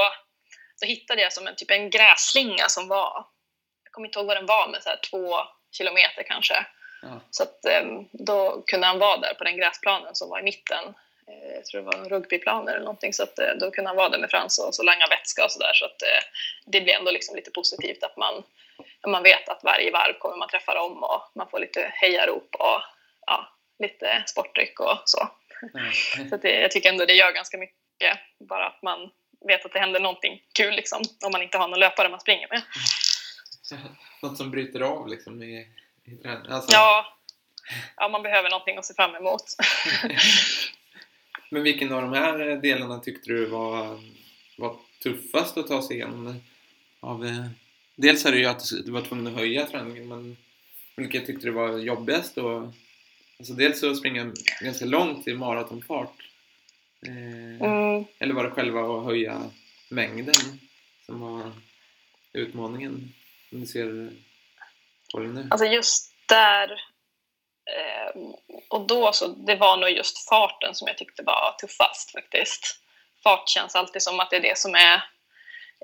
då 0.82 0.88
hittade 0.88 1.22
jag 1.22 1.34
som 1.34 1.48
en, 1.48 1.56
typ 1.56 1.72
en 1.72 1.90
grässlinga 1.90 2.70
som 2.70 2.88
var, 2.88 3.26
jag 3.92 3.94
kommer 3.94 4.08
inte 4.08 4.20
ihåg 4.20 4.28
vad 4.28 4.38
den 4.38 4.46
var, 4.46 4.68
men 4.68 4.82
så 4.82 4.90
här 4.90 5.00
två 5.12 5.36
kilometer 5.72 6.24
kanske. 6.24 6.66
Ja. 7.02 7.22
Så 7.30 7.44
att, 7.44 7.66
eh, 7.66 7.84
då 8.12 8.64
kunde 8.68 8.88
han 8.88 9.00
vara 9.00 9.18
där 9.18 9.34
på 9.34 9.44
den 9.44 9.58
gräsplanen 9.58 10.16
som 10.16 10.30
var 10.30 10.40
i 10.40 10.44
mitten 10.44 10.94
Eh, 11.32 11.56
jag 11.56 11.66
tror 11.66 11.82
det 11.82 11.86
var 11.86 11.98
en 12.04 12.10
rugbyplan 12.10 12.68
eller 12.68 12.80
någonting, 12.80 13.14
så 13.14 13.24
att 13.24 13.40
eh, 13.40 13.54
då 13.60 13.72
kunde 13.72 13.90
han 13.90 13.98
vara 13.98 14.10
där 14.10 14.20
med 14.20 14.30
Frans 14.30 14.60
och 14.60 14.76
så 14.76 14.84
langa 14.84 15.08
vätska 15.08 15.46
och 15.46 15.52
sådär. 15.52 15.74
Så 15.74 15.86
att 15.86 16.02
eh, 16.02 16.24
det 16.66 16.82
blir 16.82 16.94
ändå 16.94 17.12
liksom 17.12 17.36
lite 17.36 17.52
positivt 17.52 18.04
att 18.04 18.18
man, 18.18 18.44
man 19.08 19.24
vet 19.24 19.50
att 19.50 19.64
varje 19.64 19.92
varv 19.92 20.14
kommer 20.20 20.38
man 20.38 20.50
träffa 20.50 20.74
dem 20.74 21.04
och 21.04 21.32
man 21.36 21.50
får 21.50 21.60
lite 21.60 21.92
hejarop 21.96 22.56
och 22.60 22.82
ja, 23.26 23.58
lite 23.80 24.24
sportdryck 24.26 24.80
och 24.80 24.98
så. 25.06 25.30
Mm. 26.16 26.30
Så 26.30 26.38
det, 26.38 26.62
jag 26.62 26.72
tycker 26.72 26.90
ändå 26.90 27.06
det 27.06 27.14
gör 27.14 27.32
ganska 27.32 27.58
mycket, 27.58 28.20
bara 28.40 28.68
att 28.68 28.82
man 28.82 29.10
vet 29.48 29.66
att 29.66 29.74
det 29.74 29.80
händer 29.80 30.00
någonting 30.00 30.42
kul 30.54 30.76
liksom, 30.76 31.02
om 31.26 31.32
man 31.32 31.42
inte 31.42 31.58
har 31.58 31.68
någon 31.68 31.80
löpare 31.80 32.10
man 32.10 32.20
springer 32.20 32.48
med. 32.50 32.62
Något 34.22 34.38
som 34.38 34.52
bryter 34.52 34.82
av 34.82 35.08
liksom 35.08 35.44
i, 35.44 35.68
i 36.04 36.16
träningen? 36.16 36.52
Alltså... 36.52 36.72
Ja, 36.72 37.18
ja, 37.98 38.10
man 38.10 38.24
behöver 38.24 38.50
någonting 38.50 38.78
att 38.78 38.86
se 38.86 38.94
fram 38.94 39.16
emot. 39.16 39.44
Men 41.50 41.64
vilken 41.64 41.94
av 41.94 42.02
de 42.02 42.14
här 42.14 42.62
delarna 42.62 43.00
tyckte 43.00 43.30
du 43.30 43.46
var, 43.46 44.00
var 44.58 44.76
tuffast 45.04 45.58
att 45.58 45.68
ta 45.68 45.82
sig 45.82 45.96
igenom? 45.96 46.42
Av, 47.00 47.26
eh, 47.26 47.46
dels 47.96 48.26
är 48.26 48.32
det 48.32 48.38
ju 48.38 48.46
att 48.46 48.64
du 48.86 48.92
var 48.92 49.02
tvungen 49.02 49.28
att 49.28 49.40
höja 49.40 49.66
träningen, 49.66 50.08
men 50.08 50.38
vilket 50.96 51.26
tyckte 51.26 51.48
du 51.48 51.52
var 51.52 51.78
jobbigast? 51.78 52.38
Och, 52.38 52.62
alltså 53.40 53.54
dels 53.54 53.84
att 53.84 53.98
springa 53.98 54.34
ganska 54.62 54.86
långt 54.86 55.28
i 55.28 55.34
maratonfart. 55.34 56.30
Eh, 57.08 57.68
mm. 57.68 58.06
Eller 58.20 58.34
var 58.34 58.44
det 58.44 58.52
själva 58.52 58.82
att 58.82 59.06
höja 59.06 59.42
mängden? 59.90 60.60
som 61.12 61.20
var 61.20 61.52
utmaningen 62.34 63.14
om 63.52 63.60
ni 63.60 63.68
ser 63.68 64.10
på 65.14 65.20
det 65.20 65.28
nu? 65.28 65.48
Alltså 65.52 65.66
just 65.66 66.14
där 66.28 66.72
eh, 67.66 68.22
och 68.70 68.88
då 68.88 69.12
så, 69.14 69.28
det 69.28 69.56
var 69.56 69.78
nog 69.78 69.90
just 69.90 70.30
farten 70.30 70.76
som 70.76 70.88
jag 70.88 70.98
tyckte 70.98 71.24
var 71.24 71.56
tuffast 71.62 72.12
faktiskt. 72.12 72.78
Fart 73.24 73.50
känns 73.50 73.76
alltid 73.76 74.02
som 74.02 74.20
att 74.20 74.30
det 74.30 74.36
är 74.36 74.42
det 74.42 74.58
som 74.58 74.76
är, 74.76 75.04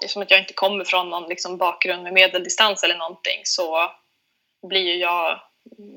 som 0.07 0.21
att 0.21 0.31
jag 0.31 0.39
inte 0.39 0.53
kommer 0.53 0.83
från 0.83 1.09
någon 1.09 1.29
liksom 1.29 1.57
bakgrund 1.57 2.03
med 2.03 2.13
medeldistans 2.13 2.83
eller 2.83 2.97
någonting 2.97 3.41
så 3.43 3.91
blir 4.67 4.81
ju 4.81 4.95
jag 4.95 5.41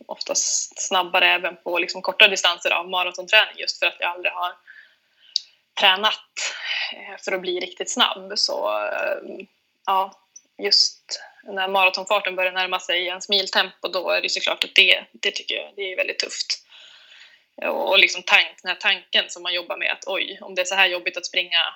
oftast 0.07 0.73
snabbare 0.89 1.27
även 1.27 1.57
på 1.57 1.79
liksom 1.79 2.03
korta 2.03 2.29
distanser 2.29 2.71
av 2.71 2.89
maratonträning 2.89 3.55
just 3.59 3.79
för 3.79 3.87
att 3.87 3.97
jag 3.99 4.11
aldrig 4.11 4.33
har 4.33 4.53
tränat 5.81 6.15
eh, 6.93 7.17
för 7.25 7.33
att 7.33 7.41
bli 7.41 7.61
riktigt 7.61 7.91
snabb. 7.91 8.33
Så 8.37 8.85
eh, 8.87 9.47
ja, 9.87 10.13
just 10.65 11.23
när 11.43 11.69
maratonfarten 11.69 12.37
börjar 12.37 12.53
närma 12.53 12.81
sig 12.81 13.07
ens 13.07 13.29
miltempo 13.29 13.89
då 13.89 14.11
är 14.11 14.23
det 14.23 14.29
såklart 14.29 14.65
att 14.65 14.75
det, 14.75 15.05
det 15.13 15.31
tycker 15.31 15.55
jag 15.55 15.73
det 15.77 15.93
är 15.93 15.97
väldigt 15.97 16.19
tufft. 16.19 16.67
Och, 17.67 17.99
liksom 17.99 18.23
tank, 18.23 18.59
den 18.63 18.69
här 18.69 18.77
tanken 18.77 19.25
som 19.29 19.43
man 19.43 19.55
jobbar 19.55 19.77
med 19.77 19.93
att 19.93 20.05
oj, 20.07 20.39
om 20.41 20.55
det 20.55 20.61
är 20.61 20.65
så 20.65 20.75
här 20.75 20.87
jobbigt 20.87 21.17
att 21.17 21.27
springa 21.27 21.75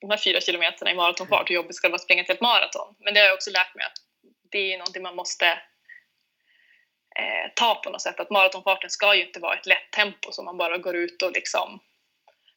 de 0.00 0.10
här 0.10 0.16
fyra 0.16 0.40
kilometerna 0.40 0.90
i 0.90 0.94
maratonfart, 0.94 1.50
hur 1.50 1.54
jobbigt 1.54 1.76
ska 1.76 1.88
det 1.88 1.92
vara 1.92 1.96
att 1.96 2.02
springa 2.02 2.24
till 2.24 2.34
ett 2.34 2.40
maraton? 2.40 2.94
Men 2.98 3.14
det 3.14 3.20
har 3.20 3.26
jag 3.26 3.34
också 3.34 3.50
lärt 3.50 3.74
mig 3.74 3.84
att 3.84 3.98
det 4.50 4.72
är 4.72 4.78
någonting 4.78 5.02
man 5.02 5.16
måste 5.16 5.46
eh, 7.18 7.52
ta 7.54 7.74
på 7.74 7.90
något 7.90 8.02
sätt. 8.02 8.20
Att 8.20 8.30
maratonfarten 8.30 8.90
ska 8.90 9.14
ju 9.14 9.26
inte 9.26 9.40
vara 9.40 9.54
ett 9.54 9.66
lätt 9.66 9.90
tempo 9.90 10.32
som 10.32 10.44
man 10.44 10.56
bara 10.56 10.78
går 10.78 10.96
ut 10.96 11.22
och 11.22 11.32
liksom 11.32 11.80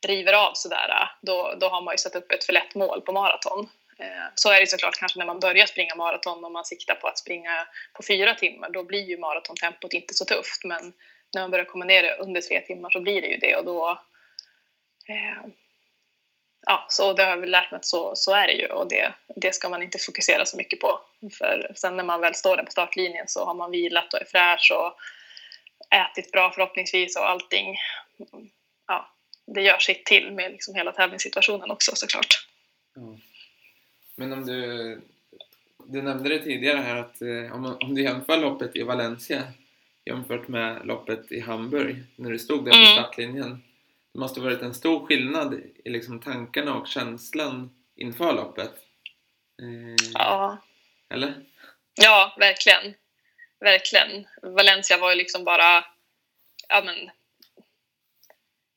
river 0.07 0.33
av 0.33 0.53
sådär. 0.53 1.09
Då, 1.21 1.55
då 1.59 1.69
har 1.69 1.81
man 1.81 1.93
ju 1.93 1.97
satt 1.97 2.15
upp 2.15 2.31
ett 2.31 2.43
för 2.43 2.53
lätt 2.53 2.75
mål 2.75 3.01
på 3.01 3.11
maraton. 3.11 3.69
Eh, 3.99 4.31
så 4.35 4.51
är 4.51 4.59
det 4.59 4.67
såklart 4.67 4.99
kanske 4.99 5.19
när 5.19 5.25
man 5.25 5.39
börjar 5.39 5.65
springa 5.65 5.95
maraton 5.95 6.45
och 6.45 6.51
man 6.51 6.65
siktar 6.65 6.95
på 6.95 7.07
att 7.07 7.17
springa 7.17 7.67
på 7.93 8.03
fyra 8.03 8.35
timmar. 8.35 8.69
Då 8.69 8.83
blir 8.83 9.09
ju 9.09 9.17
maratontempot 9.17 9.93
inte 9.93 10.13
så 10.13 10.25
tufft. 10.25 10.63
Men 10.63 10.93
när 11.33 11.41
man 11.41 11.51
börjar 11.51 11.65
komma 11.65 11.85
ner 11.85 12.19
under 12.19 12.41
tre 12.41 12.61
timmar 12.61 12.89
så 12.89 12.99
blir 12.99 13.21
det 13.21 13.27
ju 13.27 13.37
det 13.37 13.55
och 13.55 13.65
då 13.65 13.99
eh, 15.07 15.49
ja, 16.65 16.85
så 16.89 17.13
det 17.13 17.23
har 17.23 17.29
jag 17.29 17.37
väl 17.37 17.51
lärt 17.51 17.71
mig 17.71 17.77
att 17.77 17.85
så, 17.85 18.15
så 18.15 18.33
är 18.33 18.47
det 18.47 18.53
ju 18.53 18.67
och 18.67 18.87
det, 18.87 19.13
det 19.35 19.55
ska 19.55 19.69
man 19.69 19.83
inte 19.83 19.97
fokusera 19.97 20.45
så 20.45 20.57
mycket 20.57 20.79
på. 20.79 20.99
För 21.37 21.71
sen 21.75 21.97
när 21.97 22.03
man 22.03 22.21
väl 22.21 22.35
står 22.35 22.57
där 22.57 22.63
på 22.63 22.71
startlinjen 22.71 23.27
så 23.27 23.45
har 23.45 23.53
man 23.53 23.71
vilat 23.71 24.13
och 24.13 24.21
är 24.21 24.25
fräsch 24.25 24.71
och 24.75 24.97
ätit 25.95 26.31
bra 26.31 26.51
förhoppningsvis 26.51 27.17
och 27.17 27.29
allting. 27.29 27.77
Ja, 28.87 29.11
det 29.45 29.61
gör 29.61 29.77
sitt 29.77 30.05
till 30.05 30.31
med 30.31 30.51
liksom 30.51 30.75
hela 30.75 30.91
tävlingssituationen 30.91 31.71
också 31.71 31.95
såklart. 31.95 32.47
Mm. 32.97 33.19
Men 34.19 34.33
om 34.33 34.45
du, 34.45 35.01
du 35.85 36.01
nämnde 36.01 36.29
det 36.29 36.39
tidigare 36.39 36.77
här 36.77 36.95
att 36.95 37.21
eh, 37.21 37.55
om, 37.55 37.77
om 37.81 37.95
du 37.95 38.01
jämför 38.01 38.37
loppet 38.37 38.75
i 38.75 38.83
Valencia 38.83 39.43
jämfört 40.05 40.47
med 40.47 40.85
loppet 40.85 41.31
i 41.31 41.39
Hamburg 41.39 42.03
när 42.15 42.31
du 42.31 42.39
stod 42.39 42.65
där 42.65 42.71
på 42.71 42.77
mm. 42.77 42.93
startlinjen. 42.93 43.63
Det 44.13 44.19
måste 44.19 44.39
varit 44.39 44.61
en 44.61 44.73
stor 44.73 45.05
skillnad 45.05 45.53
i 45.83 45.89
liksom 45.89 46.19
tankarna 46.19 46.75
och 46.75 46.87
känslan 46.87 47.69
inför 47.95 48.33
loppet. 48.33 48.73
Eh, 49.61 50.09
ja. 50.13 50.57
Eller? 51.09 51.33
Ja, 52.01 52.35
verkligen. 52.39 52.93
Verkligen. 53.59 54.27
Valencia 54.41 54.97
var 54.97 55.09
ju 55.09 55.15
liksom 55.15 55.43
bara, 55.43 55.85
ja 56.69 56.81
men, 56.85 57.09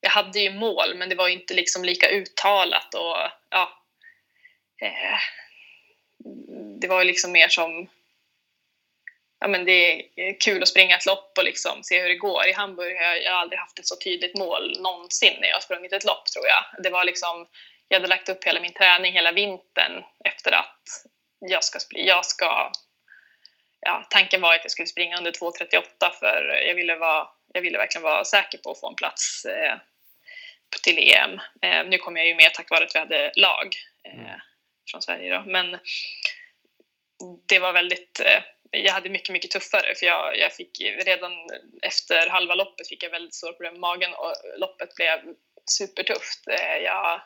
jag 0.01 0.11
hade 0.11 0.41
ju 0.41 0.53
mål 0.53 0.95
men 0.95 1.09
det 1.09 1.15
var 1.15 1.29
ju 1.29 1.35
inte 1.35 1.55
liksom 1.55 1.85
lika 1.85 2.09
uttalat 2.11 2.95
och 2.95 3.17
ja, 3.51 3.82
eh, 4.83 5.19
det 6.81 6.89
var 6.89 6.99
ju 6.99 7.05
liksom 7.05 7.33
mer 7.33 7.49
som 7.49 7.89
ja, 9.41 9.49
men 9.49 9.65
det 9.65 10.03
är 10.17 10.41
kul 10.41 10.63
att 10.63 10.69
springa 10.69 10.97
ett 10.97 11.07
lopp 11.07 11.39
och 11.39 11.45
liksom 11.45 11.83
se 11.83 12.03
hur 12.03 12.09
det 12.09 12.17
går. 12.17 12.47
I 12.47 12.53
Hamburg 12.53 12.97
har 12.97 13.15
jag 13.15 13.35
aldrig 13.35 13.59
haft 13.59 13.79
ett 13.79 13.87
så 13.87 13.97
tydligt 13.97 14.39
mål 14.39 14.77
någonsin 14.81 15.37
när 15.41 15.49
jag 15.49 15.57
har 15.57 15.61
sprungit 15.61 15.93
ett 15.93 16.05
lopp 16.05 16.27
tror 16.27 16.47
jag. 16.47 16.85
Det 16.85 16.91
var 16.91 17.05
liksom, 17.05 17.47
jag 17.89 17.97
hade 17.97 18.09
lagt 18.09 18.29
upp 18.29 18.45
hela 18.45 18.61
min 18.61 18.73
träning 18.73 19.13
hela 19.13 19.33
vintern 19.33 20.05
efter 20.25 20.53
att 20.53 20.83
jag 21.41 21.65
ska, 21.65 21.79
jag 21.91 22.27
ska 22.27 22.73
ja, 23.81 24.07
tanken 24.11 24.41
var 24.41 24.55
att 24.55 24.65
jag 24.65 24.71
skulle 24.71 24.87
springa 24.87 25.19
under 25.19 25.33
2.38 25.33 26.11
för 26.21 26.63
jag 26.67 26.75
ville, 26.75 26.97
vara, 26.97 27.29
jag 27.55 27.63
ville 27.63 27.79
verkligen 27.79 28.03
vara 28.03 28.25
säker 28.25 28.59
på 28.59 28.71
att 28.71 28.81
få 28.81 28.89
en 28.89 28.95
plats 28.95 29.45
eh, 29.45 29.77
till 30.83 30.99
EM. 30.99 31.41
Eh, 31.63 31.85
nu 31.87 31.99
kom 31.99 32.17
jag 32.17 32.27
ju 32.27 32.35
med 32.35 32.55
tack 32.55 32.71
vare 32.71 32.85
att 32.85 32.95
vi 32.95 32.99
hade 32.99 33.33
lag 33.37 33.77
eh, 34.05 34.15
mm 34.15 34.41
från 34.93 35.03
Sverige 35.03 35.35
då, 35.35 35.51
men 35.51 35.79
det 37.49 37.59
var 37.59 37.73
väldigt 37.73 38.21
eh, 38.21 38.43
jag 38.73 38.93
hade 38.93 39.11
mycket, 39.11 39.33
mycket 39.33 39.51
tuffare 39.51 39.95
för 39.95 40.07
jag, 40.07 40.39
jag 40.39 40.53
fick 40.53 40.81
redan 41.05 41.33
efter 41.83 42.29
halva 42.29 42.55
loppet 42.55 42.89
fick 42.89 43.03
jag 43.03 43.11
väldigt 43.11 43.35
stora 43.35 43.53
problem 43.53 43.73
med 43.73 43.81
magen 43.81 44.15
och 44.15 44.35
loppet 44.59 44.95
blev 44.95 45.19
supertufft. 45.71 46.49
Eh, 46.49 46.77
jag, 46.77 47.21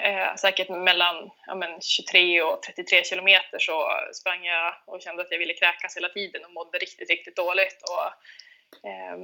eh, 0.00 0.34
säkert 0.36 0.68
mellan 0.68 1.30
ja, 1.46 1.54
men 1.54 1.80
23 1.80 2.42
och 2.42 2.62
33 2.62 3.04
kilometer 3.04 3.58
så 3.58 3.90
sprang 4.12 4.44
jag 4.44 4.74
och 4.86 5.02
kände 5.02 5.22
att 5.22 5.30
jag 5.30 5.38
ville 5.38 5.54
kräkas 5.54 5.96
hela 5.96 6.08
tiden 6.08 6.44
och 6.44 6.52
mådde 6.52 6.78
riktigt, 6.78 7.10
riktigt 7.10 7.36
dåligt. 7.36 7.82
Och, 7.90 8.06
eh, 8.88 9.18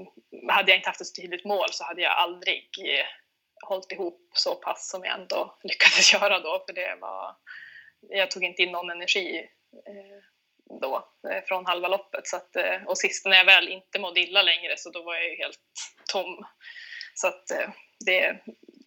hade 0.54 0.70
jag 0.70 0.78
inte 0.78 0.88
haft 0.88 1.00
ett 1.00 1.16
tydligt 1.22 1.44
mål 1.44 1.68
så 1.72 1.84
hade 1.84 2.02
jag 2.02 2.12
aldrig 2.12 2.70
hållit 3.62 3.92
ihop 3.92 4.30
så 4.34 4.54
pass 4.54 4.90
som 4.90 5.04
jag 5.04 5.20
ändå 5.20 5.58
lyckades 5.62 6.12
göra 6.12 6.40
då, 6.40 6.64
för 6.66 6.74
det 6.74 6.96
var, 7.00 7.36
jag 8.00 8.30
tog 8.30 8.44
inte 8.44 8.62
in 8.62 8.72
någon 8.72 8.90
energi 8.90 9.48
eh, 9.86 10.24
då 10.80 11.08
eh, 11.30 11.44
från 11.44 11.66
halva 11.66 11.88
loppet. 11.88 12.26
Så 12.26 12.36
att, 12.36 12.56
eh, 12.56 12.82
och 12.86 12.98
sist 12.98 13.26
när 13.26 13.36
jag 13.36 13.44
väl 13.44 13.68
inte 13.68 13.98
mådde 13.98 14.20
illa 14.20 14.42
längre 14.42 14.76
så 14.76 14.90
då 14.90 15.02
var 15.02 15.14
jag 15.14 15.30
ju 15.30 15.36
helt 15.36 15.60
tom. 16.12 16.44
Så 17.14 17.26
att 17.26 17.50
eh, 17.50 17.70
det, 18.06 18.38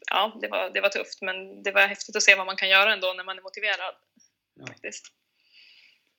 ja, 0.10 0.38
det, 0.42 0.48
var, 0.48 0.70
det 0.70 0.82
var 0.82 0.90
tufft 0.90 1.22
men 1.22 1.64
det 1.64 1.72
var 1.72 1.88
häftigt 1.88 2.16
att 2.16 2.24
se 2.24 2.36
vad 2.36 2.46
man 2.46 2.56
kan 2.56 2.70
göra 2.70 2.94
ändå 2.94 3.14
när 3.14 3.24
man 3.24 3.38
är 3.38 3.42
motiverad. 3.42 3.96
Ja. 4.54 4.68
Faktiskt. 4.68 5.06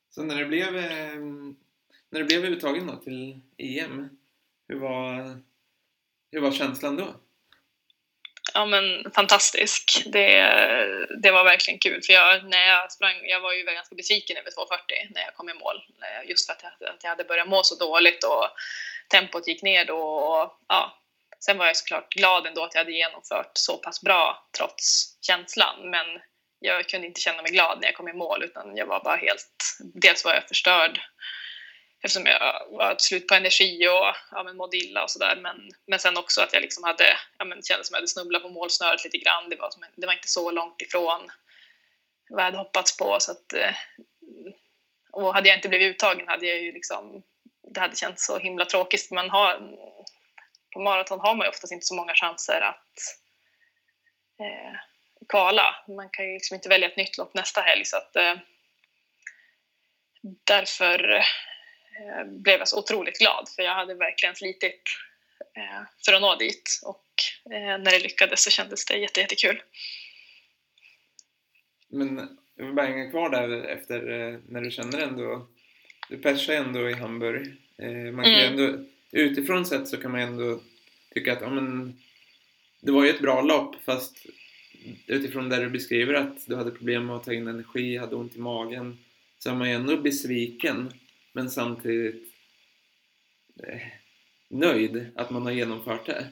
Så 0.09 0.23
när 0.23 0.35
det 0.35 0.45
blev, 0.45 0.73
när 2.09 2.19
det 2.19 2.23
blev 2.23 2.45
uttagen 2.45 2.87
då 2.87 2.95
till 2.95 3.41
EM, 3.57 4.09
hur 4.67 4.79
var, 4.79 5.37
hur 6.31 6.41
var 6.41 6.51
känslan 6.51 6.95
då? 6.95 7.15
Ja, 8.55 8.65
men, 8.65 9.11
fantastisk. 9.11 10.03
Det, 10.05 10.27
det 11.21 11.31
var 11.31 11.43
verkligen 11.43 11.79
kul. 11.79 12.01
För 12.03 12.13
jag, 12.13 12.45
när 12.45 12.67
jag, 12.67 12.91
sprang, 12.91 13.15
jag 13.23 13.39
var 13.39 13.53
ju 13.53 13.63
ganska 13.63 13.95
besviken 13.95 14.37
över 14.37 14.51
2.40 14.51 14.57
när 15.09 15.21
jag 15.21 15.35
kom 15.35 15.49
i 15.49 15.53
mål. 15.53 15.75
Eh, 16.01 16.29
just 16.29 16.45
för 16.45 16.53
att 16.53 16.63
jag, 16.63 16.89
att 16.89 17.03
jag 17.03 17.09
hade 17.09 17.23
börjat 17.23 17.47
må 17.47 17.63
så 17.63 17.75
dåligt 17.75 18.23
och 18.23 18.47
tempot 19.09 19.47
gick 19.47 19.61
ner 19.61 19.85
då. 19.85 19.99
Och, 19.99 20.59
ja. 20.67 21.01
Sen 21.39 21.57
var 21.57 21.65
jag 21.65 21.77
såklart 21.77 22.13
glad 22.13 22.47
ändå 22.47 22.63
att 22.63 22.73
jag 22.73 22.81
hade 22.81 22.91
genomfört 22.91 23.51
så 23.53 23.77
pass 23.77 24.01
bra 24.01 24.47
trots 24.57 25.17
känslan. 25.21 25.89
Men 25.89 26.05
jag 26.59 26.89
kunde 26.89 27.07
inte 27.07 27.21
känna 27.21 27.41
mig 27.41 27.51
glad 27.51 27.77
när 27.81 27.87
jag 27.87 27.95
kom 27.95 28.07
i 28.07 28.13
mål 28.13 28.43
utan 28.43 28.77
jag 28.77 28.85
var 28.85 29.03
bara 29.03 29.15
helt... 29.15 29.77
Dels 29.79 30.25
var 30.25 30.33
jag 30.33 30.47
förstörd 30.47 30.99
eftersom 32.05 32.25
jag 32.25 32.67
var 32.69 32.95
slut 32.99 33.27
på 33.27 33.35
energi 33.35 33.87
och 33.87 34.15
ja, 34.31 34.43
men 34.43 34.57
mådde 34.57 34.77
illa 34.77 35.03
och 35.03 35.11
sådär. 35.11 35.35
Men, 35.35 35.71
men 35.85 35.99
sen 35.99 36.17
också 36.17 36.41
att 36.41 36.53
jag 36.53 36.61
liksom 36.61 36.83
hade, 36.83 37.17
ja, 37.37 37.45
men 37.45 37.61
kände 37.61 37.83
som 37.83 37.93
jag 37.93 37.97
hade 37.97 38.07
snubblat 38.07 38.41
på 38.41 38.49
målsnöret 38.49 39.03
lite 39.03 39.17
grann. 39.17 39.49
Det 39.49 39.55
var, 39.55 39.69
det 39.95 40.05
var 40.05 40.13
inte 40.13 40.27
så 40.27 40.51
långt 40.51 40.81
ifrån 40.81 41.31
vad 42.29 42.39
jag 42.39 42.45
hade 42.45 42.57
hoppats 42.57 42.97
på. 42.97 43.19
Så 43.19 43.31
att, 43.31 43.53
eh, 43.53 43.73
och 45.11 45.33
hade 45.33 45.49
jag 45.49 45.57
inte 45.57 45.69
blivit 45.69 45.95
uttagen 45.95 46.27
hade 46.27 46.45
jag 46.45 46.61
ju 46.61 46.71
liksom, 46.71 47.23
det 47.73 47.79
hade 47.79 47.95
känts 47.95 48.25
så 48.25 48.37
himla 48.37 48.65
tråkigt. 48.65 49.11
Man 49.11 49.29
har, 49.29 49.59
på 50.73 50.79
maraton 50.79 51.19
har 51.19 51.35
man 51.35 51.45
ju 51.45 51.49
oftast 51.49 51.73
inte 51.73 51.85
så 51.85 51.95
många 51.95 52.13
chanser 52.13 52.61
att 52.61 52.99
eh, 54.39 54.79
kvala. 55.29 55.75
Man 55.87 56.09
kan 56.09 56.25
ju 56.25 56.33
liksom 56.33 56.55
inte 56.55 56.69
välja 56.69 56.89
ett 56.89 56.97
nytt 56.97 57.17
lopp 57.17 57.33
nästa 57.33 57.61
helg. 57.61 57.85
Så 57.85 57.97
att, 57.97 58.15
eh, 58.15 58.35
därför 60.43 61.25
blev 62.25 62.59
jag 62.59 62.67
så 62.67 62.79
otroligt 62.79 63.19
glad 63.19 63.49
för 63.55 63.63
jag 63.63 63.75
hade 63.75 63.93
verkligen 63.93 64.35
slitit 64.35 64.81
eh, 65.57 65.87
för 66.05 66.13
att 66.13 66.21
nå 66.21 66.35
dit 66.35 66.79
och 66.83 67.05
eh, 67.53 67.77
när 67.77 67.91
det 67.91 68.03
lyckades 68.03 68.43
så 68.43 68.49
kändes 68.49 68.85
det 68.85 68.97
jättekul. 68.97 69.61
Men 71.87 72.37
jag 72.55 72.65
vill 72.65 72.75
bara 72.75 72.85
hänga 72.85 73.09
kvar 73.09 73.29
där 73.29 73.63
efter 73.63 74.01
när 74.47 74.61
du 74.61 74.71
känner 74.71 74.99
ändå, 74.99 75.47
du 76.09 76.17
persar 76.17 76.53
ändå 76.53 76.89
i 76.89 76.93
Hamburg. 76.93 77.55
Man 78.13 78.23
kan 78.23 78.33
mm. 78.33 78.51
ändå, 78.51 78.85
utifrån 79.11 79.65
sett 79.65 79.87
så 79.87 79.97
kan 79.97 80.11
man 80.11 80.21
ändå 80.21 80.59
tycka 81.13 81.33
att 81.33 81.41
ja, 81.41 81.49
men, 81.49 81.99
det 82.81 82.91
var 82.91 83.03
ju 83.03 83.09
ett 83.09 83.21
bra 83.21 83.41
lopp 83.41 83.75
fast 83.85 84.25
utifrån 85.07 85.49
där 85.49 85.61
du 85.61 85.69
beskriver 85.69 86.13
att 86.13 86.47
du 86.47 86.55
hade 86.55 86.71
problem 86.71 87.05
med 87.05 87.15
att 87.15 87.23
ta 87.23 87.33
in 87.33 87.47
energi, 87.47 87.97
hade 87.97 88.15
ont 88.15 88.35
i 88.35 88.39
magen 88.39 88.97
så 89.39 89.49
är 89.49 89.55
man 89.55 89.69
ju 89.69 89.75
ändå 89.75 89.97
besviken 89.97 90.93
men 91.35 91.49
samtidigt 91.49 92.33
eh, 93.63 93.81
nöjd 94.49 95.11
att 95.15 95.29
man 95.29 95.41
har 95.41 95.51
genomfört 95.51 96.05
det. 96.05 96.27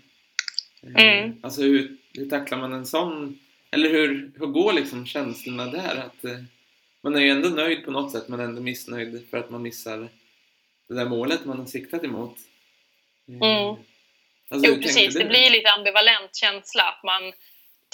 Eh, 0.83 1.23
mm. 1.23 1.39
Alltså 1.43 1.61
hur, 1.61 1.97
hur 2.13 2.29
tacklar 2.29 2.57
man 2.57 2.73
en 2.73 2.85
sån 2.85 3.39
eller 3.71 3.89
hur, 3.89 4.31
hur 4.35 4.47
går 4.47 4.73
liksom 4.73 5.05
känslorna 5.05 5.65
där? 5.65 5.95
Att, 5.95 6.25
eh, 6.25 6.39
man 7.01 7.15
är 7.15 7.19
ju 7.19 7.29
ändå 7.29 7.49
nöjd 7.49 7.85
på 7.85 7.91
något 7.91 8.11
sätt 8.11 8.27
men 8.27 8.39
ändå 8.39 8.61
missnöjd 8.61 9.27
för 9.29 9.37
att 9.37 9.49
man 9.49 9.61
missar 9.61 10.09
det 10.87 10.95
där 10.95 11.05
målet 11.05 11.45
man 11.45 11.59
har 11.59 11.65
siktat 11.65 12.03
emot. 12.03 12.37
Mm. 13.27 13.41
Alltså, 14.49 14.71
jo, 14.71 14.81
precis. 14.81 15.15
Det 15.15 15.25
blir 15.25 15.49
lite 15.49 15.71
ambivalent 15.71 16.35
känsla. 16.35 16.83
Att 16.83 17.03
man, 17.03 17.33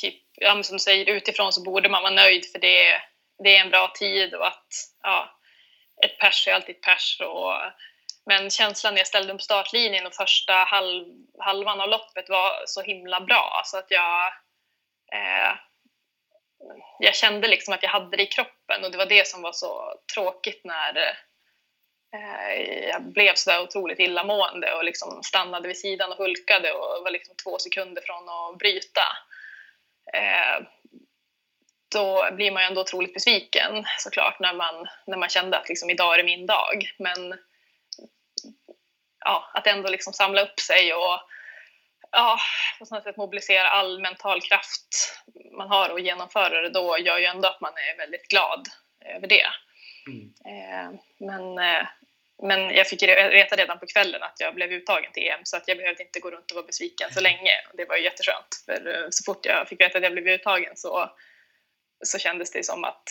typ, 0.02 0.16
ja, 0.36 0.64
som 0.64 0.76
du 0.76 0.80
säger, 0.80 1.16
utifrån 1.16 1.54
så 1.54 1.64
borde 1.64 1.90
man 1.90 2.04
vara 2.04 2.14
nöjd 2.14 2.46
för 2.52 2.60
det, 2.60 3.02
det 3.44 3.56
är 3.56 3.62
en 3.62 3.70
bra 3.70 3.94
tid 4.00 4.34
och 4.34 4.48
att 4.48 4.74
ja, 5.04 5.39
ett 6.06 6.18
pers 6.20 6.48
är 6.48 6.54
alltid 6.54 6.76
ett 6.76 6.82
pers. 6.82 7.22
Och, 7.22 7.54
men 8.26 8.50
känslan 8.50 8.94
när 8.94 9.00
jag 9.00 9.08
ställde 9.08 9.34
upp 9.34 9.42
startlinjen 9.42 10.06
och 10.06 10.14
första 10.14 10.54
halv, 10.54 11.06
halvan 11.40 11.82
av 11.82 11.90
loppet 11.90 12.30
var 12.30 12.64
så 12.66 12.82
himla 12.82 13.22
bra 13.22 13.62
så 13.66 13.78
att 13.78 13.92
jag 13.92 14.28
eh, 15.14 15.54
jag 17.00 17.16
kände 17.16 17.48
liksom 17.48 17.74
att 17.74 17.84
jag 17.84 17.90
hade 17.90 18.18
det 18.18 18.24
i 18.24 18.26
kroppen 18.26 18.84
och 18.84 18.92
det 18.92 18.98
var 18.98 19.06
det 19.06 19.28
som 19.28 19.42
var 19.42 19.52
så 19.52 19.94
tråkigt 20.14 20.62
när 20.64 20.98
eh, 22.16 22.88
jag 22.90 23.04
blev 23.04 23.34
så 23.36 23.50
där 23.50 23.62
otroligt 23.62 24.00
illamående 24.00 24.74
och 24.74 24.84
liksom 24.84 25.24
stannade 25.24 25.68
vid 25.68 25.78
sidan 25.78 26.12
och 26.12 26.18
hulkade 26.18 26.72
och 26.72 27.04
var 27.04 27.12
liksom 27.12 27.36
två 27.44 27.58
sekunder 27.58 28.02
från 28.06 28.30
att 28.30 28.58
bryta. 28.58 29.02
Eh, 30.14 30.66
då 31.92 32.30
blir 32.32 32.52
man 32.52 32.64
ju 32.64 32.68
ändå 32.68 32.82
otroligt 32.82 33.14
besviken 33.14 33.86
såklart 33.98 34.40
när 34.40 34.54
man, 34.54 34.88
när 35.08 35.18
man 35.18 35.30
kände 35.30 35.58
att 35.58 35.70
liksom, 35.70 35.90
idag 35.90 36.14
är 36.14 36.18
det 36.18 36.24
min 36.24 36.46
dag. 36.46 36.92
Men 36.98 37.40
ja, 39.26 39.52
att 39.54 39.68
ändå 39.68 39.90
liksom 39.90 40.14
samla 40.14 40.42
upp 40.42 40.60
sig 40.60 40.94
och 40.94 41.20
ja, 42.12 42.40
på 42.80 42.96
något 42.96 43.04
sätt 43.04 43.18
mobilisera 43.18 43.70
all 43.70 44.02
mental 44.02 44.42
kraft 44.42 45.20
man 45.58 45.70
har 45.70 45.90
och 45.90 46.00
genomföra 46.00 46.62
det 46.62 46.70
då 46.70 46.98
gör 46.98 47.18
ju 47.18 47.26
ändå 47.26 47.48
att 47.48 47.62
man 47.62 47.74
är 47.74 47.98
väldigt 47.98 48.28
glad 48.28 48.68
över 49.06 49.28
det. 49.28 49.48
Mm. 50.08 50.34
Eh, 50.46 51.00
men, 51.18 51.58
eh, 51.58 51.88
men 52.44 52.76
jag 52.76 52.88
fick 52.88 53.04
veta 53.04 53.56
redan 53.56 53.80
på 53.80 53.86
kvällen 53.86 54.24
att 54.24 54.40
jag 54.40 54.56
blev 54.56 54.72
uttagen 54.72 55.12
till 55.12 55.24
EM 55.24 55.40
så 55.44 55.58
att 55.58 55.68
jag 55.68 55.78
behövde 55.78 56.04
inte 56.04 56.20
gå 56.20 56.32
runt 56.32 56.52
och 56.52 56.56
vara 56.56 56.66
besviken 56.66 57.10
så 57.14 57.22
länge. 57.22 57.52
Det 57.74 57.86
var 57.86 57.96
jätteskönt 57.96 58.64
för 58.66 58.96
eh, 58.96 59.08
så 59.10 59.24
fort 59.24 59.46
jag 59.46 59.68
fick 59.68 59.82
veta 59.82 59.98
att 59.98 60.04
jag 60.04 60.14
blev 60.14 60.28
uttagen 60.28 60.76
så, 60.76 61.10
så 62.06 62.20
kändes 62.20 62.52
det 62.52 62.66
som 62.66 62.84
att 62.84 63.04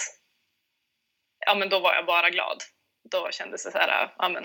ja 1.46 1.54
men 1.54 1.68
då 1.68 1.80
var 1.80 1.94
jag 1.94 2.06
bara 2.06 2.30
glad. 2.30 2.62
Då 3.10 3.28
kändes 3.30 3.64
det 3.64 3.70
så 3.70 3.78
här, 3.78 4.10
ja 4.18 4.28
men 4.28 4.44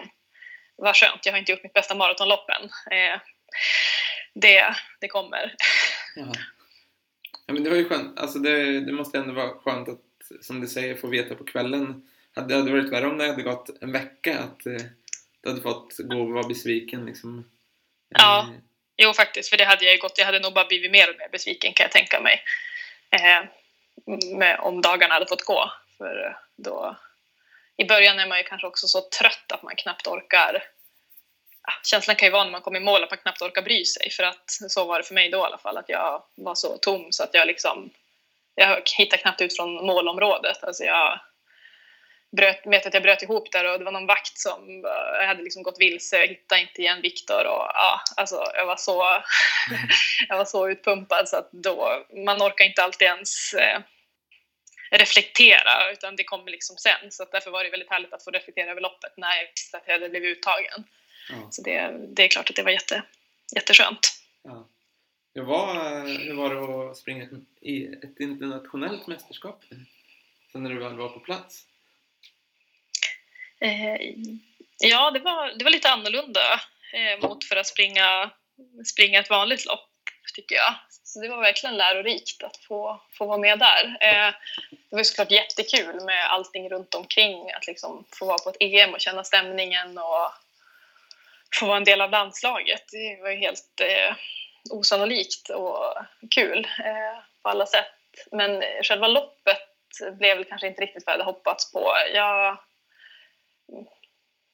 vad 0.76 0.96
skönt, 0.96 1.26
jag 1.26 1.34
har 1.34 1.40
inte 1.40 1.52
gjort 1.52 1.64
mitt 1.64 1.74
bästa 1.74 1.96
maratonlopp 1.96 2.50
än 2.50 2.70
det, 4.34 4.76
det 5.00 5.08
kommer. 5.08 5.56
Ja. 6.16 6.32
ja. 7.48 7.54
men 7.54 7.64
det 7.64 7.70
var 7.70 7.78
ju 7.78 7.90
skönt. 7.90 8.20
Alltså 8.20 8.40
det, 8.40 8.80
det 8.80 8.92
måste 8.92 9.18
ändå 9.18 9.34
vara 9.34 9.50
skönt 9.50 9.90
att, 9.90 10.00
som 10.42 10.62
du 10.62 10.68
säger, 10.68 10.96
få 10.96 11.08
veta 11.08 11.36
på 11.36 11.44
kvällen. 11.44 12.10
Det 12.34 12.56
hade 12.56 12.72
varit 12.72 12.92
värre 12.92 13.08
om 13.08 13.18
det 13.18 13.28
hade 13.28 13.44
gått 13.44 13.82
en 13.82 13.92
vecka, 13.92 14.40
att 14.40 14.66
eh, 14.66 14.86
du 15.42 15.50
hade 15.50 15.62
fått 15.62 15.98
gå 15.98 16.22
och 16.22 16.30
vara 16.30 16.48
besviken 16.48 17.06
liksom. 17.06 17.52
Ja, 18.10 18.40
eh. 18.40 18.60
jo 18.98 19.14
faktiskt, 19.14 19.50
för 19.50 19.58
det 19.58 19.66
hade 19.66 19.86
jag 19.86 19.94
ju 19.94 20.00
gått. 20.00 20.18
Jag 20.18 20.26
hade 20.26 20.40
nog 20.40 20.54
bara 20.54 20.66
blivit 20.66 20.92
mer 20.92 21.10
och 21.10 21.16
mer 21.18 21.30
besviken 21.30 21.74
kan 21.74 21.84
jag 21.84 21.92
tänka 21.92 22.22
mig. 22.22 22.44
Eh, 23.10 23.50
med, 24.36 24.60
om 24.60 24.82
dagarna 24.82 25.14
hade 25.14 25.26
fått 25.26 25.46
gå. 25.46 25.72
För 25.98 26.26
eh, 26.26 26.36
då, 26.56 26.96
I 27.78 27.86
början 27.86 28.20
är 28.20 28.28
man 28.28 28.38
ju 28.38 28.44
kanske 28.44 28.68
också 28.68 28.88
så 28.88 29.02
trött 29.02 29.52
att 29.52 29.64
man 29.64 29.76
knappt 29.76 30.08
orkar 30.08 30.64
känslan 31.84 32.16
kan 32.16 32.28
ju 32.28 32.32
vara 32.32 32.44
när 32.44 32.52
man 32.52 32.62
kommer 32.62 32.80
i 32.80 32.84
mål 32.84 33.04
att 33.04 33.12
man 33.12 33.18
knappt 33.18 33.42
orkar 33.42 33.62
bry 33.62 33.86
sig 33.86 34.10
för 34.10 34.24
att 34.24 34.44
så 34.48 34.86
var 34.86 34.98
det 34.98 35.04
för 35.04 35.14
mig 35.14 35.30
då 35.30 35.38
i 35.38 35.42
alla 35.42 35.58
fall 35.58 35.78
att 35.78 35.90
jag 35.90 36.24
var 36.36 36.56
så 36.56 36.78
tom 36.78 37.12
så 37.12 37.24
att 37.24 37.34
jag 37.34 37.48
liksom 37.48 37.90
jag 38.56 38.82
hittade 38.98 39.22
knappt 39.22 39.42
ut 39.42 39.56
från 39.56 39.86
målområdet. 39.86 40.64
Alltså 40.64 40.84
jag 40.84 41.20
bröt, 42.36 42.62
vet 42.66 42.86
att 42.86 42.94
jag 42.94 43.04
bröt 43.04 43.22
ihop 43.22 43.52
där 43.52 43.72
och 43.72 43.80
det 43.80 43.86
var 43.86 43.92
någon 43.92 44.08
vakt 44.08 44.38
som 44.38 44.84
jag 45.20 45.28
hade 45.28 45.44
liksom 45.44 45.64
gått 45.64 45.80
vilse, 45.80 46.18
jag 46.18 46.28
hittade 46.28 46.62
inte 46.62 46.82
igen 46.82 47.02
Viktor 47.02 47.46
och 47.46 47.68
ja, 47.74 48.02
alltså 48.18 48.44
jag 48.54 48.66
var 48.66 48.76
så 48.76 49.04
jag 50.30 50.38
var 50.38 50.46
så 50.46 50.70
utpumpad 50.70 51.30
så 51.30 51.38
att 51.38 51.50
då, 51.52 52.06
man 52.26 52.42
orkar 52.42 52.66
inte 52.66 52.84
alltid 52.84 53.08
ens 53.08 53.54
eh, 53.54 53.82
reflektera 54.92 55.92
utan 55.92 56.16
det 56.16 56.24
kommer 56.24 56.52
liksom 56.52 56.78
sen 56.78 57.12
så 57.12 57.24
att 57.24 57.32
därför 57.32 57.52
var 57.52 57.64
det 57.64 57.70
väldigt 57.70 57.90
härligt 57.90 58.14
att 58.14 58.24
få 58.24 58.32
reflektera 58.32 58.72
över 58.72 58.82
loppet 58.82 59.14
när 59.18 59.36
jag 59.36 59.48
visste 59.56 59.78
att 59.78 59.84
jag 59.86 59.94
hade 59.94 60.10
blivit 60.10 60.38
uttagen. 60.38 60.84
Ja. 61.30 61.48
Så 61.52 61.62
det, 61.62 61.92
det 62.08 62.24
är 62.24 62.28
klart 62.28 62.50
att 62.50 62.56
det 62.56 62.64
var 62.64 62.72
jätte, 62.72 63.04
jätteskönt. 63.56 64.00
Ja. 64.44 64.68
Hur, 65.34 65.42
var, 65.42 65.74
hur 66.26 66.34
var 66.34 66.56
det 66.56 66.92
att 66.92 66.98
springa 66.98 67.28
i 67.62 67.86
ett 67.86 68.20
internationellt 68.20 69.08
mästerskap 69.08 69.64
sen 70.52 70.64
när 70.64 70.70
du 70.70 70.80
väl 70.80 70.98
var 70.98 71.10
på 71.10 71.20
plats? 71.20 71.68
Eh, 73.64 73.98
ja, 74.80 75.12
det 75.12 75.20
var, 75.20 75.58
det 75.58 75.64
var 75.64 75.72
lite 75.72 75.90
annorlunda 75.90 76.62
eh, 76.94 77.30
mot 77.30 77.44
för 77.44 77.56
att 77.56 77.68
springa, 77.68 78.30
springa 78.86 79.20
ett 79.20 79.30
vanligt 79.30 79.66
lopp, 79.66 79.90
tycker 80.36 80.56
jag. 80.56 80.76
Så 81.04 81.20
det 81.20 81.30
var 81.30 81.42
verkligen 81.42 81.78
lärorikt 81.78 82.44
att 82.44 82.58
få, 82.58 83.02
få 83.18 83.26
vara 83.26 83.38
med 83.38 83.60
där. 83.60 83.98
Eh, 84.02 84.34
det 84.90 84.96
var 84.96 85.04
såklart 85.04 85.32
jättekul 85.32 86.04
med 86.06 86.32
allting 86.32 86.70
runt 86.70 86.96
omkring, 86.96 87.52
att 87.52 87.68
liksom 87.68 88.06
få 88.20 88.26
vara 88.26 88.38
på 88.38 88.50
ett 88.50 88.58
EM 88.60 88.94
och 88.94 89.02
känna 89.02 89.24
stämningen 89.24 89.98
och 89.98 90.32
få 91.60 91.66
vara 91.66 91.78
en 91.78 91.84
del 91.84 92.02
av 92.02 92.12
landslaget. 92.12 92.84
Det 92.92 93.22
var 93.22 93.30
ju 93.30 93.38
helt 93.38 93.82
eh, 93.82 94.16
osannolikt 94.72 95.50
och 95.50 95.98
kul 96.36 96.68
eh, 96.80 97.24
på 97.44 97.50
alla 97.50 97.66
sätt. 97.66 97.96
Men 98.32 98.64
själva 98.84 99.08
loppet 99.08 99.70
blev 100.20 100.38
väl 100.38 100.46
kanske 100.46 100.68
inte 100.68 100.82
riktigt 100.82 101.04
vad 101.06 101.14
jag 101.14 101.20
hade 101.20 101.32
hoppats 101.32 101.72
på. 101.72 101.94
Jag, 102.14 102.58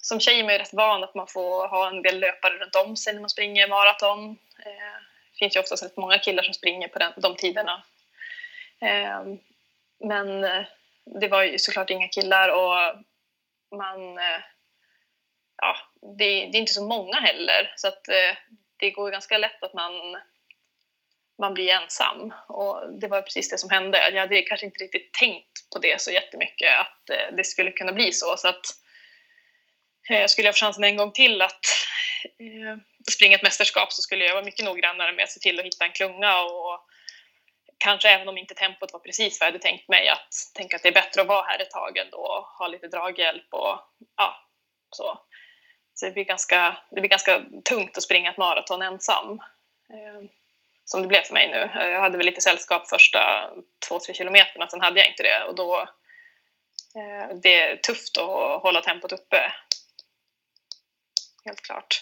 som 0.02 0.20
tjej 0.20 0.40
är 0.40 0.44
man 0.44 0.54
ju 0.54 0.60
rätt 0.60 0.74
van 0.74 1.04
att 1.04 1.16
man 1.16 1.28
får 1.28 1.68
ha 1.68 1.90
en 1.90 2.02
del 2.02 2.20
löpare 2.20 2.58
runt 2.58 2.76
om 2.76 2.98
sig 2.98 3.14
när 3.14 3.22
man 3.22 3.30
springer 3.30 3.68
maraton. 3.68 4.30
Eh, 4.66 4.98
det 5.32 5.38
finns 5.40 5.56
ju 5.56 5.60
oftast 5.60 5.84
rätt 5.84 5.98
många 5.98 6.18
killar 6.18 6.44
som 6.44 6.54
springer 6.54 6.88
på 6.88 7.00
den, 7.00 7.14
de 7.18 7.36
tiderna. 7.36 7.84
Eh, 8.82 9.24
men 10.00 10.44
eh, 10.44 10.64
det 11.06 11.28
var 11.28 11.44
ju 11.44 11.60
såklart 11.60 11.90
inga 11.90 12.08
killar 12.08 12.50
och 12.50 13.04
man 13.78 14.20
ja, 15.62 15.76
det, 16.02 16.26
det, 16.26 16.58
är 16.58 16.60
inte 16.60 16.74
så 16.74 16.88
många 16.88 17.16
heller 17.20 17.74
så 17.76 17.88
att 17.88 18.04
det 18.78 18.92
går 18.92 19.12
ganska 19.12 19.38
lätt 19.38 19.64
att 19.64 19.74
man, 19.74 20.18
man 21.38 21.54
blir 21.54 21.70
ensam 21.70 22.34
och 22.48 22.94
det 23.02 23.08
var 23.08 23.22
precis 23.22 23.50
det 23.50 23.58
som 23.58 23.70
hände. 23.70 24.10
Jag 24.12 24.20
hade 24.20 24.42
kanske 24.42 24.66
inte 24.66 24.84
riktigt 24.84 25.14
tänkt 25.14 25.70
på 25.74 25.80
det 25.80 26.02
så 26.02 26.12
jättemycket 26.12 26.80
att 26.80 27.36
det 27.38 27.44
skulle 27.44 27.72
kunna 27.72 27.92
bli 27.92 28.12
så 28.12 28.38
så 28.38 28.48
att 28.48 28.56
eh, 28.56 28.89
Eh, 30.10 30.28
skulle 30.28 30.48
jag 30.48 30.56
få 30.56 30.60
chansen 30.60 30.84
en 30.84 30.98
gång 30.98 31.12
till 31.12 31.42
att 31.42 31.66
eh, 32.24 32.78
springa 33.12 33.36
ett 33.36 33.44
mästerskap 33.44 33.94
så 33.94 34.02
skulle 34.02 34.26
jag 34.26 34.34
vara 34.34 34.46
mycket 34.46 34.66
noggrannare 34.66 35.12
med 35.12 35.24
att 35.24 35.32
se 35.32 35.40
till 35.40 35.60
att 35.60 35.66
hitta 35.66 35.86
en 35.86 35.92
klunga 35.92 36.42
och 36.42 36.86
kanske 37.78 38.10
även 38.10 38.30
om 38.30 38.38
inte 38.38 38.54
tempot 38.54 38.94
var 38.94 39.00
precis 39.00 39.40
vad 39.40 39.48
jag 39.48 39.52
hade 39.52 39.64
tänkt 39.64 39.90
mig 39.90 40.10
att 40.10 40.34
tänka 40.54 40.76
att 40.76 40.84
det 40.84 40.90
är 40.90 40.94
bättre 40.94 41.22
att 41.22 41.28
vara 41.28 41.46
här 41.46 41.62
ett 41.62 41.72
tag 41.72 41.98
ändå 41.98 42.18
och 42.18 42.44
ha 42.44 42.68
lite 42.68 42.88
draghjälp 42.88 43.54
och 43.54 43.80
ja, 44.18 44.48
så. 44.90 45.20
Så 45.94 46.06
det 46.06 46.12
blir 46.12 46.24
ganska, 46.24 46.78
det 46.92 47.02
blir 47.02 47.10
ganska 47.10 47.42
tungt 47.70 47.98
att 47.98 48.04
springa 48.04 48.32
ett 48.32 48.38
maraton 48.38 48.82
ensam. 48.82 49.40
Eh, 49.90 50.30
som 50.86 51.02
det 51.02 51.08
blev 51.08 51.22
för 51.22 51.34
mig 51.34 51.50
nu. 51.50 51.70
Jag 51.76 52.02
hade 52.02 52.18
väl 52.18 52.26
lite 52.26 52.42
sällskap 52.42 52.90
första 52.90 53.50
två, 53.88 54.00
tre 54.00 54.14
kilometerna, 54.14 54.68
sen 54.68 54.82
hade 54.82 55.00
jag 55.00 55.10
inte 55.10 55.24
det 55.24 55.44
och 55.44 55.56
då 55.56 55.80
eh, 56.96 57.36
det 57.44 57.62
är 57.62 57.76
tufft 57.76 58.18
att 58.18 58.62
hålla 58.62 58.82
tempot 58.82 59.12
uppe. 59.12 59.52
Helt 61.50 61.62
klart. 61.62 62.02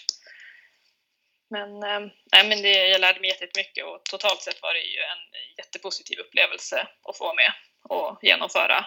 Men, 1.50 1.82
eh, 1.82 2.00
nej, 2.32 2.48
men 2.48 2.62
det, 2.62 2.88
jag 2.88 3.00
lärde 3.00 3.20
mig 3.20 3.30
jättemycket 3.30 3.84
och 3.84 4.04
totalt 4.04 4.42
sett 4.42 4.62
var 4.62 4.74
det 4.74 4.80
ju 4.80 5.00
en 5.00 5.18
jättepositiv 5.58 6.18
upplevelse 6.18 6.88
att 7.02 7.18
få 7.18 7.24
vara 7.24 7.34
med 7.34 7.52
och 7.82 8.18
genomföra 8.22 8.86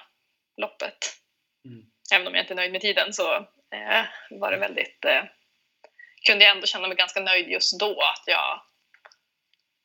loppet. 0.57 0.97
Mm. 1.65 1.85
Även 2.13 2.27
om 2.27 2.35
jag 2.35 2.43
inte 2.43 2.53
är 2.53 2.55
nöjd 2.55 2.71
med 2.71 2.81
tiden 2.81 3.13
så 3.13 3.35
eh, 3.75 4.03
var 4.29 4.51
det 4.51 4.57
väldigt, 4.57 5.05
eh, 5.05 5.23
kunde 6.25 6.45
jag 6.45 6.55
ändå 6.55 6.67
känna 6.67 6.87
mig 6.87 6.97
ganska 6.97 7.19
nöjd 7.19 7.49
just 7.49 7.79
då 7.79 8.01
att 8.01 8.23
jag, 8.25 8.61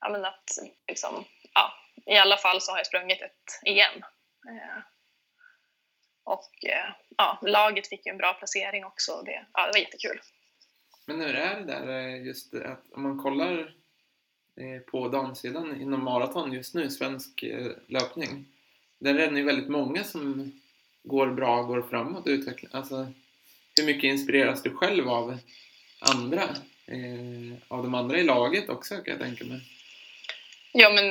ja 0.00 0.08
men 0.08 0.24
att 0.24 0.50
liksom, 0.88 1.24
ja, 1.54 1.74
i 2.06 2.16
alla 2.16 2.36
fall 2.36 2.60
så 2.60 2.72
har 2.72 2.78
jag 2.78 2.86
sprungit 2.86 3.22
ett 3.22 3.60
EM. 3.66 4.02
Eh, 4.48 4.82
och 6.24 6.64
eh, 6.64 6.90
ja, 7.16 7.38
laget 7.42 7.88
fick 7.88 8.06
ju 8.06 8.10
en 8.10 8.18
bra 8.18 8.34
placering 8.34 8.84
också. 8.84 9.22
Det, 9.22 9.46
ja, 9.52 9.66
det 9.66 9.72
var 9.72 9.78
jättekul. 9.78 10.20
Men 11.06 11.20
hur 11.20 11.34
är 11.34 11.60
det 11.60 11.64
där 11.64 11.88
eh, 11.88 12.26
just 12.26 12.54
att 12.54 12.84
om 12.92 13.02
man 13.02 13.18
kollar 13.18 13.74
eh, 14.56 14.80
på 14.90 15.08
damsidan 15.08 15.80
inom 15.80 16.04
maraton 16.04 16.52
just 16.52 16.74
nu, 16.74 16.90
svensk 16.90 17.42
eh, 17.42 17.72
löpning. 17.86 18.46
Där 18.98 19.14
är 19.14 19.30
det 19.30 19.38
ju 19.38 19.44
väldigt 19.44 19.68
många 19.68 20.04
som 20.04 20.52
går 21.02 21.26
bra, 21.26 21.62
går 21.62 21.82
framåt 21.82 22.26
och 22.26 22.30
utvecklas. 22.30 22.74
Alltså, 22.74 23.12
hur 23.76 23.86
mycket 23.86 24.04
inspireras 24.04 24.62
du 24.62 24.70
själv 24.70 25.08
av 25.08 25.38
andra? 25.98 26.42
Eh, 26.86 27.58
av 27.68 27.82
de 27.82 27.94
andra 27.94 28.18
i 28.18 28.24
laget 28.24 28.68
också 28.68 28.94
kan 28.94 29.04
jag 29.12 29.20
tänka 29.20 29.44
mig. 29.44 29.60
Ja, 30.72 30.90
men 30.90 31.04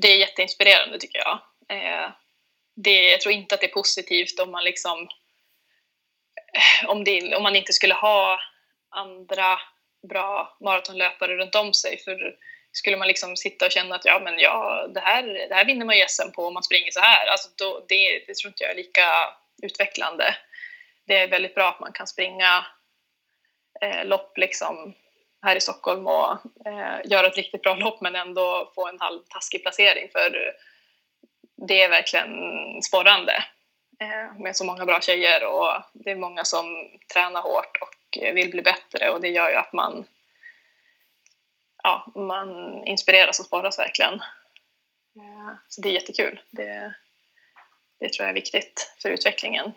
det 0.00 0.08
är 0.08 0.18
jätteinspirerande 0.18 0.98
tycker 0.98 1.18
jag. 1.18 1.40
Eh, 1.68 2.10
det, 2.74 3.10
jag 3.10 3.20
tror 3.20 3.34
inte 3.34 3.54
att 3.54 3.60
det 3.60 3.66
är 3.66 3.74
positivt 3.74 4.40
om 4.40 4.50
man 4.50 4.64
liksom 4.64 5.08
om, 6.86 7.04
det, 7.04 7.36
om 7.36 7.42
man 7.42 7.56
inte 7.56 7.72
skulle 7.72 7.94
ha 7.94 8.40
andra 8.92 9.58
bra 10.08 10.56
maratonlöpare 10.60 11.36
runt 11.36 11.54
om 11.54 11.72
sig. 11.72 11.98
För 11.98 12.36
skulle 12.72 12.96
man 12.96 13.08
liksom 13.08 13.36
sitta 13.36 13.66
och 13.66 13.72
känna 13.72 13.94
att 13.94 14.04
ja, 14.04 14.20
men 14.24 14.38
ja, 14.38 14.86
det, 14.94 15.00
här, 15.00 15.22
det 15.48 15.54
här 15.54 15.64
vinner 15.64 15.86
man 15.86 15.96
ju 15.96 16.04
SM 16.08 16.30
på 16.34 16.46
om 16.46 16.54
man 16.54 16.62
springer 16.62 16.90
så 16.90 17.00
här. 17.00 17.26
Alltså 17.26 17.48
då, 17.56 17.84
det, 17.88 18.24
det 18.26 18.34
tror 18.34 18.48
inte 18.48 18.64
jag 18.64 18.70
är 18.70 18.76
lika 18.76 19.06
utvecklande. 19.62 20.34
Det 21.06 21.18
är 21.18 21.28
väldigt 21.28 21.54
bra 21.54 21.68
att 21.68 21.80
man 21.80 21.92
kan 21.92 22.06
springa 22.06 22.66
eh, 23.80 24.04
lopp 24.04 24.38
liksom 24.38 24.94
här 25.42 25.56
i 25.56 25.60
Stockholm 25.60 26.06
och 26.06 26.30
eh, 26.66 27.00
göra 27.04 27.26
ett 27.26 27.36
riktigt 27.36 27.62
bra 27.62 27.74
lopp 27.74 28.00
men 28.00 28.14
ändå 28.14 28.72
få 28.74 28.88
en 28.88 29.00
halv 29.00 29.20
taskig 29.28 29.62
placering 29.62 30.08
för 30.12 30.54
det 31.68 31.82
är 31.82 31.88
verkligen 31.88 32.32
sporrande 32.82 33.44
eh, 34.00 34.40
med 34.40 34.56
så 34.56 34.64
många 34.64 34.86
bra 34.86 35.00
tjejer 35.00 35.46
och 35.46 35.72
det 35.92 36.10
är 36.10 36.16
många 36.16 36.44
som 36.44 36.88
tränar 37.12 37.42
hårt 37.42 37.78
och 37.80 38.01
vill 38.16 38.50
bli 38.50 38.62
bättre 38.62 39.10
och 39.10 39.20
det 39.20 39.28
gör 39.28 39.50
ju 39.50 39.56
att 39.56 39.72
man 39.72 40.04
ja, 41.82 42.12
man 42.14 42.82
inspireras 42.86 43.40
och 43.40 43.46
sporras 43.46 43.78
verkligen. 43.78 44.14
Eh, 45.16 45.54
så 45.68 45.80
det 45.80 45.88
är 45.88 45.92
jättekul. 45.92 46.40
Det, 46.50 46.94
det 48.00 48.12
tror 48.12 48.24
jag 48.24 48.30
är 48.30 48.34
viktigt 48.34 48.94
för 49.02 49.10
utvecklingen. 49.10 49.72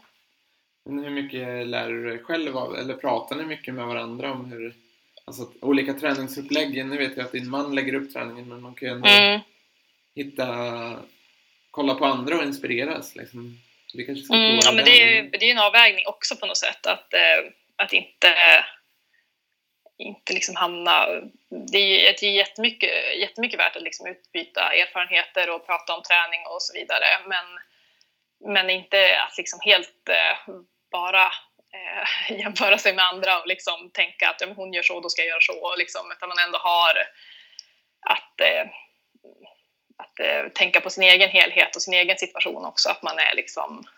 Men 0.85 1.03
hur 1.03 1.09
mycket 1.09 1.67
lär 1.67 1.89
du 1.89 2.09
dig 2.09 2.19
själv 2.19 2.57
av, 2.57 2.75
eller 2.75 2.93
pratar 2.93 3.35
ni 3.35 3.43
mycket 3.43 3.73
med 3.73 3.85
varandra 3.85 4.31
om 4.31 4.51
hur 4.51 4.75
alltså, 5.25 5.51
olika 5.61 5.93
träningsupplägg? 5.93 6.85
Nu 6.85 6.97
vet 6.97 7.17
jag 7.17 7.25
att 7.25 7.31
din 7.31 7.49
man 7.49 7.75
lägger 7.75 7.93
upp 7.93 8.13
träningen 8.13 8.49
men 8.49 8.61
man 8.61 8.75
kan 8.75 8.87
ju 8.87 8.95
ändå 8.95 9.09
mm. 9.09 9.39
hitta, 10.15 10.99
kolla 11.71 11.95
på 11.95 12.05
andra 12.05 12.37
och 12.37 12.43
inspireras. 12.43 13.15
Liksom. 13.15 13.59
Kanske 14.05 14.25
ska 14.25 14.33
mm, 14.33 14.59
ja, 14.63 14.71
men 14.71 14.85
det 14.85 15.01
är 15.01 15.23
det 15.23 15.45
är 15.45 15.51
en 15.51 15.59
avvägning 15.59 16.07
också 16.07 16.35
på 16.35 16.45
något 16.45 16.57
sätt 16.57 16.85
att, 16.85 17.13
eh, 17.13 17.51
att 17.75 17.93
inte 17.93 18.35
inte 19.97 20.33
liksom 20.33 20.55
hamna... 20.55 21.07
Det 21.49 22.07
är, 22.07 22.15
det 22.19 22.25
är 22.27 22.31
jättemycket, 22.31 23.17
jättemycket 23.17 23.59
värt 23.59 23.75
att 23.75 23.81
liksom 23.81 24.07
utbyta 24.07 24.73
erfarenheter 24.73 25.49
och 25.49 25.65
prata 25.65 25.95
om 25.95 26.03
träning 26.03 26.47
och 26.47 26.61
så 26.61 26.73
vidare. 26.73 27.05
Men, 27.27 27.45
men 28.53 28.69
inte 28.69 29.21
att 29.21 29.37
liksom 29.37 29.59
helt 29.63 30.09
eh, 30.09 30.55
bara 30.91 31.25
eh, 31.73 32.31
jämföra 32.39 32.77
sig 32.77 32.93
med 32.95 33.05
andra 33.05 33.39
och 33.39 33.47
liksom 33.47 33.91
tänka 33.93 34.29
att 34.29 34.41
ja, 34.41 34.47
hon 34.55 34.73
gör 34.73 34.83
så, 34.83 34.99
då 34.99 35.09
ska 35.09 35.21
jag 35.21 35.29
göra 35.29 35.41
så. 35.41 35.75
Liksom, 35.75 36.11
utan 36.11 36.29
man 36.29 36.39
ändå 36.39 36.57
har 36.57 36.95
att, 37.99 38.41
eh, 38.41 38.67
att 39.97 40.19
eh, 40.19 40.47
tänka 40.53 40.81
på 40.81 40.89
sin 40.89 41.03
egen 41.03 41.29
helhet 41.29 41.75
och 41.75 41.81
sin 41.81 41.93
egen 41.93 42.17
situation 42.17 42.65
också. 42.65 42.89
Att 42.89 43.03
man 43.03 43.19
är 43.19 43.35
liksom 43.35 43.79
eh, 43.79 43.94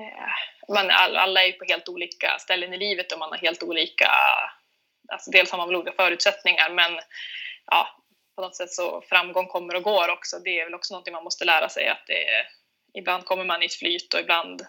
Eh, 0.00 0.74
man, 0.74 0.90
alla 0.90 1.42
är 1.42 1.46
ju 1.46 1.52
på 1.52 1.64
helt 1.64 1.88
olika 1.88 2.38
ställen 2.38 2.74
i 2.74 2.78
livet 2.78 3.12
och 3.12 3.18
man 3.18 3.30
har 3.30 3.38
helt 3.38 3.62
olika 3.62 4.10
alltså 5.12 5.30
dels 5.30 5.50
har 5.50 5.58
man 5.58 5.68
väl 5.68 5.76
olika 5.76 5.96
förutsättningar 5.96 6.70
men 6.70 7.00
ja, 7.66 7.88
på 8.36 8.42
något 8.42 8.56
sätt 8.56 8.72
så 8.72 9.02
framgång 9.08 9.46
kommer 9.46 9.76
och 9.76 9.82
går 9.82 10.08
också. 10.08 10.38
Det 10.38 10.60
är 10.60 10.64
väl 10.64 10.74
också 10.74 10.94
någonting 10.94 11.14
man 11.14 11.24
måste 11.24 11.44
lära 11.44 11.68
sig 11.68 11.88
att 11.88 12.06
det 12.06 12.28
är, 12.28 12.46
ibland 12.94 13.24
kommer 13.24 13.44
man 13.44 13.62
i 13.62 13.66
ett 13.66 13.74
flyt 13.74 14.14
och 14.14 14.20
ibland 14.20 14.60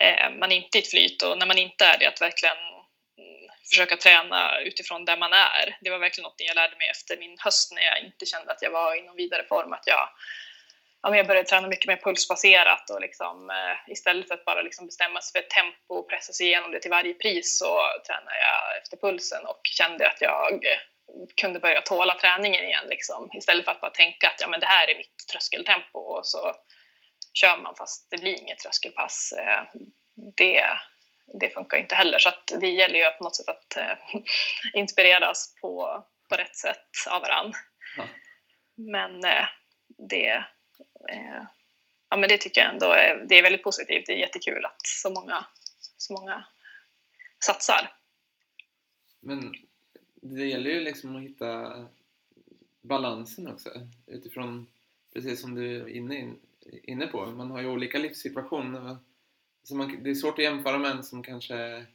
eh, 0.00 0.24
är 0.24 0.30
man 0.30 0.52
inte 0.52 0.78
i 0.78 0.80
ett 0.80 0.90
flyt 0.90 1.22
och 1.22 1.38
när 1.38 1.46
man 1.46 1.58
inte 1.58 1.84
är 1.84 1.98
det 1.98 2.06
att 2.06 2.20
verkligen 2.20 2.56
mm, 2.56 3.50
försöka 3.70 3.96
träna 3.96 4.60
utifrån 4.60 5.04
där 5.04 5.16
man 5.16 5.32
är. 5.32 5.76
Det 5.80 5.90
var 5.90 5.98
verkligen 5.98 6.22
något 6.22 6.34
jag 6.36 6.54
lärde 6.54 6.76
mig 6.76 6.88
efter 6.88 7.16
min 7.16 7.36
höst 7.38 7.72
när 7.72 7.82
jag 7.82 7.98
inte 8.00 8.26
kände 8.26 8.52
att 8.52 8.62
jag 8.62 8.70
var 8.70 8.98
i 8.98 9.02
någon 9.02 9.16
vidare 9.16 9.44
form, 9.48 9.72
att 9.72 9.86
jag 9.86 10.08
ja, 11.02 11.16
jag 11.16 11.26
började 11.26 11.48
träna 11.48 11.68
mycket 11.68 11.86
mer 11.86 11.96
pulsbaserat 11.96 12.90
och 12.90 13.00
liksom, 13.00 13.50
eh, 13.50 13.92
istället 13.92 14.28
för 14.28 14.34
att 14.34 14.44
bara 14.44 14.62
liksom 14.62 14.86
bestämma 14.86 15.20
sig 15.20 15.32
för 15.32 15.46
ett 15.46 15.50
tempo 15.50 15.94
och 15.94 16.10
pressa 16.10 16.32
sig 16.32 16.46
igenom 16.46 16.70
det 16.70 16.80
till 16.80 16.90
varje 16.90 17.14
pris 17.14 17.58
så 17.58 17.80
tränade 18.06 18.38
jag 18.38 18.82
efter 18.82 18.96
pulsen 18.96 19.46
och 19.46 19.60
kände 19.64 20.08
att 20.08 20.20
jag 20.20 20.60
kunde 21.36 21.60
börja 21.60 21.80
tåla 21.80 22.14
träningen 22.14 22.64
igen 22.64 22.86
liksom, 22.88 23.30
istället 23.34 23.64
för 23.64 23.72
att 23.72 23.80
bara 23.80 23.90
tänka 23.90 24.28
att 24.28 24.40
ja, 24.40 24.48
men 24.48 24.60
det 24.60 24.66
här 24.66 24.90
är 24.90 24.96
mitt 24.96 25.28
tröskeltempo 25.32 25.98
och 25.98 26.26
så 26.26 26.54
kör 27.32 27.56
man 27.56 27.76
fast 27.76 28.10
det 28.10 28.18
blir 28.18 28.40
inget 28.40 28.58
tröskelpass. 28.58 29.32
Eh, 29.38 29.62
det, 30.36 30.64
det 31.40 31.50
funkar 31.50 31.78
inte 31.78 31.94
heller 31.94 32.18
så 32.18 32.28
att 32.28 32.52
det 32.60 32.68
gäller 32.68 32.98
ju 32.98 33.10
på 33.10 33.24
något 33.24 33.36
sätt 33.36 33.48
att 33.48 33.76
äh, 33.76 34.20
inspireras 34.74 35.54
på, 35.60 36.04
på 36.28 36.36
rätt 36.36 36.56
sätt 36.56 36.86
av 37.10 37.22
varandra. 37.22 37.58
Ja. 37.96 38.04
Men 38.76 39.24
äh, 39.24 39.46
det, 40.08 40.28
eh, 40.28 40.42
ja, 42.08 42.16
men 42.16 42.28
det 42.28 42.38
tycker 42.38 42.60
jag 42.60 42.72
ändå 42.72 42.86
är, 42.86 43.26
det 43.28 43.38
är 43.38 43.42
väldigt 43.42 43.62
positivt. 43.62 44.06
Det 44.06 44.12
är 44.12 44.16
jättekul 44.16 44.64
att 44.64 44.86
så 44.86 45.10
många, 45.10 45.46
så 45.96 46.12
många 46.12 46.44
satsar. 47.44 47.92
Men 49.20 49.54
det 50.14 50.46
gäller 50.46 50.70
ju 50.70 50.80
liksom 50.80 51.16
att 51.16 51.22
hitta 51.22 51.86
balansen 52.80 53.48
också 53.48 53.70
utifrån, 54.06 54.66
precis 55.12 55.40
som 55.40 55.54
du 55.54 55.76
är 55.76 55.88
inne, 55.88 56.34
inne 56.82 57.06
på, 57.06 57.26
man 57.26 57.50
har 57.50 57.60
ju 57.60 57.66
olika 57.66 57.98
livssituationer. 57.98 58.96
Så 59.64 59.74
man, 59.74 60.02
det 60.02 60.10
är 60.10 60.14
svårt 60.14 60.38
att 60.38 60.44
jämföra 60.44 60.78
med 60.78 60.90
en 60.90 61.04
som 61.04 61.22
kanske 61.22 61.86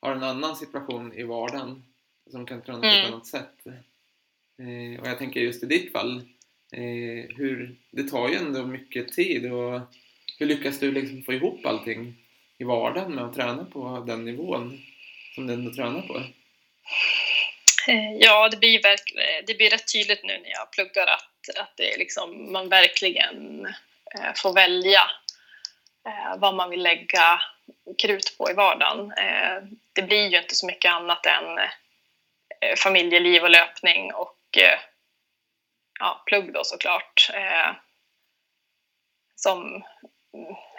har 0.00 0.12
en 0.12 0.22
annan 0.22 0.56
situation 0.56 1.12
i 1.12 1.22
vardagen 1.22 1.84
som 2.30 2.46
kan 2.46 2.62
träna 2.62 2.80
på 2.80 2.86
ett 2.86 2.94
mm. 2.94 3.12
annat 3.12 3.26
sätt. 3.26 3.66
Eh, 4.56 5.00
och 5.00 5.06
jag 5.06 5.18
tänker 5.18 5.40
just 5.40 5.62
i 5.62 5.66
ditt 5.66 5.92
fall, 5.92 6.22
eh, 6.72 7.36
hur, 7.36 7.76
det 7.90 8.02
tar 8.02 8.28
ju 8.28 8.34
ändå 8.34 8.66
mycket 8.66 9.12
tid 9.12 9.52
och 9.52 9.80
hur 10.38 10.46
lyckas 10.46 10.78
du 10.78 10.92
liksom 10.92 11.22
få 11.22 11.32
ihop 11.32 11.66
allting 11.66 12.14
i 12.58 12.64
vardagen 12.64 13.14
med 13.14 13.24
att 13.24 13.34
träna 13.34 13.64
på 13.64 14.04
den 14.06 14.24
nivån 14.24 14.80
som 15.34 15.46
du 15.46 15.52
ändå 15.52 15.74
tränar 15.74 16.02
på? 16.02 16.22
Eh, 17.88 18.12
ja, 18.18 18.48
det 18.48 18.56
blir, 18.56 18.82
verk, 18.82 19.12
eh, 19.14 19.44
det 19.46 19.54
blir 19.54 19.70
rätt 19.70 19.92
tydligt 19.92 20.24
nu 20.24 20.38
när 20.38 20.50
jag 20.50 20.72
pluggar 20.72 21.06
att, 21.06 21.58
att 21.60 21.76
det 21.76 21.96
liksom, 21.98 22.52
man 22.52 22.68
verkligen 22.68 23.66
eh, 24.14 24.34
får 24.36 24.54
välja 24.54 25.02
eh, 26.06 26.38
vad 26.38 26.54
man 26.54 26.70
vill 26.70 26.82
lägga 26.82 27.40
krut 27.98 28.38
på 28.38 28.50
i 28.50 28.54
vardagen. 28.54 29.12
Eh, 29.12 29.62
det 29.92 30.02
blir 30.02 30.28
ju 30.28 30.38
inte 30.38 30.54
så 30.54 30.66
mycket 30.66 30.92
annat 30.92 31.26
än 31.26 31.58
eh, 31.58 32.76
familjeliv 32.76 33.42
och 33.42 33.50
löpning 33.50 34.14
och 34.14 34.58
eh, 34.58 34.78
ja, 36.00 36.22
plugg 36.26 36.52
då 36.52 36.64
såklart. 36.64 37.30
Eh, 37.34 37.74
som 39.36 39.84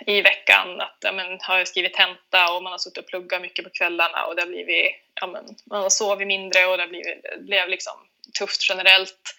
i 0.05 0.21
veckan 0.21 0.81
att 0.81 0.97
ja, 0.99 1.11
men, 1.11 1.39
har 1.41 1.57
jag 1.57 1.67
skrivit 1.67 1.93
tenta 1.93 2.53
och 2.53 2.63
man 2.63 2.71
har 2.71 2.77
suttit 2.77 2.97
och 2.97 3.07
pluggat 3.07 3.41
mycket 3.41 3.65
på 3.65 3.71
kvällarna 3.71 4.25
och 4.25 4.35
det 4.35 4.41
har 4.41 4.47
blivit, 4.47 4.95
ja, 5.21 5.27
men, 5.27 5.45
man 5.65 5.81
har 5.81 5.89
sovit 5.89 6.27
mindre 6.27 6.65
och 6.65 6.77
det 6.77 6.83
har 6.83 6.87
blivit, 6.87 7.23
det 7.23 7.43
blev 7.43 7.69
liksom 7.69 8.07
tufft 8.39 8.69
generellt. 8.69 9.35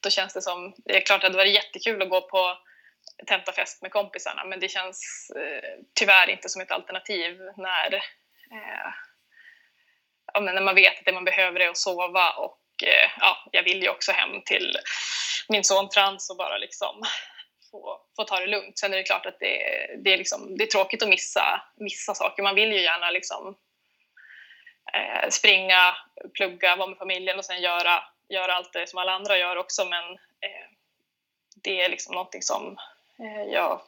Då 0.00 0.10
känns 0.10 0.34
det 0.34 0.42
som, 0.42 0.74
det 0.84 0.96
är 0.96 1.00
klart 1.00 1.16
att 1.16 1.20
det 1.20 1.26
hade 1.26 1.36
varit 1.36 1.54
jättekul 1.54 2.02
att 2.02 2.10
gå 2.10 2.20
på 2.20 2.58
tentafest 3.26 3.82
med 3.82 3.90
kompisarna 3.90 4.44
men 4.44 4.60
det 4.60 4.68
känns 4.68 5.30
eh, 5.36 5.78
tyvärr 5.94 6.30
inte 6.30 6.48
som 6.48 6.62
ett 6.62 6.70
alternativ 6.70 7.40
när, 7.56 7.94
eh, 7.94 8.90
ja, 10.32 10.40
men 10.40 10.54
när 10.54 10.62
man 10.62 10.74
vet 10.74 10.98
att 10.98 11.04
det 11.04 11.12
man 11.12 11.24
behöver 11.24 11.60
är 11.60 11.68
att 11.68 11.76
sova 11.76 12.30
och 12.30 12.58
Eh, 12.82 13.10
ja, 13.20 13.36
jag 13.52 13.62
vill 13.62 13.82
ju 13.82 13.88
också 13.88 14.12
hem 14.12 14.42
till 14.42 14.76
min 15.48 15.64
son 15.64 15.88
Frans 15.94 16.30
och 16.30 16.36
bara 16.36 16.58
liksom 16.58 17.02
få, 17.70 18.00
få 18.16 18.24
ta 18.24 18.40
det 18.40 18.46
lugnt. 18.46 18.78
Sen 18.78 18.92
är 18.92 18.96
det 18.96 19.02
klart 19.02 19.26
att 19.26 19.40
det, 19.40 19.86
det, 20.04 20.12
är, 20.12 20.18
liksom, 20.18 20.56
det 20.58 20.64
är 20.64 20.66
tråkigt 20.66 21.02
att 21.02 21.08
missa, 21.08 21.62
missa 21.76 22.14
saker. 22.14 22.42
Man 22.42 22.54
vill 22.54 22.72
ju 22.72 22.82
gärna 22.82 23.10
liksom, 23.10 23.56
eh, 24.94 25.28
springa, 25.30 25.96
plugga, 26.34 26.76
vara 26.76 26.88
med 26.88 26.98
familjen 26.98 27.38
och 27.38 27.44
sen 27.44 27.62
göra, 27.62 28.04
göra 28.28 28.54
allt 28.54 28.72
det 28.72 28.88
som 28.88 28.98
alla 28.98 29.12
andra 29.12 29.38
gör 29.38 29.56
också 29.56 29.84
men 29.84 30.04
eh, 30.12 30.66
det 31.62 31.82
är 31.82 31.88
liksom 31.88 32.14
någonting 32.14 32.42
som 32.42 32.78
eh, 33.18 33.52
jag 33.52 33.80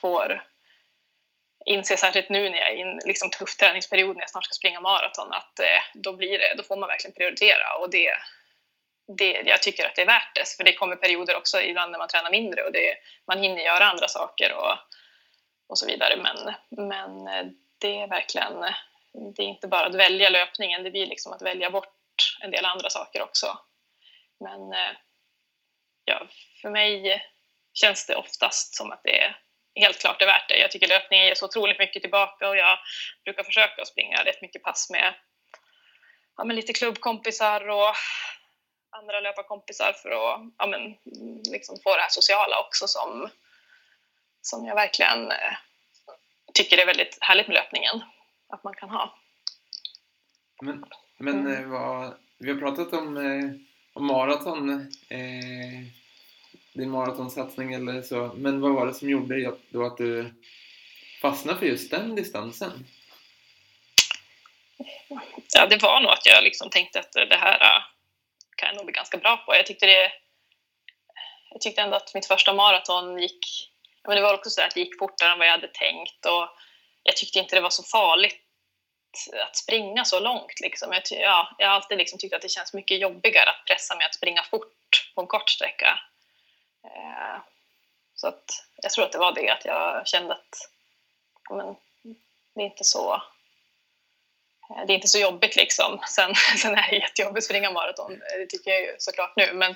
får 0.00 0.51
inse 1.66 1.96
särskilt 1.96 2.28
nu 2.28 2.50
när 2.50 2.58
jag 2.58 2.68
är 2.68 2.76
i 2.76 2.80
en 2.80 3.00
liksom, 3.04 3.30
tuff 3.30 3.56
träningsperiod 3.56 4.16
när 4.16 4.22
jag 4.22 4.30
snart 4.30 4.44
ska 4.44 4.52
springa 4.52 4.80
maraton 4.80 5.32
att 5.32 5.58
eh, 5.60 5.82
då, 5.94 6.12
blir 6.12 6.38
det, 6.38 6.54
då 6.56 6.62
får 6.62 6.76
man 6.76 6.88
verkligen 6.88 7.14
prioritera 7.14 7.76
och 7.80 7.90
det, 7.90 8.12
det, 9.18 9.42
jag 9.46 9.62
tycker 9.62 9.86
att 9.86 9.94
det 9.94 10.02
är 10.02 10.06
värt 10.06 10.34
det. 10.34 10.48
För 10.56 10.64
det 10.64 10.72
kommer 10.72 10.96
perioder 10.96 11.36
också 11.36 11.60
ibland 11.60 11.92
när 11.92 11.98
man 11.98 12.08
tränar 12.08 12.30
mindre 12.30 12.62
och 12.62 12.72
det, 12.72 12.94
man 13.26 13.42
hinner 13.42 13.62
göra 13.62 13.84
andra 13.84 14.08
saker 14.08 14.52
och, 14.52 14.78
och 15.68 15.78
så 15.78 15.86
vidare. 15.86 16.16
Men, 16.16 16.54
men 16.88 17.28
eh, 17.28 17.52
det 17.78 18.00
är 18.00 18.08
verkligen, 18.08 18.60
det 19.36 19.42
är 19.42 19.46
inte 19.46 19.68
bara 19.68 19.86
att 19.86 19.94
välja 19.94 20.30
löpningen, 20.30 20.82
det 20.82 20.90
blir 20.90 21.06
liksom 21.06 21.32
att 21.32 21.42
välja 21.42 21.70
bort 21.70 22.38
en 22.40 22.50
del 22.50 22.64
andra 22.64 22.90
saker 22.90 23.22
också. 23.22 23.58
Men 24.40 24.72
eh, 24.72 24.96
ja, 26.04 26.26
för 26.62 26.70
mig 26.70 27.22
känns 27.74 28.06
det 28.06 28.16
oftast 28.16 28.74
som 28.74 28.92
att 28.92 29.00
det 29.04 29.20
är 29.20 29.36
helt 29.74 29.98
klart 29.98 30.22
är 30.22 30.26
värt 30.26 30.48
det. 30.48 30.58
Jag 30.58 30.70
tycker 30.70 30.88
löpningen 30.88 31.26
ger 31.26 31.34
så 31.34 31.46
otroligt 31.46 31.78
mycket 31.78 32.02
tillbaka 32.02 32.48
och 32.48 32.56
jag 32.56 32.78
brukar 33.24 33.42
försöka 33.42 33.84
springa 33.84 34.24
rätt 34.24 34.42
mycket 34.42 34.62
pass 34.62 34.90
med 34.90 35.14
ja, 36.36 36.44
med 36.44 36.56
lite 36.56 36.72
klubbkompisar 36.72 37.68
och 37.68 37.94
andra 38.90 39.20
löparkompisar 39.20 39.92
för 39.92 40.10
att 40.10 40.40
ja, 40.58 40.66
men, 40.66 40.94
liksom 41.52 41.76
få 41.84 41.96
det 41.96 42.02
här 42.02 42.10
sociala 42.10 42.60
också 42.60 42.86
som, 42.86 43.28
som 44.42 44.64
jag 44.64 44.74
verkligen 44.74 45.30
eh, 45.30 45.52
tycker 46.54 46.78
är 46.78 46.86
väldigt 46.86 47.18
härligt 47.20 47.46
med 47.46 47.54
löpningen. 47.54 48.00
Att 48.48 48.64
man 48.64 48.74
kan 48.74 48.90
ha. 48.90 49.18
Men, 50.62 50.84
men 51.18 51.46
mm. 51.46 51.70
vad, 51.70 52.14
vi 52.38 52.52
har 52.52 52.58
pratat 52.58 52.92
om, 52.92 53.16
eh, 53.16 53.50
om 53.92 54.06
maraton, 54.06 54.70
eh, 55.08 56.01
din 56.72 56.90
maratonsatsning 56.90 57.74
eller 57.74 58.02
så, 58.02 58.30
men 58.34 58.60
vad 58.60 58.72
var 58.74 58.86
det 58.86 58.94
som 58.94 59.10
gjorde 59.10 59.54
då 59.68 59.86
att 59.86 59.96
du 59.96 60.34
fastnade 61.22 61.58
för 61.58 61.66
just 61.66 61.90
den 61.90 62.14
distansen? 62.14 62.86
Ja, 65.54 65.66
det 65.66 65.82
var 65.82 66.00
nog 66.00 66.10
att 66.10 66.26
jag 66.26 66.44
liksom 66.44 66.70
tänkte 66.70 67.00
att 67.00 67.12
det 67.12 67.36
här 67.36 67.60
äh, 67.60 67.82
kan 68.56 68.66
jag 68.68 68.76
nog 68.76 68.86
bli 68.86 68.92
ganska 68.92 69.16
bra 69.16 69.36
på. 69.36 69.54
Jag 69.54 69.66
tyckte, 69.66 69.86
det, 69.86 70.12
jag 71.50 71.60
tyckte 71.60 71.82
ändå 71.82 71.96
att 71.96 72.14
mitt 72.14 72.26
första 72.26 72.52
maraton 72.52 73.18
gick... 73.18 73.68
Men 74.06 74.16
det 74.16 74.22
var 74.22 74.34
också 74.34 74.50
så 74.50 74.62
att 74.62 74.74
det 74.74 74.80
gick 74.80 74.98
fortare 74.98 75.32
än 75.32 75.38
vad 75.38 75.46
jag 75.46 75.52
hade 75.52 75.68
tänkt 75.68 76.26
och 76.26 76.48
jag 77.02 77.16
tyckte 77.16 77.38
inte 77.38 77.56
det 77.56 77.60
var 77.60 77.70
så 77.70 77.82
farligt 77.82 78.40
att 79.46 79.56
springa 79.56 80.04
så 80.04 80.20
långt. 80.20 80.60
Liksom. 80.60 80.92
Jag, 80.92 81.02
ja, 81.10 81.56
jag 81.58 81.68
har 81.68 81.74
alltid 81.74 81.98
liksom 81.98 82.18
tyckt 82.18 82.34
att 82.34 82.42
det 82.42 82.48
känns 82.48 82.72
mycket 82.72 83.00
jobbigare 83.00 83.50
att 83.50 83.66
pressa 83.66 83.96
mig 83.96 84.06
att 84.06 84.14
springa 84.14 84.42
fort 84.42 85.12
på 85.14 85.20
en 85.20 85.26
kort 85.26 85.50
sträcka. 85.50 85.98
Eh, 86.84 87.40
så 88.14 88.28
att 88.28 88.44
jag 88.82 88.92
tror 88.92 89.04
att 89.04 89.12
det 89.12 89.18
var 89.18 89.32
det, 89.32 89.50
att 89.50 89.64
jag 89.64 90.06
kände 90.06 90.34
att 90.34 90.70
men, 91.50 91.76
det 92.54 92.60
är 92.60 92.64
inte 92.64 92.84
så 92.84 93.14
eh, 93.14 94.86
det 94.86 94.92
är 94.92 94.94
inte 94.94 95.08
så 95.08 95.18
jobbigt 95.18 95.56
liksom. 95.56 96.00
Sen, 96.08 96.34
sen 96.34 96.74
är 96.74 96.90
det 96.90 96.96
jättejobbigt 96.96 97.38
att 97.38 97.44
springa 97.44 97.70
maraton, 97.70 98.12
eh, 98.12 98.38
det 98.38 98.46
tycker 98.46 98.70
jag 98.70 98.80
ju 98.80 98.96
såklart 98.98 99.36
nu. 99.36 99.52
Men 99.52 99.74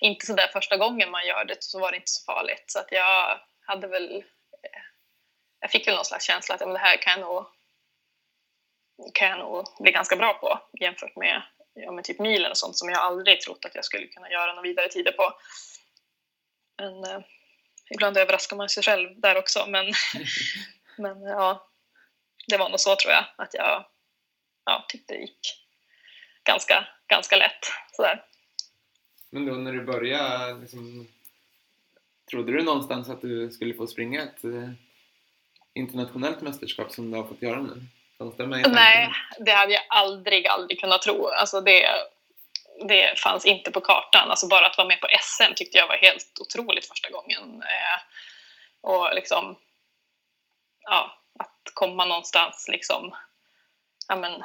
inte 0.00 0.26
så 0.26 0.32
där 0.32 0.48
första 0.52 0.76
gången 0.76 1.10
man 1.10 1.26
gör 1.26 1.44
det 1.44 1.62
så 1.62 1.78
var 1.78 1.90
det 1.90 1.96
inte 1.96 2.10
så 2.10 2.24
farligt. 2.24 2.64
Så 2.66 2.78
att 2.78 2.92
jag 2.92 3.40
hade 3.66 3.86
väl... 3.86 4.24
Jag 5.60 5.70
fick 5.70 5.88
väl 5.88 5.94
någon 5.94 6.04
slags 6.04 6.24
känsla 6.24 6.54
att 6.54 6.60
ja, 6.60 6.66
men 6.66 6.74
det 6.74 6.80
här 6.80 6.96
kan 6.96 7.20
jag, 7.20 7.20
nog, 7.20 7.46
kan 9.14 9.28
jag 9.28 9.38
nog 9.38 9.66
bli 9.78 9.92
ganska 9.92 10.16
bra 10.16 10.34
på 10.34 10.60
jämfört 10.80 11.16
med, 11.16 11.42
ja, 11.74 11.92
med 11.92 12.04
typ 12.04 12.18
milen 12.18 12.50
och 12.50 12.58
sånt 12.58 12.78
som 12.78 12.88
jag 12.88 12.98
aldrig 12.98 13.40
trott 13.40 13.64
att 13.64 13.74
jag 13.74 13.84
skulle 13.84 14.06
kunna 14.06 14.30
göra 14.30 14.46
några 14.46 14.62
vidare 14.62 14.88
tider 14.88 15.12
på. 15.12 15.32
Men 16.78 17.04
eh, 17.04 17.20
ibland 17.90 18.16
överraskar 18.16 18.56
man 18.56 18.68
sig 18.68 18.82
själv 18.82 19.20
där 19.20 19.38
också. 19.38 19.66
Men, 19.66 19.86
men 20.98 21.22
ja, 21.22 21.68
det 22.48 22.56
var 22.56 22.68
nog 22.68 22.80
så 22.80 22.96
tror 22.96 23.12
jag, 23.12 23.24
att 23.36 23.54
jag 23.54 23.84
ja, 24.64 24.84
tyckte 24.88 25.14
det 25.14 25.20
gick 25.20 25.66
ganska, 26.44 26.86
ganska 27.06 27.36
lätt. 27.36 27.66
Sådär. 27.92 28.24
Men 29.30 29.46
då 29.46 29.52
när 29.52 29.72
du 29.72 29.84
började, 29.84 30.60
liksom, 30.60 31.08
trodde 32.30 32.52
du 32.52 32.62
någonstans 32.62 33.08
att 33.08 33.20
du 33.20 33.50
skulle 33.50 33.74
få 33.74 33.86
springa 33.86 34.22
ett 34.22 34.44
eh, 34.44 34.70
internationellt 35.74 36.40
mästerskap 36.40 36.92
som 36.92 37.10
du 37.10 37.16
har 37.16 37.24
fått 37.24 37.42
göra 37.42 37.62
nu? 37.62 37.82
Nej, 38.74 39.12
det 39.38 39.52
hade 39.52 39.72
jag 39.72 39.82
aldrig, 39.88 40.46
aldrig 40.46 40.80
kunnat 40.80 41.02
tro. 41.02 41.26
Alltså 41.26 41.60
det, 41.60 41.86
det 42.88 43.18
fanns 43.18 43.46
inte 43.46 43.70
på 43.70 43.80
kartan. 43.80 44.30
Alltså 44.30 44.48
bara 44.48 44.66
att 44.66 44.78
vara 44.78 44.88
med 44.88 45.00
på 45.00 45.08
SM 45.20 45.54
tyckte 45.56 45.78
jag 45.78 45.88
var 45.88 45.96
helt 45.96 46.40
otroligt 46.40 46.86
första 46.86 47.10
gången. 47.10 47.62
Eh, 47.62 48.00
och 48.80 49.14
liksom, 49.14 49.56
ja, 50.80 51.18
att 51.38 51.74
komma 51.74 52.04
någonstans 52.04 52.68
liksom 52.68 53.14
ja 54.08 54.16
men, 54.16 54.44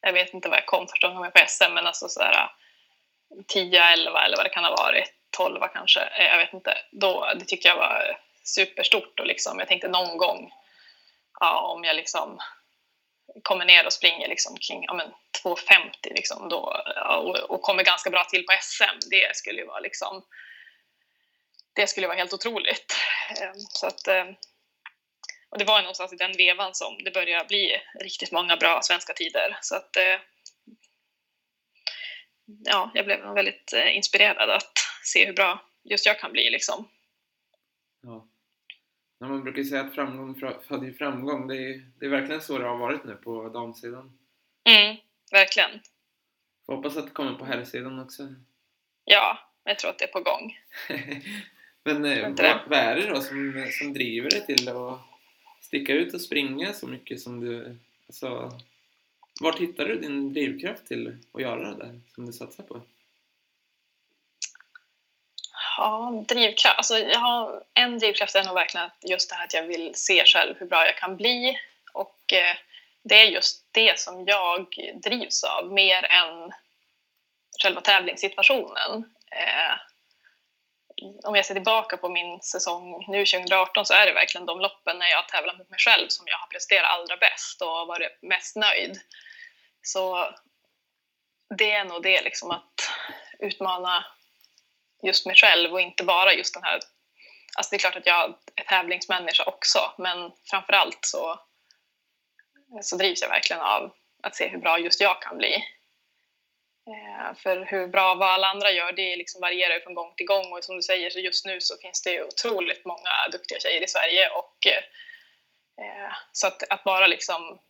jag 0.00 0.12
vet 0.12 0.34
inte 0.34 0.48
var 0.48 0.56
jag 0.56 0.66
kom 0.66 0.88
första 0.88 1.08
gången 1.08 1.22
jag 1.22 1.32
var 1.34 1.40
på 1.40 1.48
SM, 1.48 1.74
men 1.74 1.86
alltså 1.86 2.08
sådär 2.08 2.50
10, 3.48 3.84
11 3.84 4.24
eller 4.24 4.36
vad 4.36 4.46
det 4.46 4.50
kan 4.50 4.64
ha 4.64 4.76
varit, 4.76 5.14
12 5.30 5.60
kanske, 5.72 6.00
eh, 6.00 6.26
jag 6.26 6.38
vet 6.38 6.52
inte. 6.52 6.78
Då, 6.92 7.32
det 7.34 7.44
tyckte 7.44 7.68
jag 7.68 7.76
var 7.76 8.18
superstort 8.44 9.20
och 9.20 9.26
liksom, 9.26 9.58
jag 9.58 9.68
tänkte 9.68 9.88
någon 9.88 10.16
gång 10.16 10.52
ja, 11.40 11.60
om 11.60 11.84
jag 11.84 11.96
liksom 11.96 12.40
kommer 13.42 13.64
ner 13.64 13.86
och 13.86 13.92
springer 13.92 14.28
liksom 14.28 14.56
kring 14.56 14.84
ja, 14.84 15.18
2,50 15.44 15.90
liksom 16.04 16.48
då, 16.48 16.82
och, 17.06 17.36
och, 17.36 17.62
kommer 17.62 17.82
ganska 17.84 18.10
bra 18.10 18.24
till 18.24 18.46
på 18.46 18.52
SM, 18.62 19.08
det 19.10 19.36
skulle 19.36 19.60
ju 19.60 19.66
vara 19.66 19.80
liksom 19.80 20.24
det 21.72 21.86
skulle 21.86 22.06
vara 22.06 22.16
helt 22.16 22.32
otroligt. 22.32 22.96
Ehm, 23.40 23.58
så 23.58 23.86
att 23.86 24.08
ehm, 24.08 24.34
och 25.54 25.58
det 25.58 25.64
var 25.64 25.80
någonstans 25.80 26.12
i 26.12 26.16
den 26.16 26.36
vevan 26.36 26.74
som 26.74 27.04
det 27.04 27.10
började 27.10 27.44
bli 27.44 27.80
riktigt 28.00 28.32
många 28.32 28.56
bra 28.56 28.80
svenska 28.82 29.12
tider. 29.12 29.58
Så 29.62 29.76
att, 29.76 29.96
eh, 29.96 30.20
ja, 32.64 32.90
jag 32.94 33.04
blev 33.04 33.20
väldigt 33.20 33.72
eh, 33.72 33.96
inspirerad 33.96 34.50
att 34.50 34.72
se 35.04 35.26
hur 35.26 35.32
bra 35.32 35.64
just 35.84 36.06
jag 36.06 36.18
kan 36.18 36.32
bli. 36.32 36.50
Liksom. 36.50 36.88
Ja 38.02 38.26
ja 39.24 39.28
man 39.28 39.42
brukar 39.42 39.62
säga 39.62 39.80
att 39.80 39.94
framgång 39.94 40.34
föder 40.68 40.92
framgång. 40.92 41.48
Det 41.48 41.56
är, 41.56 41.82
det 41.98 42.06
är 42.06 42.10
verkligen 42.10 42.40
så 42.40 42.58
det 42.58 42.64
har 42.64 42.76
varit 42.76 43.04
nu 43.04 43.14
på 43.14 43.48
damsidan. 43.48 44.18
Mm, 44.64 44.96
verkligen. 45.32 45.70
Får 46.66 46.76
hoppas 46.76 46.96
att 46.96 47.06
det 47.06 47.12
kommer 47.12 47.34
på 47.34 47.44
herrsidan 47.44 48.00
också. 48.00 48.34
Ja, 49.04 49.38
jag 49.64 49.78
tror 49.78 49.90
att 49.90 49.98
det 49.98 50.04
är 50.04 50.12
på 50.12 50.20
gång. 50.20 50.58
Men 51.84 52.04
eh, 52.04 52.28
vad, 52.28 52.60
vad, 52.68 52.78
är 52.78 52.96
det 52.96 53.06
då 53.06 53.20
som, 53.20 53.66
som 53.70 53.92
driver 53.92 54.30
dig 54.30 54.46
till 54.46 54.68
att 54.68 55.00
sticka 55.60 55.92
ut 55.92 56.14
och 56.14 56.20
springa 56.20 56.72
så 56.72 56.86
mycket 56.86 57.20
som 57.20 57.40
du... 57.40 57.78
Alltså, 58.06 58.58
vart 59.40 59.58
hittar 59.58 59.86
du 59.88 60.00
din 60.00 60.32
drivkraft 60.32 60.86
till 60.86 61.16
att 61.32 61.42
göra 61.42 61.70
det 61.70 61.84
där 61.84 62.00
som 62.14 62.26
du 62.26 62.32
satsar 62.32 62.64
på? 62.64 62.80
Ja, 65.76 66.24
drivkraft. 66.28 66.78
Alltså, 66.78 66.98
jag 66.98 67.18
har, 67.18 67.62
en 67.74 67.98
drivkraft 67.98 68.34
är 68.34 68.44
nog 68.44 68.54
verkligen 68.54 68.90
just 69.02 69.30
det 69.30 69.36
här 69.36 69.44
att 69.44 69.54
jag 69.54 69.62
vill 69.62 69.94
se 69.94 70.24
själv 70.24 70.54
hur 70.58 70.66
bra 70.66 70.86
jag 70.86 70.96
kan 70.96 71.16
bli. 71.16 71.58
Och 71.92 72.32
eh, 72.32 72.56
det 73.02 73.14
är 73.14 73.24
just 73.24 73.66
det 73.70 73.98
som 73.98 74.24
jag 74.26 74.66
drivs 74.94 75.44
av, 75.44 75.72
mer 75.72 76.04
än 76.04 76.52
själva 77.62 77.80
tävlingssituationen. 77.80 79.14
Eh, 79.30 79.76
om 81.24 81.36
jag 81.36 81.46
ser 81.46 81.54
tillbaka 81.54 81.96
på 81.96 82.08
min 82.08 82.40
säsong 82.40 83.04
nu 83.08 83.26
2018 83.26 83.86
så 83.86 83.94
är 83.94 84.06
det 84.06 84.12
verkligen 84.12 84.46
de 84.46 84.60
loppen 84.60 84.98
när 84.98 85.06
jag 85.06 85.28
tävlar 85.28 85.56
mot 85.56 85.70
mig 85.70 85.78
själv 85.78 86.08
som 86.08 86.26
jag 86.28 86.38
har 86.38 86.46
presterat 86.46 86.90
allra 86.90 87.16
bäst 87.16 87.62
och 87.62 87.86
varit 87.86 88.22
mest 88.22 88.56
nöjd. 88.56 89.00
Så 89.82 90.34
det 91.58 91.70
är 91.70 91.84
nog 91.84 92.02
det, 92.02 92.22
liksom 92.22 92.50
att 92.50 92.90
utmana 93.38 94.04
just 95.06 95.26
mig 95.26 95.36
själv 95.36 95.72
och 95.72 95.80
inte 95.80 96.04
bara 96.04 96.34
just 96.34 96.54
den 96.54 96.62
här... 96.62 96.80
Alltså 97.56 97.70
det 97.70 97.76
är 97.76 97.78
klart 97.78 97.96
att 97.96 98.06
jag 98.06 98.34
är 98.56 98.64
tävlingsmänniska 98.64 99.44
också, 99.44 99.92
men 99.98 100.32
framför 100.50 100.72
allt 100.72 100.98
så, 101.00 101.40
så 102.82 102.96
drivs 102.96 103.22
jag 103.22 103.28
verkligen 103.28 103.62
av 103.62 103.94
att 104.22 104.36
se 104.36 104.48
hur 104.48 104.58
bra 104.58 104.78
just 104.78 105.00
jag 105.00 105.22
kan 105.22 105.38
bli. 105.38 105.54
Eh, 106.86 107.34
för 107.34 107.64
hur 107.64 107.88
bra 107.88 108.14
vad 108.14 108.28
alla 108.28 108.46
andra 108.46 108.70
gör, 108.70 108.92
det 108.92 109.16
liksom 109.16 109.40
varierar 109.40 109.80
från 109.80 109.94
gång 109.94 110.14
till 110.16 110.26
gång 110.26 110.52
och 110.52 110.64
som 110.64 110.76
du 110.76 110.82
säger 110.82 111.10
så 111.10 111.18
just 111.18 111.46
nu 111.46 111.60
så 111.60 111.76
finns 111.76 112.02
det 112.02 112.22
otroligt 112.22 112.84
många 112.84 113.28
duktiga 113.32 113.60
tjejer 113.60 113.84
i 113.84 113.88
Sverige 113.88 114.28
och 114.28 114.66
eh, 114.66 116.12
så 116.32 116.46
att, 116.46 116.62
att 116.70 116.84
bara 116.84 117.06
liksom 117.06 117.60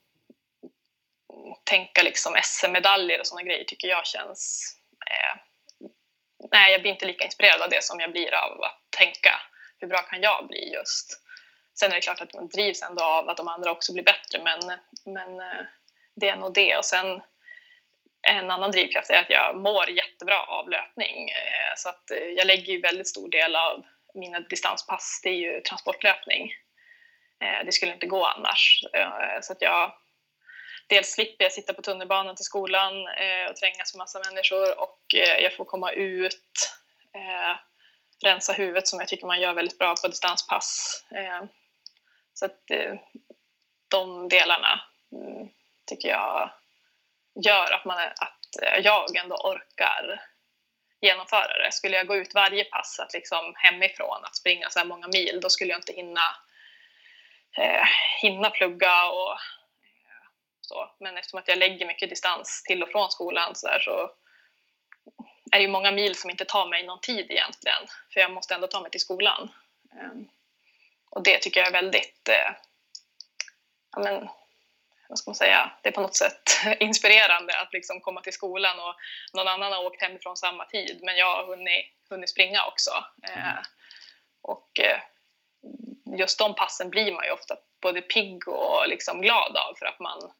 tänka 1.64 2.03
liksom 2.03 2.37
SM-medaljer 2.43 3.20
och 3.20 3.26
sådana 3.26 3.43
grejer 3.43 3.64
tycker 3.64 3.89
jag 3.89 4.07
känns... 4.07 4.74
Eh, 5.11 5.41
nej, 6.53 6.73
jag 6.73 6.81
blir 6.81 6.93
inte 6.93 7.07
lika 7.07 7.25
inspirerad 7.25 7.63
av 7.63 7.71
det 7.71 7.85
som 7.85 8.01
jag 8.01 8.13
blir 8.13 8.35
av 8.35 8.63
att 8.63 8.81
tänka 8.91 9.41
hur 9.79 9.89
bra 9.89 9.99
kan 9.99 10.23
jag 10.23 10.47
bli 10.47 10.73
just. 10.73 11.21
Sen 11.75 11.91
är 11.91 11.95
det 11.95 12.01
klart 12.01 12.21
att 12.21 12.35
man 12.35 12.49
drivs 12.49 12.83
ändå 12.83 13.05
av 13.05 13.29
att 13.29 13.37
de 13.37 13.49
andra 13.49 13.71
också 13.71 13.93
blir 13.93 14.05
bättre 14.05 14.43
men, 14.45 14.61
men 15.05 15.41
eh, 15.41 15.67
det 16.17 16.29
är 16.29 16.37
nog 16.37 16.55
det 16.55 16.77
och 16.77 16.85
sen 16.85 17.23
en 18.23 18.51
annan 18.51 18.71
drivkraft 18.71 19.11
är 19.11 19.21
att 19.21 19.31
jag 19.31 19.57
mår 19.57 19.91
jättebra 19.91 20.43
av 20.43 20.69
löpning. 20.69 21.29
Eh, 21.29 21.75
så 21.77 21.89
att 21.89 22.11
eh, 22.11 22.19
jag 22.19 22.47
lägger 22.47 22.73
ju 22.73 22.81
väldigt 22.81 23.09
stor 23.09 23.29
del 23.29 23.57
av 23.57 23.85
mina 24.15 24.41
distanspass, 24.41 25.21
det 25.23 25.29
är 25.29 25.35
ju 25.35 25.61
transportlöpning. 25.61 26.53
Det 27.65 27.73
skulle 27.73 27.93
inte 27.93 28.07
gå 28.07 28.25
annars. 28.25 28.85
Så 29.43 29.53
att 29.53 29.63
jag 29.63 29.93
dels 30.87 31.12
slipper 31.12 31.45
jag 31.45 31.53
sitta 31.53 31.72
på 31.72 31.82
tunnelbanan 31.82 32.37
till 32.37 32.45
skolan 32.45 32.93
eh, 33.09 33.51
och 33.51 33.57
trängas 33.57 33.95
med 33.95 33.99
massa 33.99 34.18
människor 34.18 34.80
och 34.80 35.14
eh, 35.14 35.43
jag 35.43 35.57
får 35.57 35.64
komma 35.64 35.93
ut, 35.93 36.72
eh, 37.14 37.57
rensa 38.24 38.53
huvudet 38.53 38.89
som 38.89 39.01
jag 39.01 39.09
tycker 39.09 39.26
man 39.26 39.41
gör 39.41 39.55
väldigt 39.55 39.78
bra 39.78 39.95
på 40.03 40.09
distanspass. 40.09 41.01
Så 42.35 42.45
att 42.45 42.61
de 43.89 44.28
delarna 44.28 44.80
mm, 45.12 45.49
tycker 45.87 46.09
jag 46.09 46.51
gör 47.45 47.72
att, 47.72 47.85
man, 47.85 47.99
att 47.99 48.39
jag 48.85 49.16
ändå 49.16 49.37
orkar 49.37 50.20
genomföra 51.01 51.59
det. 51.59 51.72
Skulle 51.72 51.97
jag 51.97 52.07
gå 52.07 52.16
ut 52.16 52.35
varje 52.35 52.64
pass 52.64 53.01
att 53.01 53.12
liksom 53.12 53.53
hemifrån 53.57 54.24
att 54.24 54.37
springa 54.37 54.70
så 54.70 54.78
här 54.78 54.87
många 54.87 55.09
mil, 55.09 55.41
då 55.43 55.51
skulle 55.51 55.70
jag 55.70 55.78
inte 55.78 55.93
hinna, 55.93 56.37
eh, 57.59 57.87
hinna 58.22 58.51
plugga 58.51 59.07
och 59.07 59.39
så. 60.65 60.91
Men 61.01 61.17
eftersom 61.17 61.39
att 61.39 61.49
jag 61.49 61.59
lägger 61.59 61.87
mycket 61.87 62.11
distans 62.11 62.62
till 62.62 62.83
och 62.83 62.89
från 62.89 63.11
skolan 63.11 63.55
så, 63.55 63.67
där, 63.67 63.79
så 63.79 64.11
är 65.53 65.59
det 65.59 65.62
ju 65.62 65.69
många 65.69 65.91
mil 65.91 66.15
som 66.15 66.31
inte 66.31 66.45
tar 66.45 66.69
mig 66.69 66.87
någon 66.87 67.01
tid 67.01 67.27
egentligen, 67.31 67.83
för 68.12 68.21
jag 68.21 68.33
måste 68.33 68.55
ändå 68.55 68.67
ta 68.67 68.81
mig 68.81 68.91
till 68.91 69.01
skolan. 69.01 69.51
Ehm, 70.01 70.29
och 71.11 71.23
det 71.23 71.39
tycker 71.39 71.61
jag 71.61 71.69
är 71.69 71.73
väldigt, 71.73 72.29
eh, 72.29 72.53
ja 73.97 74.03
men, 74.03 74.29
vad 75.09 75.19
ska 75.19 75.31
man 75.31 75.35
säga, 75.35 75.73
det 75.83 75.89
är 75.89 75.93
på 75.93 76.01
något 76.01 76.17
sätt 76.17 76.43
inspirerande 76.81 77.61
att 77.61 77.73
liksom 77.73 78.01
komma 78.01 78.21
till 78.21 78.33
skolan 78.33 78.81
och 78.81 78.95
någon 79.33 79.49
annan 79.49 79.73
har 79.73 79.85
åkt 79.85 80.03
hemifrån 80.03 80.37
samma 80.37 80.65
tid, 80.65 81.01
men 81.03 81.17
jag 81.17 81.37
har 81.37 81.47
hunnit, 81.47 81.87
hunnit 82.11 82.31
springa 82.31 82.67
också. 82.67 82.91
Mm. 83.23 83.57
Och 84.43 84.81
eh, 84.81 85.01
just 86.19 86.39
de 86.39 86.55
passen 86.55 86.91
blir 86.91 87.12
man 87.12 87.25
ju 87.25 87.31
ofta 87.31 87.57
både 87.81 88.03
pigg 88.03 88.49
och 88.49 88.89
liksom 88.89 89.21
glad 89.21 89.57
av 89.57 89.75
för 89.79 89.87
att 89.87 90.01
man 90.01 90.33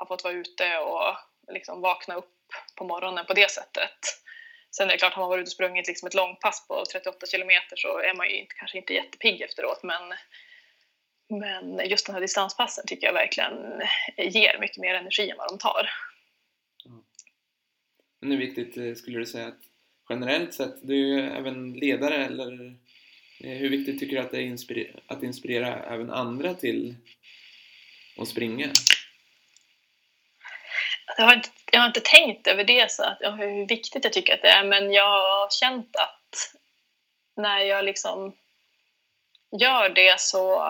har 0.00 0.06
fått 0.06 0.24
vara 0.24 0.34
ute 0.34 0.78
och 0.78 1.16
liksom 1.54 1.80
vakna 1.80 2.14
upp 2.14 2.36
på 2.76 2.84
morgonen 2.84 3.26
på 3.26 3.34
det 3.34 3.50
sättet. 3.50 3.98
Sen 4.70 4.88
är 4.88 4.92
det 4.92 4.98
klart, 4.98 5.12
har 5.12 5.22
man 5.22 5.28
varit 5.28 5.42
ute 5.42 5.48
och 5.48 5.52
sprungit 5.52 5.88
liksom 5.88 6.06
ett 6.06 6.14
långpass 6.14 6.68
på 6.68 6.84
38 6.92 7.26
kilometer 7.26 7.76
så 7.76 7.98
är 7.98 8.14
man 8.14 8.28
ju 8.28 8.36
inte, 8.36 8.54
kanske 8.54 8.78
inte 8.78 8.94
jättepigg 8.94 9.40
efteråt 9.42 9.82
men, 9.82 10.02
men 11.40 11.88
just 11.88 12.06
den 12.06 12.14
här 12.14 12.20
distanspassen 12.20 12.84
tycker 12.86 13.06
jag 13.06 13.14
verkligen 13.14 13.82
ger 14.16 14.58
mycket 14.60 14.78
mer 14.78 14.94
energi 14.94 15.30
än 15.30 15.36
vad 15.36 15.48
de 15.48 15.58
tar. 15.58 15.90
Mm. 16.86 17.02
Men 18.20 18.30
hur 18.30 18.38
viktigt 18.38 18.76
eh, 18.76 18.94
skulle 18.94 19.18
du 19.18 19.26
säga 19.26 19.46
att 19.46 19.62
generellt 20.08 20.54
sett, 20.54 20.74
du 20.82 20.94
är 20.94 21.22
ju 21.22 21.30
även 21.30 21.72
ledare 21.72 22.24
eller 22.24 22.76
eh, 23.40 23.56
hur 23.58 23.70
viktigt 23.70 23.98
tycker 23.98 24.16
du 24.16 24.22
att 24.22 24.30
det 24.30 24.38
är 24.38 24.42
inspirera, 24.42 25.00
att 25.06 25.22
inspirera 25.22 25.82
även 25.84 26.10
andra 26.10 26.54
till 26.54 26.94
att 28.16 28.28
springa? 28.28 28.70
Jag 31.16 31.24
har, 31.24 31.34
inte, 31.34 31.48
jag 31.72 31.80
har 31.80 31.86
inte 31.86 32.00
tänkt 32.00 32.46
över 32.46 32.64
det, 32.64 32.90
så 32.90 33.04
att, 33.04 33.18
hur 33.20 33.66
viktigt 33.66 34.04
jag 34.04 34.12
tycker 34.12 34.34
att 34.34 34.42
det 34.42 34.48
är, 34.48 34.64
men 34.64 34.92
jag 34.92 35.08
har 35.08 35.50
känt 35.50 35.96
att 35.96 36.54
när 37.36 37.60
jag 37.60 37.84
liksom 37.84 38.36
gör 39.60 39.88
det 39.88 40.20
så 40.20 40.66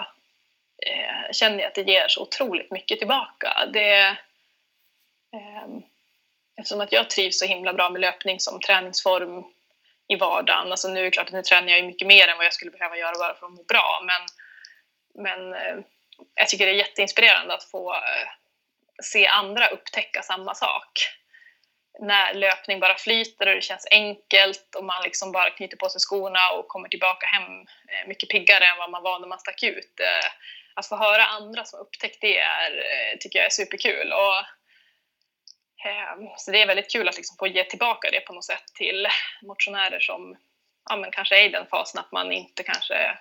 eh, 0.87 1.33
känner 1.33 1.59
jag 1.59 1.67
att 1.67 1.75
det 1.75 1.83
ger 1.83 2.09
så 2.09 2.23
otroligt 2.23 2.71
mycket 2.71 2.99
tillbaka. 2.99 3.67
Det, 3.73 4.01
eh, 5.33 5.67
eftersom 6.57 6.81
att 6.81 6.93
jag 6.93 7.11
trivs 7.11 7.39
så 7.39 7.47
himla 7.47 7.73
bra 7.73 7.91
med 7.91 8.01
löpning 8.01 8.41
som 8.41 8.61
träningsform 8.61 9.45
i 10.09 10.17
vardagen. 10.17 10.71
Alltså 10.71 10.89
nu 10.89 11.01
är 11.01 11.05
det 11.05 11.11
klart 11.11 11.27
att 11.27 11.33
nu 11.33 11.43
tränar 11.43 11.69
jag 11.69 11.87
mycket 11.87 12.09
mer 12.09 12.29
än 12.29 12.37
vad 12.37 12.47
jag 12.47 12.53
skulle 12.53 12.71
behöva 12.71 12.97
göra 12.97 13.19
bara 13.19 13.35
för 13.35 13.47
att 13.47 13.53
må 13.53 13.63
bra. 13.63 14.03
Men, 14.05 14.27
men 15.25 15.55
eh, 15.55 15.85
jag 16.35 16.49
tycker 16.49 16.67
det 16.67 16.73
är 16.73 16.77
jätteinspirerande 16.77 17.55
att 17.55 17.65
få 17.65 17.95
eh, 17.95 18.29
se 19.03 19.27
andra 19.27 19.69
upptäcka 19.69 20.23
samma 20.23 20.55
sak. 20.55 20.91
När 21.99 22.35
löpning 22.35 22.81
bara 22.81 22.95
flyter 22.95 23.49
och 23.49 23.55
det 23.55 23.61
känns 23.63 23.87
enkelt 23.91 24.75
och 24.75 24.85
man 24.85 25.03
liksom 25.03 25.33
bara 25.33 25.51
knyter 25.51 25.77
på 25.77 25.89
sig 25.89 26.01
skorna 26.01 26.53
och 26.53 26.69
kommer 26.69 26.89
tillbaka 26.89 27.27
hem 27.27 27.61
eh, 27.61 28.09
mycket 28.09 28.29
piggare 28.29 28.65
än 28.65 28.79
vad 28.79 28.91
man 28.91 29.03
var 29.03 29.19
när 29.19 29.29
man 29.29 29.39
stack 29.39 29.63
ut. 29.63 30.01
Eh, 30.01 30.31
att 30.75 30.89
få 30.89 30.97
höra 30.97 31.25
andra 31.25 31.65
som 31.65 31.81
upptäckt 31.81 32.21
det 32.21 32.39
är, 32.39 32.77
eh, 32.77 33.19
tycker 33.21 33.39
jag 33.39 33.47
är 33.47 33.51
superkul. 33.51 34.13
Och 34.13 34.45
så 36.37 36.51
det 36.51 36.63
är 36.63 36.67
väldigt 36.67 36.93
kul 36.93 37.09
att 37.09 37.17
liksom 37.17 37.37
få 37.37 37.47
ge 37.47 37.65
tillbaka 37.65 38.11
det 38.11 38.21
på 38.21 38.33
något 38.33 38.45
sätt 38.45 38.65
till 38.75 39.07
motionärer 39.43 40.01
som 40.01 40.37
ja, 40.91 40.97
men 40.97 41.11
kanske 41.11 41.41
är 41.41 41.45
i 41.45 41.49
den 41.49 41.67
fasen 41.67 42.01
att 42.01 42.13
man 42.13 42.33
inte 42.33 42.63
kanske, 42.63 43.19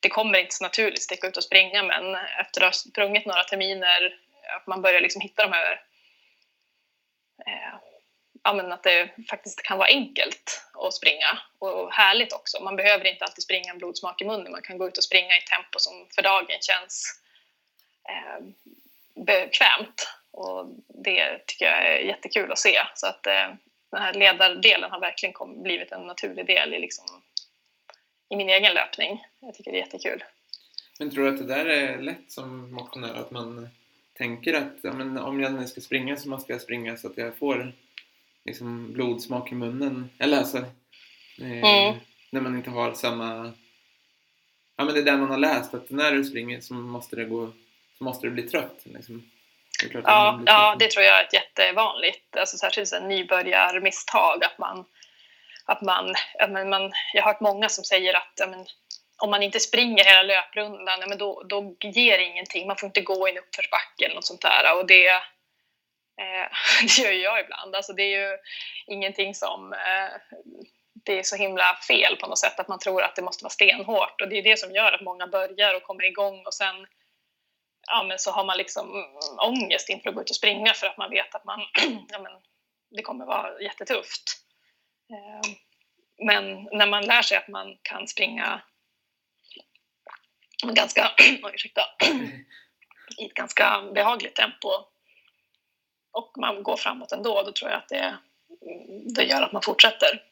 det 0.00 0.08
kommer 0.08 0.38
inte 0.38 0.54
så 0.54 0.64
naturligt 0.64 0.98
att 0.98 1.02
sticka 1.02 1.26
ut 1.26 1.36
och 1.36 1.44
springa 1.44 1.82
men 1.82 2.14
efter 2.14 2.60
att 2.60 2.66
ha 2.66 2.72
sprungit 2.72 3.26
några 3.26 3.44
terminer, 3.44 4.18
att 4.56 4.66
man 4.66 4.82
börjar 4.82 5.00
liksom 5.00 5.20
hitta 5.20 5.42
de 5.42 5.52
här, 5.52 5.72
eh, 7.46 7.78
ja 8.42 8.52
men 8.52 8.72
att 8.72 8.82
det 8.82 9.10
faktiskt 9.30 9.62
kan 9.62 9.78
vara 9.78 9.88
enkelt 9.88 10.66
att 10.72 10.94
springa 10.94 11.38
och 11.58 11.92
härligt 11.92 12.32
också. 12.32 12.62
Man 12.62 12.76
behöver 12.76 13.04
inte 13.04 13.24
alltid 13.24 13.44
springa 13.44 13.70
en 13.70 13.78
blodsmak 13.78 14.22
i 14.22 14.24
munnen, 14.24 14.52
man 14.52 14.62
kan 14.62 14.78
gå 14.78 14.88
ut 14.88 14.98
och 14.98 15.04
springa 15.04 15.36
i 15.36 15.40
tempo 15.40 15.78
som 15.78 16.08
för 16.14 16.22
dagen 16.22 16.58
känns 16.60 17.20
eh, 18.08 18.44
bekvämt 19.24 20.08
och 20.30 20.66
det 20.88 21.46
tycker 21.46 21.64
jag 21.64 21.86
är 21.86 21.98
jättekul 21.98 22.52
att 22.52 22.58
se. 22.58 22.78
Så 22.94 23.06
att 23.06 23.26
eh, 23.26 23.54
den 23.90 24.02
här 24.02 24.14
ledardelen 24.14 24.90
har 24.90 25.00
verkligen 25.00 25.32
kom, 25.32 25.62
blivit 25.62 25.92
en 25.92 26.06
naturlig 26.06 26.46
del 26.46 26.74
i, 26.74 26.78
liksom, 26.78 27.04
i 28.28 28.36
min 28.36 28.48
egen 28.48 28.74
löpning. 28.74 29.24
Jag 29.40 29.54
tycker 29.54 29.72
det 29.72 29.78
är 29.78 29.80
jättekul. 29.80 30.24
Men 30.98 31.10
tror 31.10 31.24
du 31.24 31.30
att 31.30 31.38
det 31.38 31.54
där 31.54 31.66
är 31.66 31.98
lätt 31.98 32.32
som 32.32 32.72
motionär? 32.72 33.14
Att 33.14 33.30
man 33.30 33.68
tänker 34.14 34.54
att 34.54 34.76
ja, 34.82 34.92
men 34.92 35.18
om 35.18 35.40
jag 35.40 35.52
nu 35.52 35.66
ska 35.66 35.80
springa 35.80 36.16
så 36.16 36.28
måste 36.28 36.52
jag 36.52 36.60
springa 36.60 36.96
så 36.96 37.06
att 37.06 37.16
jag 37.16 37.36
får 37.36 37.72
liksom, 38.44 38.92
blodsmak 38.92 39.52
i 39.52 39.54
munnen? 39.54 40.10
Eller 40.18 40.38
alltså, 40.38 40.58
eh, 41.40 41.64
mm. 41.64 41.96
när 42.30 42.40
man 42.40 42.56
inte 42.56 42.70
har 42.70 42.92
samma... 42.92 43.52
Ja 44.76 44.84
men 44.84 44.94
det 44.94 45.00
är 45.00 45.04
det 45.04 45.16
man 45.16 45.30
har 45.30 45.38
läst, 45.38 45.74
att 45.74 45.90
när 45.90 46.12
du 46.12 46.24
springer 46.24 46.60
så 46.60 46.74
måste 46.74 47.16
det 47.16 47.24
gå 47.24 47.52
så 47.98 48.04
måste 48.04 48.26
du 48.26 48.30
bli 48.30 48.42
trött. 48.42 48.82
Liksom. 48.84 49.30
Det 49.82 50.00
ja, 50.04 50.40
ja, 50.46 50.76
det 50.78 50.90
tror 50.90 51.04
jag 51.04 51.20
är 51.20 51.24
ett 51.24 51.34
jättevanligt, 51.34 52.36
alltså 52.36 52.56
särskilt 52.56 52.88
så 52.88 53.00
nybörjarmisstag. 53.00 54.44
Att 54.44 54.58
man, 54.58 54.84
att 55.64 55.82
man, 55.82 56.14
att 56.38 56.50
man, 56.50 56.92
jag 57.12 57.22
har 57.22 57.32
hört 57.32 57.40
många 57.40 57.68
som 57.68 57.84
säger 57.84 58.16
att 58.16 58.50
men, 58.50 58.66
om 59.22 59.30
man 59.30 59.42
inte 59.42 59.60
springer 59.60 60.04
hela 60.04 60.22
löprundan, 60.22 61.00
men 61.08 61.18
då, 61.18 61.42
då 61.42 61.76
ger 61.80 62.18
det 62.18 62.24
ingenting. 62.24 62.66
Man 62.66 62.76
får 62.76 62.86
inte 62.86 63.00
gå 63.00 63.28
i 63.28 63.30
en 63.30 63.38
uppförsbacke 63.38 64.04
eller 64.04 64.14
något 64.14 64.26
sånt 64.26 64.42
där. 64.42 64.78
Och 64.78 64.86
det, 64.86 65.06
eh, 65.06 66.48
det 66.96 67.02
gör 67.02 67.12
jag 67.12 67.40
ibland. 67.40 67.74
Alltså, 67.74 67.92
det 67.92 68.02
är 68.02 68.20
ju 68.20 68.38
ingenting 68.86 69.34
som... 69.34 69.72
Eh, 69.72 70.38
det 71.04 71.18
är 71.18 71.22
så 71.22 71.36
himla 71.36 71.78
fel 71.88 72.16
på 72.16 72.26
något 72.26 72.38
sätt 72.38 72.60
att 72.60 72.68
man 72.68 72.78
tror 72.78 73.02
att 73.02 73.16
det 73.16 73.22
måste 73.22 73.44
vara 73.44 73.50
stenhårt. 73.50 74.20
Och 74.20 74.28
det 74.28 74.38
är 74.38 74.42
det 74.42 74.58
som 74.58 74.72
gör 74.74 74.92
att 74.92 75.00
många 75.00 75.26
börjar 75.26 75.74
och 75.74 75.82
kommer 75.82 76.04
igång 76.04 76.46
och 76.46 76.54
sen 76.54 76.86
ja, 77.86 78.02
men 78.02 78.18
så 78.18 78.30
har 78.30 78.44
man 78.44 78.58
liksom 78.58 79.06
ångest 79.38 79.88
inför 79.88 80.08
att 80.08 80.14
gå 80.14 80.22
ut 80.22 80.30
och 80.30 80.36
springa 80.36 80.74
för 80.74 80.86
att 80.86 80.96
man 80.96 81.10
vet 81.10 81.34
att 81.34 81.44
man, 81.44 81.60
ja, 82.08 82.18
men 82.18 82.32
det 82.90 83.02
kommer 83.02 83.26
vara 83.26 83.60
jättetufft. 83.60 84.22
Eh, 85.10 85.50
men 86.26 86.68
när 86.72 86.86
man 86.86 87.06
lär 87.06 87.22
sig 87.22 87.38
att 87.38 87.48
man 87.48 87.78
kan 87.82 88.08
springa 88.08 88.62
ganska, 90.72 91.10
ursäkta, 91.54 91.82
i 93.18 93.26
ett 93.26 93.34
ganska 93.34 93.82
behagligt 93.94 94.34
tempo 94.34 94.68
och 96.12 96.32
man 96.38 96.62
går 96.62 96.76
framåt 96.76 97.12
ändå, 97.12 97.42
då 97.42 97.52
tror 97.52 97.70
jag 97.70 97.78
att 97.78 97.88
det, 97.88 98.18
det 99.14 99.24
gör 99.24 99.42
att 99.42 99.52
man 99.52 99.62
fortsätter. 99.62 100.22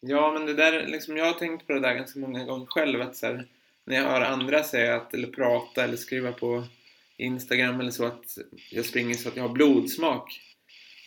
Ja, 0.00 0.32
men 0.32 0.46
det 0.46 0.54
där, 0.54 0.86
liksom, 0.86 1.16
jag 1.16 1.24
har 1.24 1.32
tänkt 1.32 1.66
på 1.66 1.72
det 1.72 1.80
där 1.80 1.94
ganska 1.94 2.18
många 2.18 2.44
gånger 2.44 2.66
själv, 2.66 3.00
att 3.00 3.16
så 3.16 3.26
här, 3.26 3.46
när 3.84 3.96
jag 3.96 4.02
hör 4.02 4.20
andra 4.20 4.64
säga 4.64 4.96
att, 4.96 5.14
eller 5.14 5.28
prata 5.28 5.84
eller 5.84 5.96
skriva 5.96 6.32
på 6.32 6.64
Instagram 7.16 7.80
eller 7.80 7.90
så 7.90 8.04
att 8.06 8.38
jag 8.70 8.84
springer 8.84 9.14
så 9.14 9.28
att 9.28 9.36
jag 9.36 9.42
har 9.42 9.54
blodsmak. 9.54 10.40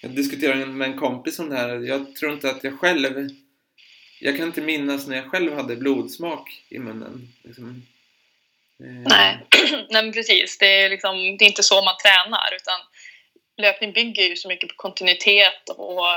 Jag 0.01 0.11
diskuterade 0.11 0.65
med 0.65 0.87
en 0.87 0.99
kompis 0.99 1.39
om 1.39 1.49
det 1.49 1.55
här. 1.55 1.79
Jag 1.79 2.15
tror 2.15 2.33
inte 2.33 2.51
att 2.51 2.63
jag 2.63 2.79
själv... 2.79 3.29
Jag 4.23 4.37
kan 4.37 4.47
inte 4.47 4.61
minnas 4.61 5.07
när 5.07 5.15
jag 5.15 5.31
själv 5.31 5.53
hade 5.53 5.75
blodsmak 5.75 6.63
i 6.69 6.79
munnen. 6.79 7.33
Liksom. 7.43 7.87
Eh. 8.83 9.09
Nej. 9.09 9.37
Nej, 9.89 10.03
men 10.03 10.13
precis. 10.13 10.57
Det 10.57 10.81
är, 10.81 10.89
liksom, 10.89 11.37
det 11.37 11.45
är 11.45 11.47
inte 11.47 11.63
så 11.63 11.81
man 11.81 11.95
tränar 11.97 12.55
utan 12.55 12.79
löpning 13.57 13.93
bygger 13.93 14.23
ju 14.23 14.35
så 14.35 14.47
mycket 14.47 14.69
på 14.69 14.75
kontinuitet 14.75 15.69
och 15.69 16.07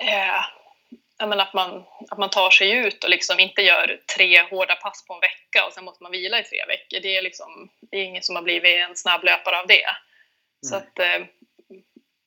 eh, 0.00 1.26
menar, 1.26 1.44
att, 1.44 1.54
man, 1.54 1.84
att 2.10 2.18
man 2.18 2.30
tar 2.30 2.50
sig 2.50 2.70
ut 2.70 3.04
och 3.04 3.10
liksom 3.10 3.40
inte 3.40 3.62
gör 3.62 4.00
tre 4.16 4.42
hårda 4.42 4.74
pass 4.74 5.06
på 5.06 5.14
en 5.14 5.20
vecka 5.20 5.66
och 5.66 5.72
sen 5.72 5.84
måste 5.84 6.02
man 6.02 6.12
vila 6.12 6.40
i 6.40 6.44
tre 6.44 6.64
veckor. 6.66 7.00
Det 7.00 7.16
är, 7.16 7.22
liksom, 7.22 7.70
det 7.80 7.96
är 7.96 8.04
ingen 8.04 8.22
som 8.22 8.36
har 8.36 8.42
blivit 8.42 8.88
en 8.88 8.96
snabb 8.96 9.24
löpare 9.24 9.58
av 9.60 9.66
det. 9.66 9.84
Mm. 9.84 9.98
Så, 10.62 10.76
att, 10.76 10.98
eh, 10.98 11.26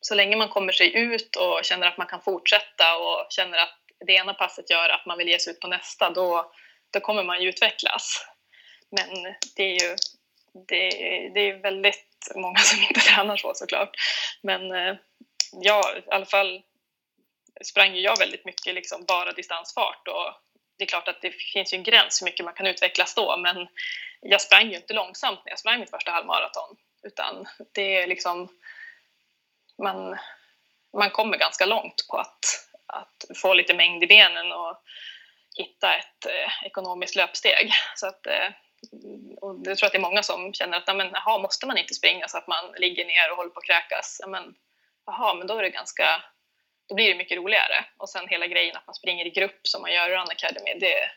så 0.01 0.16
länge 0.16 0.36
man 0.36 0.49
kommer 0.49 0.74
sig 0.74 0.97
ut 0.97 1.36
och 1.36 1.60
känner 1.64 1.88
att 1.88 1.97
man 1.97 2.07
kan 2.07 2.22
fortsätta 2.22 2.97
och 2.97 3.28
känner 3.30 3.57
att 3.57 3.79
det 4.06 4.14
ena 4.14 4.34
passet 4.34 4.70
gör 4.70 4.89
att 4.89 5.06
man 5.06 5.18
vill 5.18 5.28
ge 5.28 5.39
sig 5.39 5.54
ut 5.54 5.60
på 5.60 5.68
nästa, 5.68 6.10
då, 6.10 6.52
då 6.91 7.00
kommer 7.00 7.24
man 7.24 7.41
ju 7.41 7.50
utvecklas. 7.50 8.26
Men 8.91 9.36
det 9.56 9.64
är 9.64 9.84
ju 9.84 9.95
det, 10.68 10.89
det 11.34 11.50
är 11.50 11.62
väldigt 11.62 12.32
många 12.36 12.60
som 12.60 12.82
inte 12.82 13.00
tränar 13.00 13.38
så 13.38 13.54
såklart. 13.54 13.95
Men 14.41 14.70
jag, 14.72 14.97
ja, 15.52 15.93
i 15.97 16.12
alla 16.12 16.26
fall 16.26 16.62
sprang 17.64 17.95
ju 17.95 18.02
jag 18.02 18.20
väldigt 18.20 18.45
mycket 18.45 18.74
liksom 18.74 19.06
bara 19.06 19.32
distansfart 19.32 20.08
och 20.08 20.34
det 20.78 20.84
är 20.84 20.88
klart 20.88 21.08
att 21.08 21.22
det 21.22 21.32
finns 21.32 21.74
ju 21.74 21.78
en 21.78 21.84
gräns 21.84 22.22
hur 22.22 22.26
mycket 22.26 22.45
man 22.45 22.54
kan 22.54 22.68
utvecklas 22.68 23.16
då 23.16 23.38
men 23.38 23.68
jag 24.22 24.41
sprang 24.41 24.70
ju 24.70 24.76
inte 24.76 24.93
långsamt 24.93 25.39
när 25.45 25.52
jag 25.52 25.60
sprang 25.60 25.80
mitt 25.80 25.89
första 25.89 26.12
halvmaraton 26.12 26.78
utan 27.04 27.47
det 27.72 27.95
är 27.95 28.08
liksom 28.08 28.50
man, 29.84 30.18
man 30.97 31.10
kommer 31.10 31.38
ganska 31.38 31.66
långt 31.66 32.08
på 32.10 32.18
att, 32.18 32.69
att 32.90 33.38
få 33.42 33.54
lite 33.54 33.74
mängd 33.74 34.04
i 34.04 34.08
benen 34.08 34.52
och 34.52 34.84
hitta 35.58 35.96
ett 35.96 36.26
eh, 36.26 36.66
ekonomiskt 36.66 37.16
löpsteg. 37.16 37.72
Så 37.96 38.08
att, 38.08 38.28
eh, 38.28 38.50
och 39.42 39.58
jag 39.64 39.78
tror 39.78 39.88
att 39.88 39.92
det 39.92 39.98
är 39.98 40.10
många 40.10 40.24
som 40.24 40.54
känner 40.54 40.78
att 40.78 40.96
men, 40.96 41.16
aha, 41.16 41.40
måste 41.40 41.68
man 41.68 41.78
inte 41.78 41.94
springa 41.94 42.28
så 42.28 42.38
att 42.38 42.48
man 42.48 42.72
ligger 42.78 43.06
ner 43.06 43.32
och 43.32 43.38
håller 43.38 43.50
på 43.50 43.60
att 43.60 43.66
kräkas? 43.66 44.22
Men, 44.28 44.56
aha, 45.06 45.34
men 45.34 45.48
då 45.48 45.58
är 45.58 45.64
det 45.64 45.70
ganska 45.70 46.24
då 46.90 46.96
blir 46.96 47.10
det 47.10 47.16
mycket 47.16 47.38
roligare. 47.38 47.86
Och 47.98 48.10
sen 48.10 48.28
hela 48.28 48.48
grejen 48.48 48.78
att 48.78 48.88
man 48.88 48.96
springer 48.96 49.26
i 49.26 49.30
grupp 49.30 49.60
som 49.64 49.82
man 49.82 49.94
gör 49.94 50.10
i 50.10 50.14
Run 50.14 50.32
Academy, 50.32 50.80
det, 50.80 51.12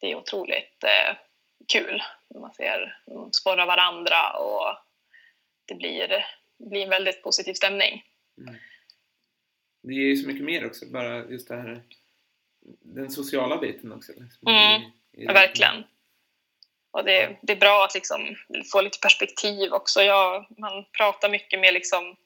det 0.00 0.10
är 0.10 0.16
otroligt 0.16 0.84
eh, 0.84 1.16
kul. 1.72 2.02
Man 2.34 2.54
ser, 2.54 2.98
man 3.06 3.32
sporrar 3.32 3.66
varandra 3.66 4.30
och 4.30 4.76
det 5.66 5.74
blir, 5.74 6.26
blir 6.58 6.82
en 6.82 6.90
väldigt 6.90 7.22
positiv 7.22 7.54
stämning. 7.54 8.04
Mm. 8.38 8.60
Det 9.82 9.92
är 9.92 9.98
ju 9.98 10.16
så 10.16 10.26
mycket 10.26 10.44
mer 10.44 10.66
också, 10.66 10.86
bara 10.86 11.24
just 11.24 11.48
det 11.48 11.56
här 11.56 11.82
den 12.82 13.10
sociala 13.10 13.56
biten 13.56 13.92
också. 13.92 14.12
Liksom. 14.12 14.48
Mm, 14.48 14.82
I, 14.82 15.22
i 15.22 15.24
ja, 15.24 15.32
verkligen. 15.32 15.84
Och 16.90 17.04
det, 17.04 17.36
det 17.42 17.52
är 17.52 17.56
bra 17.56 17.84
att 17.84 17.94
liksom 17.94 18.36
få 18.72 18.80
lite 18.80 18.98
perspektiv 18.98 19.72
också. 19.72 20.02
Jag, 20.02 20.46
man 20.58 20.84
pratar 20.84 21.28
mycket 21.28 21.60
med 21.60 21.74
liksom, 21.74 22.16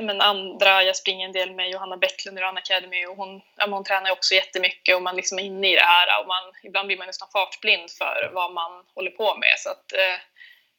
men 0.00 0.20
andra, 0.20 0.82
jag 0.82 0.96
springer 0.96 1.26
en 1.26 1.32
del 1.32 1.54
med 1.54 1.70
Johanna 1.70 1.96
Bäcklund 1.96 2.38
i 2.38 2.42
Run 2.42 2.56
Academy 2.56 3.06
och 3.06 3.16
hon, 3.16 3.40
ja, 3.56 3.66
hon 3.70 3.84
tränar 3.84 4.10
också 4.10 4.34
jättemycket 4.34 4.96
och 4.96 5.02
man 5.02 5.16
liksom 5.16 5.38
är 5.38 5.42
inne 5.42 5.72
i 5.72 5.74
det 5.74 5.84
här 5.84 6.20
och 6.20 6.26
man, 6.26 6.52
ibland 6.62 6.86
blir 6.86 6.98
man 6.98 7.06
nästan 7.06 7.28
fartblind 7.32 7.90
för 7.90 8.30
vad 8.34 8.52
man 8.52 8.84
håller 8.94 9.10
på 9.10 9.36
med 9.36 9.54
så 9.58 9.70
att 9.70 9.92
eh, 9.92 10.20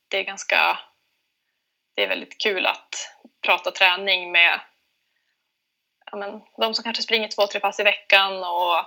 det 0.08 0.18
är 0.18 0.24
ganska, 0.24 0.80
det 1.94 2.04
är 2.04 2.08
väldigt 2.08 2.42
kul 2.42 2.66
att 2.66 2.96
prata 3.42 3.72
träning 3.72 4.32
med 4.32 4.60
ja, 6.12 6.18
men, 6.18 6.42
de 6.58 6.76
som 6.76 6.84
kanske 6.84 7.04
springer 7.04 7.28
två, 7.28 7.48
tre 7.48 7.60
pass 7.60 7.80
i 7.80 7.84
veckan 7.84 8.44
och 8.44 8.86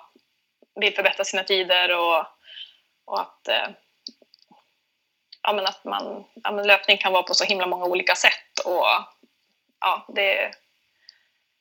vill 0.75 0.95
förbättra 0.95 1.25
sina 1.25 1.45
tider 1.45 1.97
och, 1.97 2.27
och 3.05 3.20
att, 3.20 3.49
eh, 3.49 3.68
ja, 5.43 5.53
men 5.53 5.66
att 5.66 5.85
man, 5.85 6.25
ja, 6.35 6.53
men 6.53 6.66
löpning 6.66 6.99
kan 6.99 7.12
vara 7.12 7.23
på 7.23 7.35
så 7.35 7.45
himla 7.45 7.66
många 7.66 7.85
olika 7.85 8.14
sätt. 8.14 8.59
Och, 8.64 8.87
ja, 9.81 10.07
det, 10.09 10.51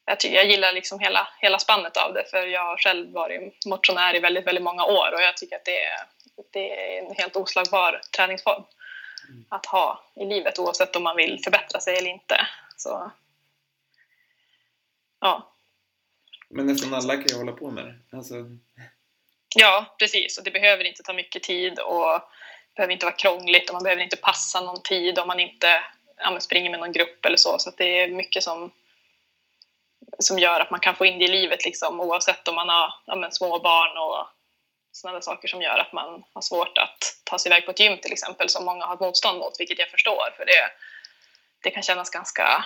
jag, 0.05 0.19
tycker, 0.19 0.35
jag 0.35 0.45
gillar 0.45 0.73
liksom 0.73 0.99
hela, 0.99 1.27
hela 1.39 1.59
spannet 1.59 1.97
av 1.97 2.13
det 2.13 2.23
för 2.31 2.47
jag 2.47 2.65
har 2.65 2.77
själv 2.77 3.11
varit 3.11 3.65
motionär 3.65 4.15
i 4.15 4.19
väldigt, 4.19 4.47
väldigt 4.47 4.63
många 4.63 4.85
år 4.85 5.13
och 5.13 5.21
jag 5.21 5.37
tycker 5.37 5.55
att 5.55 5.65
det 5.65 5.83
är, 5.83 5.99
det 6.51 6.97
är 6.97 7.05
en 7.05 7.15
helt 7.15 7.35
oslagbar 7.35 8.01
träningsform 8.15 8.63
mm. 9.29 9.45
att 9.49 9.65
ha 9.65 10.03
i 10.15 10.25
livet 10.25 10.59
oavsett 10.59 10.95
om 10.95 11.03
man 11.03 11.15
vill 11.15 11.43
förbättra 11.43 11.79
sig 11.79 11.97
eller 11.97 12.09
inte. 12.09 12.47
Så, 12.77 13.11
ja. 15.19 15.50
Men 16.51 16.65
nästan 16.65 16.93
alla 16.93 17.15
kan 17.15 17.27
ju 17.27 17.35
hålla 17.35 17.51
på 17.51 17.71
med 17.71 17.85
det. 17.85 18.17
Alltså... 18.17 18.35
Ja, 19.55 19.95
precis. 19.99 20.37
Och 20.37 20.43
det 20.43 20.51
behöver 20.51 20.83
inte 20.83 21.03
ta 21.03 21.13
mycket 21.13 21.43
tid 21.43 21.79
och 21.79 22.13
det 22.13 22.75
behöver 22.75 22.93
inte 22.93 23.05
vara 23.05 23.15
krångligt 23.15 23.69
och 23.69 23.73
man 23.73 23.83
behöver 23.83 24.03
inte 24.03 24.17
passa 24.17 24.61
någon 24.61 24.81
tid 24.81 25.19
om 25.19 25.27
man 25.27 25.39
inte 25.39 25.83
ja, 26.17 26.39
springer 26.39 26.69
med 26.69 26.79
någon 26.79 26.91
grupp 26.91 27.25
eller 27.25 27.37
så. 27.37 27.59
Så 27.59 27.71
det 27.77 28.01
är 28.01 28.07
mycket 28.07 28.43
som, 28.43 28.71
som 30.19 30.39
gör 30.39 30.59
att 30.59 30.71
man 30.71 30.79
kan 30.79 30.95
få 30.95 31.05
in 31.05 31.19
det 31.19 31.25
i 31.25 31.27
livet 31.27 31.65
liksom, 31.65 31.99
oavsett 31.99 32.47
om 32.47 32.55
man 32.55 32.69
har 32.69 32.93
ja, 33.05 33.31
små 33.31 33.59
barn 33.59 33.97
och 33.97 34.27
sådana 34.91 35.21
saker 35.21 35.47
som 35.47 35.61
gör 35.61 35.77
att 35.77 35.93
man 35.93 36.23
har 36.33 36.41
svårt 36.41 36.77
att 36.77 37.21
ta 37.23 37.39
sig 37.39 37.49
iväg 37.49 37.65
på 37.65 37.71
ett 37.71 37.79
gym 37.79 37.97
till 37.97 38.11
exempel 38.11 38.49
som 38.49 38.65
många 38.65 38.85
har 38.85 38.93
ett 38.93 38.99
motstånd 38.99 39.39
mot, 39.39 39.59
vilket 39.59 39.79
jag 39.79 39.89
förstår 39.89 40.33
för 40.37 40.45
det, 40.45 40.71
det 41.63 41.71
kan 41.71 41.83
kännas 41.83 42.09
ganska 42.09 42.65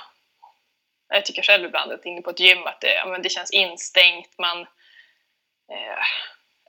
jag 1.07 1.25
tycker 1.25 1.41
själv 1.41 1.65
ibland 1.65 1.91
att 1.91 2.05
inne 2.05 2.21
på 2.21 2.29
ett 2.29 2.39
gym 2.39 2.63
att 2.63 2.81
det, 2.81 2.93
ja, 2.93 3.05
men 3.05 3.21
det 3.21 3.29
känns 3.29 3.51
instängt. 3.51 4.37
Man, 4.37 4.61
eh, 5.71 6.03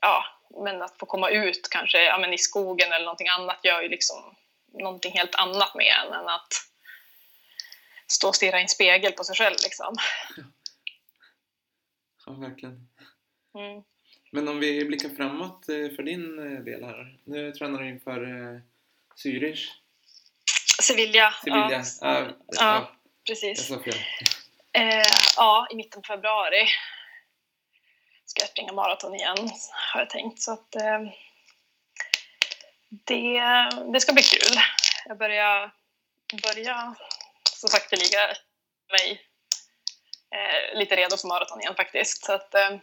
ja, 0.01 0.25
men 0.65 0.83
att 0.83 0.99
få 0.99 1.07
komma 1.07 1.31
ut 1.31 1.69
kanske 1.71 2.05
ja, 2.05 2.19
men 2.19 2.33
i 2.33 2.39
skogen 2.39 2.93
eller 2.93 3.05
någonting 3.05 3.29
annat 3.29 3.65
gör 3.65 3.83
ju 3.83 3.89
liksom 3.89 4.37
någonting 4.73 5.13
helt 5.13 5.35
annat 5.35 5.75
med 5.75 5.87
en 5.87 6.13
än 6.13 6.29
att 6.29 6.53
stå 8.07 8.29
och 8.29 8.37
stirra 8.37 8.59
i 8.59 8.63
en 8.63 8.69
spegel 8.69 9.13
på 9.13 9.25
sig 9.25 9.37
själv. 9.37 9.57
Liksom. 9.65 9.97
Ja, 12.29 12.33
verkligen. 12.33 12.89
Mm. 13.55 13.83
Men 14.33 14.49
om 14.49 14.61
vi 14.61 14.85
blickar 14.85 15.09
framåt 15.09 15.69
eh, 15.69 15.97
för 15.97 16.03
din 16.03 16.39
eh, 16.39 16.65
del 16.65 16.85
här. 16.85 17.19
Nu 17.25 17.53
tränar 17.53 17.83
du 17.83 17.89
inför 17.89 18.23
eh, 18.23 18.61
Zürich. 19.17 19.69
Sevilla. 20.83 21.35
Sevilla. 21.45 21.83
Ja. 22.01 22.29
ja. 22.49 22.96
Precis. 23.27 23.71
Eh, 24.73 25.03
ja, 25.37 25.67
i 25.71 25.77
mitten 25.77 26.03
på 26.03 26.07
februari 26.07 26.67
ska 28.25 28.43
jag 28.43 28.49
springa 28.49 28.73
maraton 28.73 29.15
igen, 29.15 29.51
har 29.93 30.01
jag 30.01 30.11
tänkt. 30.11 30.43
Så 30.43 30.53
att, 30.53 30.77
eh, 30.77 31.01
det, 32.89 33.41
det 33.93 34.01
ska 34.01 34.13
bli 34.13 34.23
kul. 34.23 34.59
Jag 35.07 35.19
börjar, 35.19 35.71
börjar 36.43 36.95
så 37.53 37.69
sakteliga 37.69 38.35
mig 38.93 39.21
eh, 40.35 40.79
lite 40.79 40.97
redo 40.97 41.17
för 41.17 41.29
maraton 41.29 41.61
igen 41.61 41.75
faktiskt. 41.75 42.25
Så 42.25 42.33
att, 42.33 42.55
eh, 42.55 42.77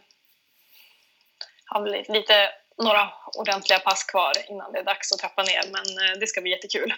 har 1.66 1.86
lite, 1.86 2.12
lite, 2.12 2.50
några 2.82 3.12
ordentliga 3.38 3.78
pass 3.78 4.04
kvar 4.04 4.32
innan 4.48 4.72
det 4.72 4.78
är 4.78 4.84
dags 4.84 5.12
att 5.12 5.18
trappa 5.18 5.42
ner, 5.42 5.62
men 5.70 6.08
eh, 6.08 6.18
det 6.20 6.26
ska 6.26 6.40
bli 6.40 6.50
jättekul. 6.50 6.94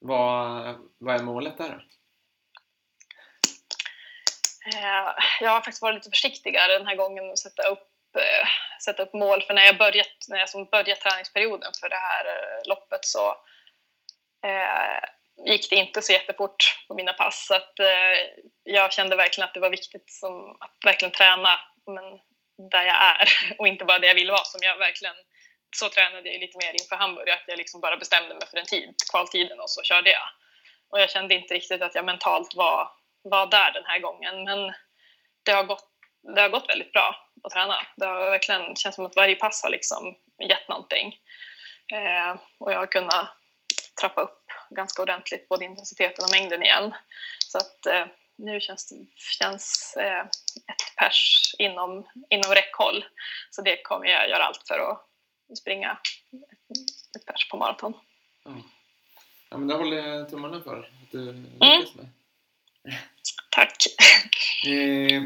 Vad, 0.00 0.76
vad 0.98 1.14
är 1.14 1.22
målet 1.22 1.58
där? 1.58 1.84
Eh, 4.74 5.14
jag 5.40 5.50
har 5.50 5.60
faktiskt 5.60 5.82
varit 5.82 5.94
lite 5.94 6.10
försiktigare 6.10 6.78
den 6.78 6.86
här 6.86 6.96
gången 6.96 7.30
att 7.30 7.38
sätta 7.38 7.62
upp, 7.62 8.16
eh, 8.16 8.48
sätta 8.84 9.02
upp 9.02 9.14
mål. 9.14 9.42
För 9.42 9.54
när 9.54 9.64
jag 9.64 9.78
börjat, 9.78 10.06
när 10.28 10.38
jag 10.38 10.48
som 10.48 10.64
började 10.64 10.96
träningsperioden 10.96 11.72
för 11.80 11.88
det 11.88 11.96
här 11.96 12.24
eh, 12.26 12.68
loppet 12.68 13.04
så 13.04 13.28
eh, 14.46 15.08
gick 15.46 15.70
det 15.70 15.76
inte 15.76 16.02
så 16.02 16.12
jättefort 16.12 16.84
på 16.88 16.94
mina 16.94 17.12
pass. 17.12 17.46
Så 17.46 17.54
att, 17.54 17.78
eh, 17.78 18.16
jag 18.62 18.92
kände 18.92 19.16
verkligen 19.16 19.48
att 19.48 19.54
det 19.54 19.60
var 19.60 19.70
viktigt 19.70 20.10
som, 20.10 20.56
att 20.60 20.76
verkligen 20.84 21.12
träna 21.12 21.60
men 21.86 22.04
där 22.70 22.82
jag 22.82 22.96
är 22.96 23.28
och 23.58 23.68
inte 23.68 23.84
bara 23.84 23.98
där 23.98 24.08
jag 24.08 24.14
vill 24.14 24.30
vara. 24.30 24.44
Som 24.44 24.60
jag 24.62 24.78
verkligen, 24.78 25.16
så 25.76 25.88
tränade 25.88 26.30
jag 26.30 26.40
lite 26.40 26.58
mer 26.58 26.72
inför 26.72 26.96
Hamburg, 26.96 27.30
att 27.30 27.44
jag 27.46 27.58
liksom 27.58 27.80
bara 27.80 27.96
bestämde 27.96 28.34
mig 28.34 28.46
för 28.46 28.56
en 28.56 28.66
tid, 28.66 28.94
kvaltiden 29.10 29.60
och 29.60 29.70
så 29.70 29.82
körde 29.82 30.10
jag. 30.10 30.28
Och 30.90 31.00
jag 31.00 31.10
kände 31.10 31.34
inte 31.34 31.54
riktigt 31.54 31.82
att 31.82 31.94
jag 31.94 32.04
mentalt 32.04 32.54
var 32.54 32.90
var 33.22 33.46
där 33.46 33.72
den 33.72 33.84
här 33.84 33.98
gången. 33.98 34.44
Men 34.44 34.74
det 35.42 35.52
har 35.52 35.64
gått, 35.64 35.88
det 36.34 36.40
har 36.40 36.48
gått 36.48 36.68
väldigt 36.68 36.92
bra 36.92 37.16
att 37.42 37.52
träna. 37.52 37.86
Det 37.96 38.06
har 38.06 38.30
verkligen 38.30 38.76
känts 38.76 38.96
som 38.96 39.06
att 39.06 39.16
varje 39.16 39.34
pass 39.34 39.62
har 39.62 39.70
liksom 39.70 40.16
gett 40.48 40.68
någonting. 40.68 41.18
Eh, 41.92 42.40
och 42.58 42.72
jag 42.72 42.78
har 42.78 42.86
kunnat 42.86 43.28
trappa 44.00 44.20
upp 44.20 44.44
ganska 44.70 45.02
ordentligt 45.02 45.48
både 45.48 45.64
intensiteten 45.64 46.24
och 46.24 46.30
mängden 46.30 46.62
igen. 46.62 46.94
Så 47.38 47.58
att 47.58 47.86
eh, 47.86 48.06
nu 48.38 48.60
känns 48.60 48.92
känns, 49.38 49.96
eh, 49.96 50.20
ett 50.20 50.96
pers 50.96 51.54
inom, 51.58 52.08
inom 52.30 52.54
räckhåll. 52.54 53.04
Så 53.50 53.62
det 53.62 53.82
kommer 53.82 54.06
jag 54.06 54.28
göra 54.28 54.44
allt 54.44 54.68
för 54.68 54.78
att 54.78 55.09
springa 55.56 55.98
ett, 57.16 57.26
pers 57.26 57.48
på 57.48 57.56
maraton. 57.56 57.92
Ja. 58.44 58.50
ja, 59.50 59.58
men 59.58 59.68
det 59.68 59.74
håller 59.74 59.96
jag 59.96 60.30
tummarna 60.30 60.60
för 60.60 60.78
att 60.78 61.10
du 61.10 61.32
lyckas 61.32 61.94
med. 61.94 62.08
Tack. 63.50 63.76
Eh, 64.66 65.22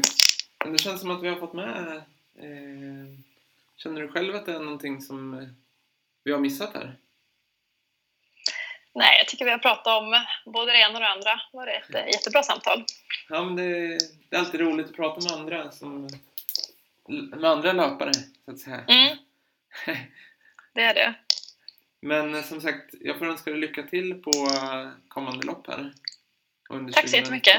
det 0.71 0.77
känns 0.77 1.01
som 1.01 1.11
att 1.11 1.23
vi 1.23 1.29
har 1.29 1.35
fått 1.35 1.53
med... 1.53 1.95
Eh, 2.37 3.19
känner 3.77 4.01
du 4.01 4.07
själv 4.07 4.35
att 4.35 4.45
det 4.45 4.53
är 4.53 4.59
någonting 4.59 5.01
som 5.01 5.33
eh, 5.33 5.47
vi 6.23 6.31
har 6.31 6.39
missat 6.39 6.73
här? 6.73 6.95
Nej, 8.93 9.17
jag 9.17 9.27
tycker 9.27 9.45
vi 9.45 9.51
har 9.51 9.57
pratat 9.57 10.01
om 10.01 10.25
både 10.45 10.71
det 10.71 10.79
ena 10.79 10.93
och 10.93 10.99
det 10.99 11.07
andra. 11.07 11.41
Det 11.51 11.57
var 11.57 11.67
ett 11.67 11.89
mm. 11.89 12.07
jättebra 12.07 12.43
samtal. 12.43 12.83
Ja, 13.29 13.43
men 13.43 13.55
det, 13.55 13.97
det, 14.29 14.35
är 14.35 14.39
alltid 14.39 14.61
roligt 14.61 14.85
att 14.85 14.95
prata 14.95 15.21
med 15.21 15.39
andra, 15.39 15.71
som, 15.71 16.09
med 17.07 17.45
andra 17.45 17.73
löpare, 17.73 18.13
så 18.45 18.51
att 18.51 18.59
säga. 18.59 18.83
Mm. 18.87 19.17
Det 20.73 20.81
är 20.81 20.93
det. 20.93 21.13
Men 22.01 22.43
som 22.43 22.61
sagt, 22.61 22.95
jag 23.01 23.19
får 23.19 23.25
önska 23.25 23.51
dig 23.51 23.59
lycka 23.59 23.83
till 23.83 24.13
på 24.13 24.31
kommande 25.07 25.45
lopp 25.47 25.67
här. 25.67 25.93
Under 26.69 26.93
Tack 26.93 27.09
så 27.09 27.15
jättemycket. 27.17 27.57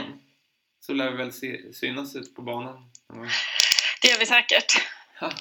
Så 0.80 0.92
lär 0.92 1.10
vi 1.10 1.16
väl 1.16 1.32
se, 1.32 1.72
synas 1.72 2.16
ut 2.16 2.34
på 2.34 2.42
banan. 2.42 2.90
Det 4.02 4.08
gör 4.08 4.18
vi 4.18 4.26
säkert. 4.26 4.72
Ja. 5.20 5.32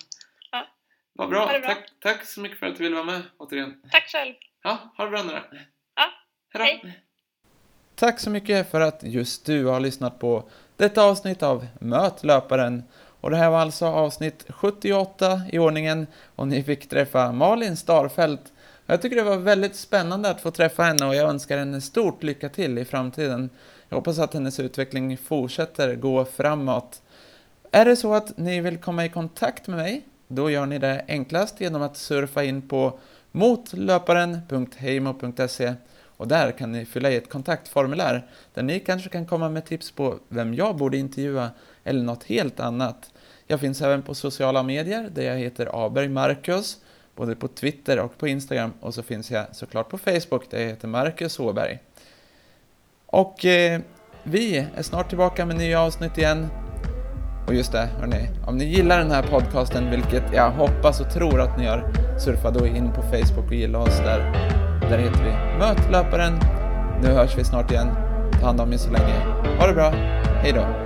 ja. 0.52 0.68
Vad 1.14 1.30
bra. 1.30 1.46
bra. 1.48 1.60
Tack, 1.60 1.90
tack 2.00 2.26
så 2.26 2.42
mycket 2.42 2.60
för 2.60 2.66
att 2.66 2.76
du 2.78 2.84
ville 2.84 2.96
vara 2.96 3.06
med 3.06 3.22
återigen. 3.38 3.82
Tack 3.92 4.08
själv. 4.12 4.34
Ja, 4.64 4.94
ha 4.98 5.06
det 5.06 5.12
bra 5.12 5.24
nu 5.24 5.32
då. 5.32 5.58
Ja, 5.96 6.12
Hejdå. 6.54 6.88
hej. 6.88 7.02
Tack 7.96 8.20
så 8.20 8.30
mycket 8.30 8.72
för 8.72 8.82
att 8.82 9.04
just 9.04 9.46
du 9.46 9.66
har 9.66 9.80
lyssnat 9.80 10.20
på 10.20 10.50
detta 10.78 11.04
avsnitt 11.04 11.44
av 11.44 11.68
Möt 11.82 12.24
löparen. 12.24 12.84
Och 13.26 13.32
det 13.32 13.38
här 13.38 13.50
var 13.50 13.60
alltså 13.60 13.86
avsnitt 13.86 14.46
78 14.50 15.42
i 15.52 15.60
ordningen 15.60 16.08
och 16.36 16.48
ni 16.48 16.64
fick 16.64 16.90
träffa 16.90 17.32
Malin 17.32 17.78
Starfelt 17.78 18.54
jag 18.86 19.02
tycker 19.02 19.16
det 19.16 19.24
var 19.24 19.38
väldigt 19.38 19.76
spännande 19.76 20.30
att 20.30 20.42
få 20.42 20.52
träffa 20.52 20.84
henne 20.84 21.06
och 21.06 21.16
jag 21.16 21.30
önskar 21.30 21.58
henne 21.58 21.82
stort 21.82 22.24
lycka 22.24 22.50
till 22.50 22.78
i 22.78 22.86
framtiden. 22.86 23.50
Jag 23.90 23.98
hoppas 23.98 24.20
att 24.20 24.34
hennes 24.34 24.60
utveckling 24.60 25.18
fortsätter 25.18 25.96
gå 25.96 26.26
framåt. 26.26 27.02
Är 27.72 27.86
det 27.86 27.96
så 27.96 28.14
att 28.14 28.38
ni 28.38 28.62
vill 28.62 28.78
komma 28.78 29.06
i 29.06 29.10
kontakt 29.10 29.68
med 29.68 29.78
mig, 29.78 30.06
då 30.28 30.50
gör 30.50 30.66
ni 30.66 30.80
det 30.80 31.06
enklast 31.08 31.62
genom 31.62 31.82
att 31.82 31.98
surfa 31.98 32.44
in 32.44 32.62
på 32.62 33.00
motlöparen.heimo.se 33.32 35.74
Och 36.18 36.28
där 36.28 36.52
kan 36.52 36.72
ni 36.72 36.86
fylla 36.86 37.12
i 37.12 37.16
ett 37.16 37.30
kontaktformulär 37.30 38.28
där 38.54 38.64
ni 38.64 38.80
kanske 38.80 39.10
kan 39.10 39.26
komma 39.26 39.50
med 39.50 39.66
tips 39.66 39.92
på 39.92 40.20
vem 40.28 40.54
jag 40.54 40.76
borde 40.76 40.98
intervjua 40.98 41.50
eller 41.84 42.04
något 42.04 42.24
helt 42.24 42.60
annat. 42.60 43.12
Jag 43.48 43.60
finns 43.60 43.82
även 43.82 44.02
på 44.02 44.16
sociala 44.16 44.64
medier 44.64 45.10
där 45.14 45.24
jag 45.24 45.38
heter 45.38 45.86
Aberg 45.86 46.10
Marcus, 46.10 46.78
både 47.16 47.36
på 47.36 47.48
Twitter 47.48 48.00
och 48.00 48.18
på 48.18 48.28
Instagram 48.28 48.74
och 48.80 48.94
så 48.94 49.04
finns 49.04 49.32
jag 49.32 49.56
såklart 49.56 49.90
på 49.90 49.98
Facebook 49.98 50.50
där 50.50 50.60
jag 50.60 50.68
heter 50.68 50.88
Marcus 50.88 51.40
Åberg. 51.40 51.80
Och 53.06 53.46
eh, 53.46 53.82
vi 54.24 54.58
är 54.76 54.82
snart 54.82 55.10
tillbaka 55.10 55.46
med 55.46 55.58
nya 55.58 55.82
avsnitt 55.82 56.18
igen. 56.18 56.48
Och 57.48 57.54
just 57.54 57.72
det, 57.72 57.90
hörni, 58.00 58.30
om 58.48 58.58
ni 58.58 58.66
gillar 58.66 59.00
den 59.00 59.12
här 59.12 59.24
podcasten, 59.24 59.92
vilket 59.92 60.34
jag 60.34 60.52
hoppas 60.52 61.02
och 61.02 61.12
tror 61.12 61.42
att 61.42 61.58
ni 61.58 61.66
gör, 61.66 61.94
surfa 62.20 62.52
då 62.52 62.68
in 62.68 62.94
på 62.94 63.02
Facebook 63.02 63.48
och 63.48 63.54
gilla 63.54 63.80
oss 63.80 63.98
där. 63.98 64.20
Där 64.90 64.98
heter 64.98 65.24
vi 65.24 65.60
Möt 65.60 65.92
löparen. 65.92 66.40
Nu 67.02 67.08
hörs 67.08 67.38
vi 67.38 67.44
snart 67.44 67.72
igen. 67.72 67.88
Ta 68.32 68.46
hand 68.46 68.62
om 68.62 68.74
er 68.74 68.78
så 68.78 68.92
länge. 68.92 69.20
Ha 69.60 69.68
det 69.68 69.74
bra. 69.74 69.90
Hej 70.42 70.54
då. 70.54 70.85